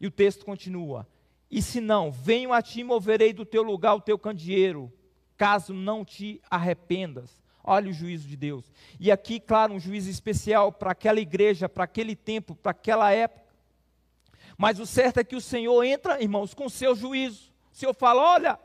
E 0.00 0.06
o 0.06 0.10
texto 0.10 0.44
continua: 0.44 1.06
E 1.50 1.60
se 1.60 1.80
não, 1.80 2.10
venho 2.10 2.52
a 2.52 2.62
ti 2.62 2.80
e 2.80 2.84
moverei 2.84 3.32
do 3.32 3.44
teu 3.44 3.62
lugar 3.62 3.94
o 3.94 4.00
teu 4.00 4.18
candeeiro, 4.18 4.92
caso 5.36 5.74
não 5.74 6.04
te 6.04 6.40
arrependas. 6.50 7.43
Olha 7.66 7.90
o 7.90 7.94
juízo 7.94 8.28
de 8.28 8.36
Deus. 8.36 8.70
E 9.00 9.10
aqui, 9.10 9.40
claro, 9.40 9.72
um 9.72 9.80
juízo 9.80 10.10
especial 10.10 10.70
para 10.70 10.92
aquela 10.92 11.18
igreja, 11.18 11.66
para 11.66 11.84
aquele 11.84 12.14
tempo, 12.14 12.54
para 12.54 12.72
aquela 12.72 13.10
época. 13.10 13.42
Mas 14.58 14.78
o 14.78 14.84
certo 14.84 15.18
é 15.18 15.24
que 15.24 15.34
o 15.34 15.40
Senhor 15.40 15.82
entra, 15.82 16.22
irmãos, 16.22 16.52
com 16.52 16.68
seu 16.68 16.94
juízo. 16.94 17.50
O 17.72 17.76
Senhor 17.76 17.94
fala: 17.94 18.22
olha, 18.22 18.60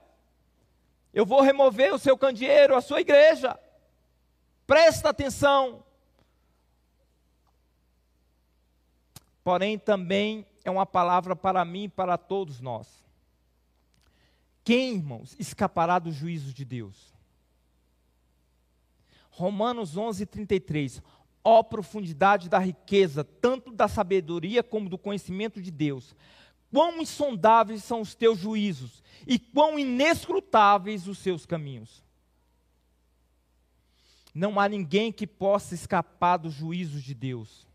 eu 1.13 1.25
vou 1.25 1.41
remover 1.41 1.93
o 1.93 1.97
seu 1.97 2.17
candeeiro, 2.17 2.75
a 2.75 2.81
sua 2.81 2.99
igreja. 2.99 3.57
Presta 4.67 5.09
atenção. 5.09 5.81
Porém, 9.41 9.79
também 9.79 10.45
é 10.63 10.69
uma 10.69 10.85
palavra 10.85 11.35
para 11.37 11.63
mim 11.63 11.85
e 11.85 11.89
para 11.89 12.17
todos 12.17 12.59
nós. 12.59 12.87
Quem, 14.63 14.95
irmãos, 14.95 15.35
escapará 15.39 15.97
do 15.97 16.11
juízo 16.11 16.53
de 16.53 16.65
Deus? 16.65 17.17
Romanos 19.39 19.95
11, 19.95 20.25
33. 20.25 21.01
Ó 21.41 21.63
profundidade 21.63 22.49
da 22.49 22.59
riqueza, 22.59 23.23
tanto 23.23 23.71
da 23.71 23.87
sabedoria 23.87 24.61
como 24.61 24.89
do 24.89 24.97
conhecimento 24.97 25.61
de 25.61 25.71
Deus. 25.71 26.13
Quão 26.69 27.01
insondáveis 27.01 27.83
são 27.83 28.01
os 28.01 28.13
teus 28.13 28.37
juízos 28.37 29.01
e 29.25 29.39
quão 29.39 29.79
inescrutáveis 29.79 31.07
os 31.07 31.17
seus 31.19 31.45
caminhos. 31.45 32.03
Não 34.35 34.59
há 34.59 34.67
ninguém 34.67 35.11
que 35.11 35.25
possa 35.25 35.73
escapar 35.73 36.37
dos 36.37 36.53
juízos 36.53 37.01
de 37.01 37.13
Deus, 37.13 37.65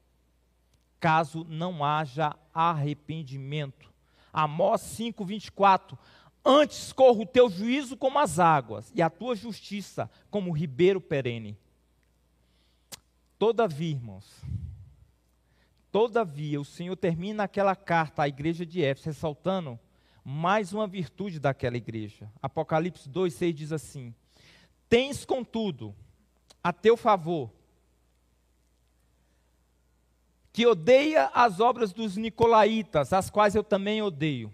caso 1.01 1.45
não 1.49 1.83
haja 1.83 2.37
arrependimento. 2.53 3.91
Amós 4.33 4.83
5, 4.83 5.25
24. 5.25 5.99
Antes 6.45 6.93
corra 6.93 7.23
o 7.23 7.27
teu 7.27 7.49
juízo 7.49 7.97
como 7.97 8.19
as 8.19 8.39
águas, 8.39 8.93
e 8.95 9.01
a 9.01 9.09
tua 9.09 9.35
justiça 9.35 10.11
como 10.31 10.51
o 10.51 10.53
ribeiro 10.53 11.01
perene. 11.01 11.57
Todavia, 13.39 13.93
irmãos, 13.93 14.43
todavia, 15.91 16.61
o 16.61 16.65
Senhor 16.65 16.97
termina 16.97 17.45
aquela 17.45 17.75
carta 17.75 18.23
à 18.23 18.29
igreja 18.29 18.67
de 18.67 18.83
Éfeso, 18.83 19.07
ressaltando 19.07 19.81
mais 20.23 20.75
uma 20.75 20.87
virtude 20.87 21.41
daquela 21.41 21.79
igreja. 21.79 22.31
Apocalipse 22.43 23.09
2, 23.09 23.33
6 23.33 23.55
diz 23.55 23.73
assim: 23.73 24.15
Tens, 24.87 25.25
contudo, 25.25 25.95
a 26.63 26.75
teu 26.75 26.95
favor, 26.95 27.51
que 30.53 30.67
odeia 30.67 31.31
as 31.35 31.59
obras 31.59 31.93
dos 31.93 32.19
nicolaítas, 32.19 33.15
as 33.15 33.31
quais 33.31 33.55
eu 33.55 33.65
também 33.65 34.03
odeio 34.03 34.53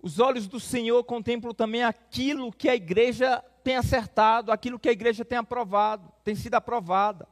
os 0.00 0.20
olhos 0.20 0.46
do 0.46 0.60
Senhor 0.60 1.02
contemplam 1.04 1.52
também 1.52 1.82
aquilo 1.82 2.52
que 2.52 2.68
a 2.68 2.74
igreja 2.74 3.42
tem 3.64 3.76
acertado, 3.76 4.52
aquilo 4.52 4.78
que 4.78 4.88
a 4.88 4.92
igreja 4.92 5.24
tem 5.24 5.38
aprovado, 5.38 6.10
tem 6.22 6.36
sido 6.36 6.54
aprovada. 6.54 7.28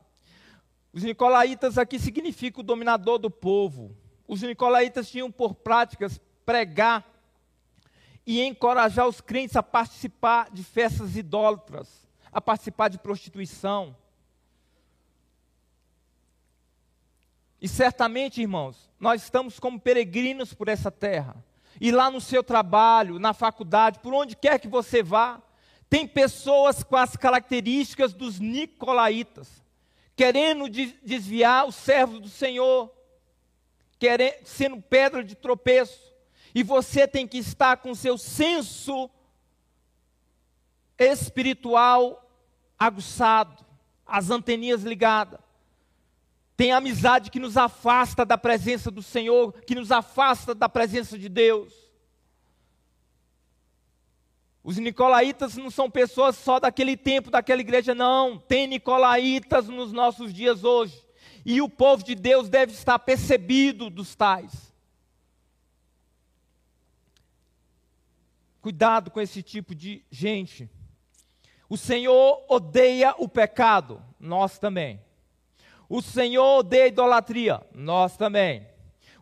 Os 0.93 1.05
nicolaítas 1.05 1.79
aqui 1.79 1.99
significam 1.99 2.61
o 2.61 2.67
dominador 2.67 3.19
do 3.19 3.31
povo. 3.31 3.97
Os 4.27 4.43
nicolaítas 4.43 5.09
tinham 5.09 5.31
por 5.31 5.55
práticas 5.55 6.21
pregar 6.45 7.07
e 8.27 8.43
encorajar 8.43 9.07
os 9.07 9.21
crentes 9.21 9.55
a 9.55 9.63
participar 9.63 10.51
de 10.51 10.65
festas 10.65 11.17
idólatras, 11.17 12.09
a 12.33 12.41
participar 12.41 12.89
de 12.89 12.99
prostituição. 12.99 13.97
E 17.61 17.69
certamente, 17.69 18.43
irmãos, 18.43 18.91
nós 18.99 19.23
estamos 19.23 19.61
como 19.61 19.81
peregrinos 19.81 20.53
por 20.53 20.67
essa 20.67 20.91
terra 20.91 21.46
e 21.81 21.91
lá 21.91 22.11
no 22.11 22.21
seu 22.21 22.43
trabalho, 22.43 23.19
na 23.19 23.33
faculdade, 23.33 23.99
por 23.99 24.15
onde 24.15 24.37
quer 24.37 24.59
que 24.59 24.69
você 24.69 25.03
vá, 25.03 25.43
tem 25.89 26.07
pessoas 26.07 26.83
com 26.83 26.97
as 26.97 27.17
características 27.17 28.13
dos 28.13 28.41
nicolaítas, 28.41 29.63
querendo 30.17 30.69
desviar 30.69 31.67
os 31.67 31.75
servos 31.75 32.21
do 32.21 32.29
Senhor, 32.29 32.93
querendo, 33.99 34.45
sendo 34.45 34.81
pedra 34.81 35.23
de 35.23 35.35
tropeço. 35.35 36.13
E 36.55 36.63
você 36.63 37.07
tem 37.07 37.29
que 37.29 37.39
estar 37.39 37.77
com 37.77 37.95
seu 37.95 38.17
senso 38.17 39.11
espiritual 40.99 42.29
aguçado, 42.79 43.65
as 44.07 44.31
anteninhas 44.31 44.83
ligadas. 44.83 45.46
Tem 46.57 46.73
amizade 46.73 47.31
que 47.31 47.39
nos 47.39 47.57
afasta 47.57 48.25
da 48.25 48.39
presença 48.39 48.91
do 48.91 49.03
Senhor, 49.03 49.53
que 49.63 49.75
nos 49.75 49.93
afasta 49.93 50.55
da 50.55 50.69
presença 50.69 51.19
de 51.19 51.29
Deus. 51.29 51.75
Os 54.65 54.79
nicolaítas 54.79 55.57
não 55.57 55.71
são 55.71 55.91
pessoas 55.91 56.35
só 56.37 56.59
daquele 56.59 56.97
tempo, 56.97 57.31
daquela 57.31 57.61
igreja, 57.61 57.95
não. 57.95 58.39
Tem 58.39 58.67
nicolaítas 58.67 59.69
nos 59.69 59.93
nossos 59.93 60.33
dias 60.33 60.65
hoje. 60.65 61.07
E 61.45 61.61
o 61.61 61.69
povo 61.69 62.03
de 62.03 62.17
Deus 62.17 62.49
deve 62.49 62.73
estar 62.73 62.99
percebido 62.99 63.89
dos 63.89 64.17
tais. 64.17 64.75
Cuidado 68.61 69.13
com 69.13 69.21
esse 69.21 69.41
tipo 69.41 69.73
de 69.73 70.03
gente. 70.11 70.69
O 71.69 71.77
Senhor 71.77 72.45
odeia 72.49 73.15
o 73.19 73.29
pecado, 73.29 74.03
nós 74.19 74.59
também. 74.59 75.06
O 75.89 76.03
Senhor 76.03 76.59
odeia 76.59 76.85
a 76.85 76.89
idolatria, 76.89 77.63
nós 77.75 78.17
também. 78.17 78.67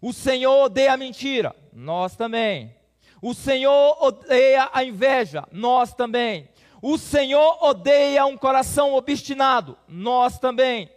O 0.01 0.13
Senhor 0.13 0.65
odeia 0.65 0.93
a 0.93 0.97
mentira, 0.97 1.55
nós 1.73 2.17
também. 2.17 2.75
O 3.21 3.33
Senhor 3.35 3.97
odeia 4.03 4.69
a 4.73 4.85
inveja, 4.85 5.47
nós 5.51 5.95
também. 5.95 6.49
O 6.83 6.99
Senhor 6.99 7.65
odeia 7.65 8.27
um 8.27 8.37
coração 8.37 8.95
obstinado, 8.95 9.79
nós 9.89 10.39
também. 10.39 10.91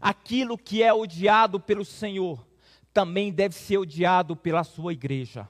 Aquilo 0.00 0.56
que 0.56 0.82
é 0.82 0.92
odiado 0.92 1.58
pelo 1.58 1.84
Senhor 1.84 2.46
também 2.92 3.32
deve 3.32 3.54
ser 3.54 3.78
odiado 3.78 4.36
pela 4.36 4.64
sua 4.64 4.92
igreja. 4.92 5.48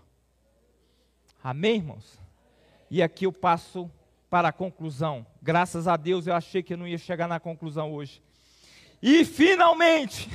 Amém, 1.42 1.76
irmãos? 1.76 2.18
E 2.90 3.02
aqui 3.02 3.26
eu 3.26 3.32
passo 3.32 3.90
para 4.28 4.48
a 4.48 4.52
conclusão. 4.52 5.26
Graças 5.42 5.86
a 5.86 5.96
Deus 5.96 6.26
eu 6.26 6.34
achei 6.34 6.62
que 6.62 6.72
eu 6.74 6.78
não 6.78 6.88
ia 6.88 6.98
chegar 6.98 7.28
na 7.28 7.38
conclusão 7.38 7.92
hoje. 7.92 8.22
E 9.02 9.24
finalmente, 9.24 10.28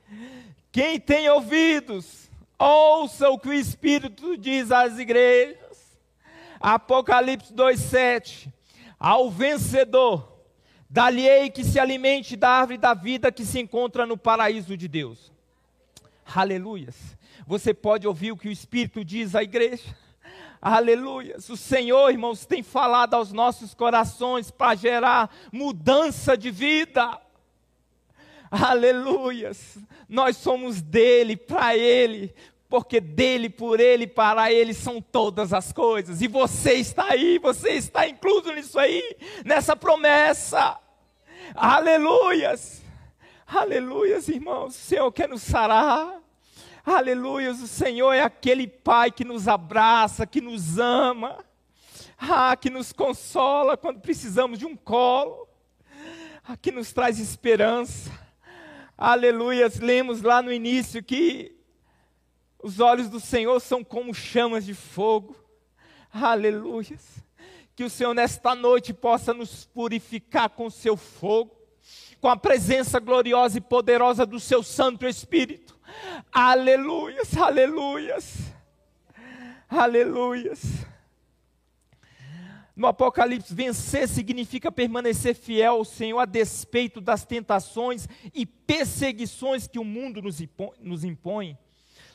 quem 0.70 1.00
tem 1.00 1.28
ouvidos, 1.30 2.30
ouça 2.58 3.28
o 3.30 3.38
que 3.38 3.48
o 3.48 3.52
Espírito 3.52 4.36
diz 4.36 4.70
às 4.70 4.98
igrejas. 4.98 5.98
Apocalipse 6.60 7.52
2,7. 7.52 8.52
Ao 8.98 9.30
vencedor, 9.30 10.32
dali 10.88 11.50
que 11.50 11.64
se 11.64 11.80
alimente 11.80 12.36
da 12.36 12.50
árvore 12.50 12.78
da 12.78 12.94
vida 12.94 13.32
que 13.32 13.44
se 13.44 13.58
encontra 13.58 14.06
no 14.06 14.16
paraíso 14.16 14.76
de 14.76 14.86
Deus. 14.86 15.32
Aleluias. 16.34 16.96
Você 17.46 17.74
pode 17.74 18.06
ouvir 18.06 18.30
o 18.30 18.36
que 18.36 18.48
o 18.48 18.52
Espírito 18.52 19.04
diz 19.04 19.34
à 19.34 19.42
igreja? 19.42 19.96
Aleluias. 20.60 21.48
O 21.48 21.56
Senhor, 21.56 22.10
irmãos, 22.10 22.46
tem 22.46 22.62
falado 22.62 23.14
aos 23.14 23.32
nossos 23.32 23.74
corações 23.74 24.50
para 24.50 24.76
gerar 24.76 25.34
mudança 25.50 26.36
de 26.36 26.52
vida. 26.52 27.20
Aleluias! 28.54 29.78
Nós 30.06 30.36
somos 30.36 30.82
dele, 30.82 31.38
para 31.38 31.74
ele, 31.74 32.34
porque 32.68 33.00
dele, 33.00 33.48
por 33.48 33.80
ele, 33.80 34.06
para 34.06 34.52
ele 34.52 34.74
são 34.74 35.00
todas 35.00 35.54
as 35.54 35.72
coisas. 35.72 36.20
E 36.20 36.28
você 36.28 36.74
está 36.74 37.12
aí, 37.12 37.38
você 37.38 37.70
está 37.70 38.06
incluso 38.06 38.52
nisso 38.52 38.78
aí, 38.78 39.16
nessa 39.42 39.74
promessa. 39.74 40.78
Aleluias! 41.54 42.82
Aleluias, 43.46 44.28
irmãos. 44.28 44.76
O 44.76 44.78
Senhor 44.78 45.10
quer 45.12 45.30
nos 45.30 45.40
sarar. 45.40 46.20
Aleluias, 46.84 47.58
o 47.62 47.66
Senhor 47.66 48.12
é 48.12 48.20
aquele 48.20 48.66
Pai 48.66 49.10
que 49.10 49.24
nos 49.24 49.48
abraça, 49.48 50.26
que 50.26 50.42
nos 50.42 50.78
ama, 50.78 51.42
ah, 52.18 52.54
que 52.54 52.68
nos 52.68 52.92
consola 52.92 53.78
quando 53.78 54.00
precisamos 54.00 54.58
de 54.58 54.66
um 54.66 54.76
colo, 54.76 55.48
ah, 56.46 56.54
que 56.54 56.70
nos 56.70 56.92
traz 56.92 57.18
esperança. 57.18 58.21
Aleluias, 58.96 59.80
lemos 59.80 60.22
lá 60.22 60.42
no 60.42 60.52
início 60.52 61.02
que 61.02 61.56
os 62.62 62.78
olhos 62.78 63.08
do 63.08 63.18
Senhor 63.18 63.58
são 63.60 63.82
como 63.82 64.14
chamas 64.14 64.64
de 64.64 64.74
fogo. 64.74 65.36
Aleluias. 66.12 67.22
Que 67.74 67.84
o 67.84 67.90
Senhor 67.90 68.14
nesta 68.14 68.54
noite 68.54 68.92
possa 68.92 69.34
nos 69.34 69.64
purificar 69.64 70.50
com 70.50 70.70
seu 70.70 70.96
fogo, 70.96 71.56
com 72.20 72.28
a 72.28 72.36
presença 72.36 73.00
gloriosa 73.00 73.58
e 73.58 73.60
poderosa 73.60 74.24
do 74.24 74.38
seu 74.38 74.62
Santo 74.62 75.06
Espírito. 75.06 75.76
Aleluias, 76.30 77.36
aleluias, 77.36 78.52
aleluias. 79.68 80.91
No 82.74 82.86
Apocalipse, 82.86 83.54
vencer 83.54 84.08
significa 84.08 84.72
permanecer 84.72 85.34
fiel 85.34 85.74
ao 85.74 85.84
Senhor 85.84 86.18
a 86.18 86.24
despeito 86.24 87.00
das 87.00 87.24
tentações 87.24 88.08
e 88.34 88.46
perseguições 88.46 89.66
que 89.66 89.78
o 89.78 89.84
mundo 89.84 90.22
nos 90.22 91.04
impõe. 91.04 91.58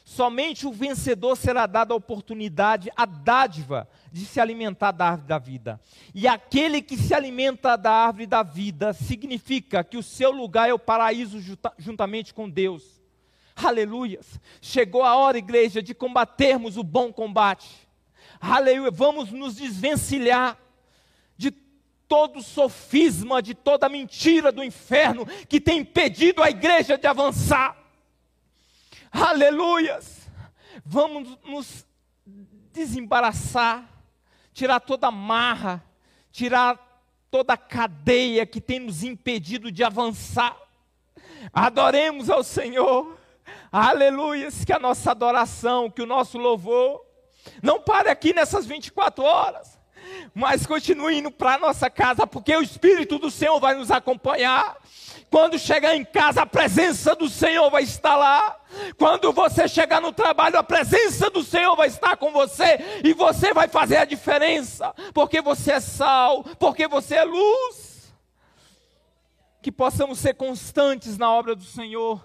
Somente 0.03 0.65
o 0.65 0.71
vencedor 0.71 1.35
será 1.35 1.65
dado 1.65 1.91
a 1.91 1.97
oportunidade, 1.97 2.89
a 2.95 3.05
dádiva 3.05 3.89
de 4.09 4.25
se 4.25 4.39
alimentar 4.39 4.91
da 4.91 5.09
árvore 5.09 5.27
da 5.27 5.37
vida. 5.37 5.81
E 6.15 6.25
aquele 6.25 6.81
que 6.81 6.95
se 6.95 7.13
alimenta 7.13 7.75
da 7.75 7.91
árvore 7.91 8.25
da 8.25 8.41
vida 8.41 8.93
significa 8.93 9.83
que 9.83 9.97
o 9.97 10.01
seu 10.01 10.31
lugar 10.31 10.69
é 10.69 10.73
o 10.73 10.79
paraíso 10.79 11.39
juntamente 11.77 12.33
com 12.33 12.49
Deus. 12.49 13.01
Aleluias. 13.53 14.39
Chegou 14.61 15.03
a 15.03 15.15
hora, 15.17 15.37
igreja, 15.37 15.83
de 15.83 15.93
combatermos 15.93 16.77
o 16.77 16.83
bom 16.83 17.11
combate. 17.11 17.86
Aleluia. 18.39 18.91
Vamos 18.91 19.31
nos 19.31 19.55
desvencilhar 19.55 20.57
de 21.37 21.51
todo 22.07 22.41
sofisma, 22.41 23.41
de 23.41 23.53
toda 23.53 23.89
mentira 23.89 24.51
do 24.51 24.63
inferno 24.63 25.25
que 25.47 25.59
tem 25.59 25.79
impedido 25.79 26.41
a 26.41 26.49
igreja 26.49 26.97
de 26.97 27.07
avançar. 27.07 27.75
Aleluias! 29.11 30.29
Vamos 30.85 31.37
nos 31.43 31.85
desembaraçar, 32.71 33.83
tirar 34.53 34.79
toda 34.79 35.09
marra, 35.09 35.83
tirar 36.31 36.77
toda 37.31 37.57
cadeia 37.57 38.45
que 38.45 38.61
tem 38.61 38.79
nos 38.79 39.03
impedido 39.03 39.71
de 39.71 39.83
avançar. 39.83 40.55
Adoremos 41.51 42.29
ao 42.29 42.43
Senhor. 42.43 43.17
Aleluias! 43.71 44.63
Que 44.63 44.73
a 44.73 44.79
nossa 44.79 45.11
adoração, 45.11 45.89
que 45.89 46.01
o 46.01 46.05
nosso 46.05 46.37
louvor 46.37 47.06
não 47.61 47.79
pare 47.79 48.09
aqui 48.09 48.33
nessas 48.33 48.65
24 48.65 49.23
horas, 49.23 49.77
mas 50.33 50.65
continue 50.65 51.17
indo 51.17 51.31
para 51.31 51.55
a 51.55 51.59
nossa 51.59 51.89
casa, 51.89 52.25
porque 52.27 52.55
o 52.55 52.61
Espírito 52.61 53.17
do 53.17 53.29
Senhor 53.31 53.59
vai 53.59 53.75
nos 53.75 53.91
acompanhar. 53.91 54.77
Quando 55.29 55.59
chegar 55.59 55.95
em 55.95 56.05
casa, 56.05 56.43
a 56.43 56.45
presença 56.45 57.13
do 57.13 57.27
Senhor 57.27 57.69
vai 57.69 57.83
estar 57.83 58.15
lá. 58.15 58.59
Quando 58.97 59.33
você 59.33 59.67
chegar 59.67 59.99
no 59.99 60.13
trabalho, 60.13 60.57
a 60.57 60.63
presença 60.63 61.29
do 61.29 61.43
Senhor 61.43 61.75
vai 61.75 61.89
estar 61.89 62.15
com 62.15 62.31
você. 62.31 63.01
E 63.03 63.13
você 63.13 63.53
vai 63.53 63.67
fazer 63.67 63.97
a 63.97 64.05
diferença. 64.05 64.93
Porque 65.13 65.41
você 65.41 65.73
é 65.73 65.79
sal, 65.81 66.43
porque 66.57 66.87
você 66.87 67.15
é 67.15 67.23
luz. 67.25 68.13
Que 69.61 69.71
possamos 69.71 70.19
ser 70.19 70.35
constantes 70.35 71.17
na 71.17 71.29
obra 71.29 71.55
do 71.55 71.63
Senhor. 71.63 72.23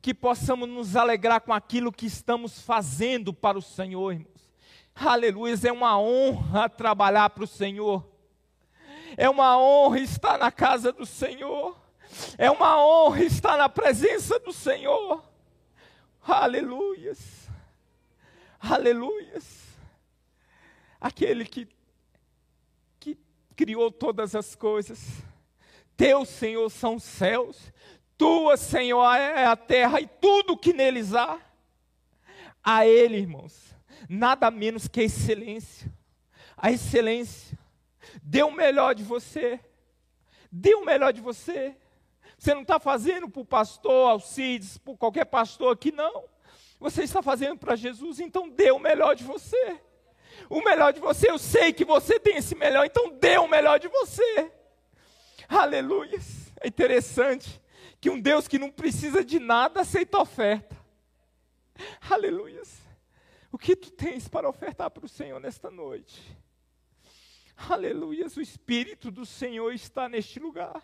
Que 0.00 0.14
possamos 0.14 0.66
nos 0.66 0.96
alegrar 0.96 1.42
com 1.42 1.52
aquilo 1.52 1.92
que 1.92 2.06
estamos 2.06 2.58
fazendo 2.60 3.34
para 3.34 3.58
o 3.58 3.62
Senhor, 3.62 4.12
irmãos. 4.12 4.33
Aleluia, 4.94 5.56
é 5.66 5.72
uma 5.72 5.98
honra 5.98 6.68
trabalhar 6.68 7.28
para 7.30 7.44
o 7.44 7.48
Senhor. 7.48 8.06
É 9.16 9.28
uma 9.28 9.58
honra 9.58 9.98
estar 10.00 10.38
na 10.38 10.52
casa 10.52 10.92
do 10.92 11.04
Senhor. 11.04 11.76
É 12.38 12.50
uma 12.50 12.80
honra 12.84 13.24
estar 13.24 13.56
na 13.56 13.68
presença 13.68 14.38
do 14.38 14.52
Senhor. 14.52 15.22
Aleluias. 16.22 17.48
Aleluias. 18.60 19.64
Aquele 21.00 21.44
que, 21.44 21.68
que 23.00 23.18
criou 23.56 23.90
todas 23.90 24.34
as 24.34 24.54
coisas. 24.54 25.22
Teu, 25.96 26.24
Senhor, 26.24 26.70
são 26.70 26.96
os 26.96 27.04
céus. 27.04 27.72
Tua, 28.16 28.56
Senhor, 28.56 29.04
é 29.14 29.44
a 29.44 29.56
terra 29.56 30.00
e 30.00 30.06
tudo 30.06 30.56
que 30.56 30.72
neles 30.72 31.14
há. 31.14 31.38
A 32.62 32.86
Ele, 32.86 33.18
irmãos, 33.18 33.73
nada 34.08 34.50
menos 34.50 34.88
que 34.88 35.00
a 35.00 35.04
excelência. 35.04 35.92
A 36.56 36.70
excelência. 36.70 37.58
Dê 38.22 38.42
o 38.42 38.50
melhor 38.50 38.94
de 38.94 39.02
você. 39.02 39.60
Dê 40.50 40.74
o 40.74 40.84
melhor 40.84 41.12
de 41.12 41.20
você. 41.20 41.76
Você 42.38 42.54
não 42.54 42.62
está 42.62 42.78
fazendo 42.78 43.28
para 43.28 43.40
o 43.40 43.44
pastor 43.44 44.10
Alcides, 44.10 44.76
por 44.78 44.96
qualquer 44.96 45.24
pastor 45.24 45.72
aqui, 45.72 45.90
não. 45.90 46.24
Você 46.78 47.02
está 47.02 47.22
fazendo 47.22 47.58
para 47.58 47.76
Jesus, 47.76 48.20
então 48.20 48.48
dê 48.48 48.70
o 48.70 48.78
melhor 48.78 49.14
de 49.14 49.24
você. 49.24 49.80
O 50.50 50.62
melhor 50.62 50.92
de 50.92 51.00
você, 51.00 51.30
eu 51.30 51.38
sei 51.38 51.72
que 51.72 51.84
você 51.84 52.20
tem 52.20 52.36
esse 52.36 52.54
melhor, 52.54 52.84
então 52.84 53.10
dê 53.18 53.38
o 53.38 53.48
melhor 53.48 53.78
de 53.78 53.88
você. 53.88 54.50
Aleluia. 55.48 56.18
É 56.60 56.68
interessante 56.68 57.60
que 58.00 58.10
um 58.10 58.20
Deus 58.20 58.46
que 58.46 58.58
não 58.58 58.70
precisa 58.70 59.24
de 59.24 59.38
nada 59.38 59.80
aceita 59.80 60.18
oferta. 60.18 60.76
Aleluia. 62.10 62.62
O 63.54 63.56
que 63.56 63.76
tu 63.76 63.88
tens 63.92 64.26
para 64.26 64.48
ofertar 64.48 64.90
para 64.90 65.06
o 65.06 65.08
Senhor 65.08 65.38
nesta 65.38 65.70
noite? 65.70 66.36
Aleluia. 67.56 68.26
O 68.36 68.40
Espírito 68.40 69.12
do 69.12 69.24
Senhor 69.24 69.72
está 69.72 70.08
neste 70.08 70.40
lugar. 70.40 70.82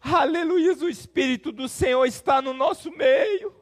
Aleluia, 0.00 0.72
o 0.72 0.88
Espírito 0.88 1.52
do 1.52 1.68
Senhor 1.68 2.06
está 2.06 2.40
no 2.40 2.54
nosso 2.54 2.90
meio. 2.90 3.54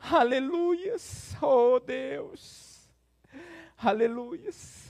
Aleluias, 0.00 1.36
oh 1.42 1.78
Deus. 1.78 2.88
Aleluias. 3.76 4.85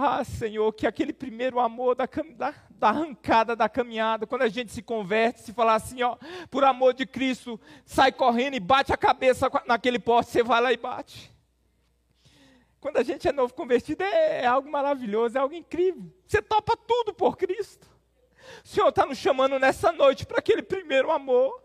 Ah, 0.00 0.22
Senhor, 0.22 0.72
que 0.74 0.86
aquele 0.86 1.12
primeiro 1.12 1.58
amor 1.58 1.96
da, 1.96 2.08
da, 2.36 2.54
da, 2.70 2.88
arrancada 2.88 3.56
da 3.56 3.68
caminhada, 3.68 4.28
quando 4.28 4.42
a 4.42 4.48
gente 4.48 4.70
se 4.70 4.80
converte, 4.80 5.40
se 5.40 5.52
falar 5.52 5.74
assim, 5.74 6.04
ó, 6.04 6.16
por 6.52 6.62
amor 6.62 6.94
de 6.94 7.04
Cristo, 7.04 7.60
sai 7.84 8.12
correndo 8.12 8.54
e 8.54 8.60
bate 8.60 8.92
a 8.92 8.96
cabeça 8.96 9.50
naquele 9.66 9.98
poste, 9.98 10.30
você 10.30 10.42
vai 10.44 10.60
lá 10.60 10.72
e 10.72 10.76
bate. 10.76 11.34
Quando 12.78 12.98
a 12.98 13.02
gente 13.02 13.26
é 13.26 13.32
novo 13.32 13.52
convertido, 13.52 14.04
é, 14.04 14.42
é 14.42 14.46
algo 14.46 14.70
maravilhoso, 14.70 15.36
é 15.36 15.40
algo 15.40 15.52
incrível. 15.56 16.08
Você 16.24 16.40
topa 16.40 16.76
tudo 16.76 17.12
por 17.12 17.36
Cristo. 17.36 17.90
O 18.64 18.68
Senhor 18.68 18.90
está 18.90 19.04
nos 19.04 19.18
chamando 19.18 19.58
nessa 19.58 19.90
noite 19.90 20.24
para 20.24 20.38
aquele 20.38 20.62
primeiro 20.62 21.10
amor. 21.10 21.60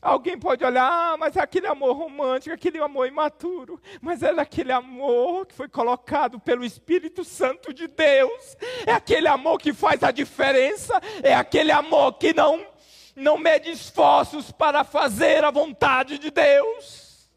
Alguém 0.00 0.38
pode 0.38 0.64
olhar, 0.64 0.84
ah, 0.84 1.16
mas 1.16 1.36
é 1.36 1.40
aquele 1.40 1.66
amor 1.66 1.96
romântico, 1.96 2.54
aquele 2.54 2.78
amor 2.78 3.06
imaturo. 3.06 3.80
Mas 4.00 4.22
é 4.22 4.30
aquele 4.30 4.72
amor 4.72 5.46
que 5.46 5.54
foi 5.54 5.68
colocado 5.68 6.40
pelo 6.40 6.64
Espírito 6.64 7.22
Santo 7.24 7.72
de 7.72 7.86
Deus. 7.86 8.56
É 8.86 8.92
aquele 8.92 9.28
amor 9.28 9.58
que 9.58 9.72
faz 9.72 10.02
a 10.02 10.10
diferença. 10.10 11.00
É 11.22 11.34
aquele 11.34 11.70
amor 11.70 12.14
que 12.14 12.32
não, 12.32 12.66
não 13.14 13.38
mede 13.38 13.70
esforços 13.70 14.50
para 14.50 14.84
fazer 14.84 15.44
a 15.44 15.50
vontade 15.50 16.18
de 16.18 16.30
Deus. 16.30 17.30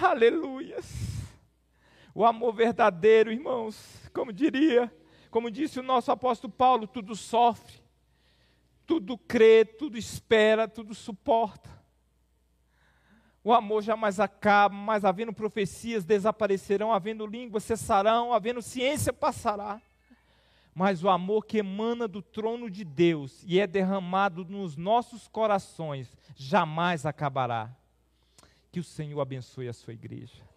Aleluias. 0.00 0.86
O 2.14 2.24
amor 2.24 2.52
verdadeiro, 2.52 3.32
irmãos, 3.32 3.76
como 4.12 4.32
diria 4.32 4.92
como 5.30 5.50
disse 5.50 5.78
o 5.78 5.82
nosso 5.82 6.10
apóstolo 6.10 6.52
Paulo, 6.52 6.86
tudo 6.86 7.14
sofre, 7.14 7.79
tudo 8.90 9.16
crê, 9.16 9.64
tudo 9.64 9.96
espera, 9.96 10.66
tudo 10.66 10.96
suporta. 10.96 11.70
O 13.44 13.52
amor 13.52 13.84
jamais 13.84 14.18
acaba, 14.18 14.74
mas 14.74 15.04
havendo 15.04 15.32
profecias 15.32 16.04
desaparecerão, 16.04 16.92
havendo 16.92 17.24
línguas 17.24 17.62
cessarão, 17.62 18.32
havendo 18.32 18.60
ciência 18.60 19.12
passará. 19.12 19.80
Mas 20.74 21.04
o 21.04 21.08
amor 21.08 21.46
que 21.46 21.58
emana 21.58 22.08
do 22.08 22.20
trono 22.20 22.68
de 22.68 22.84
Deus 22.84 23.44
e 23.46 23.60
é 23.60 23.66
derramado 23.66 24.44
nos 24.44 24.76
nossos 24.76 25.28
corações 25.28 26.18
jamais 26.34 27.06
acabará. 27.06 27.70
Que 28.72 28.80
o 28.80 28.84
Senhor 28.84 29.20
abençoe 29.20 29.68
a 29.68 29.72
sua 29.72 29.92
igreja. 29.92 30.49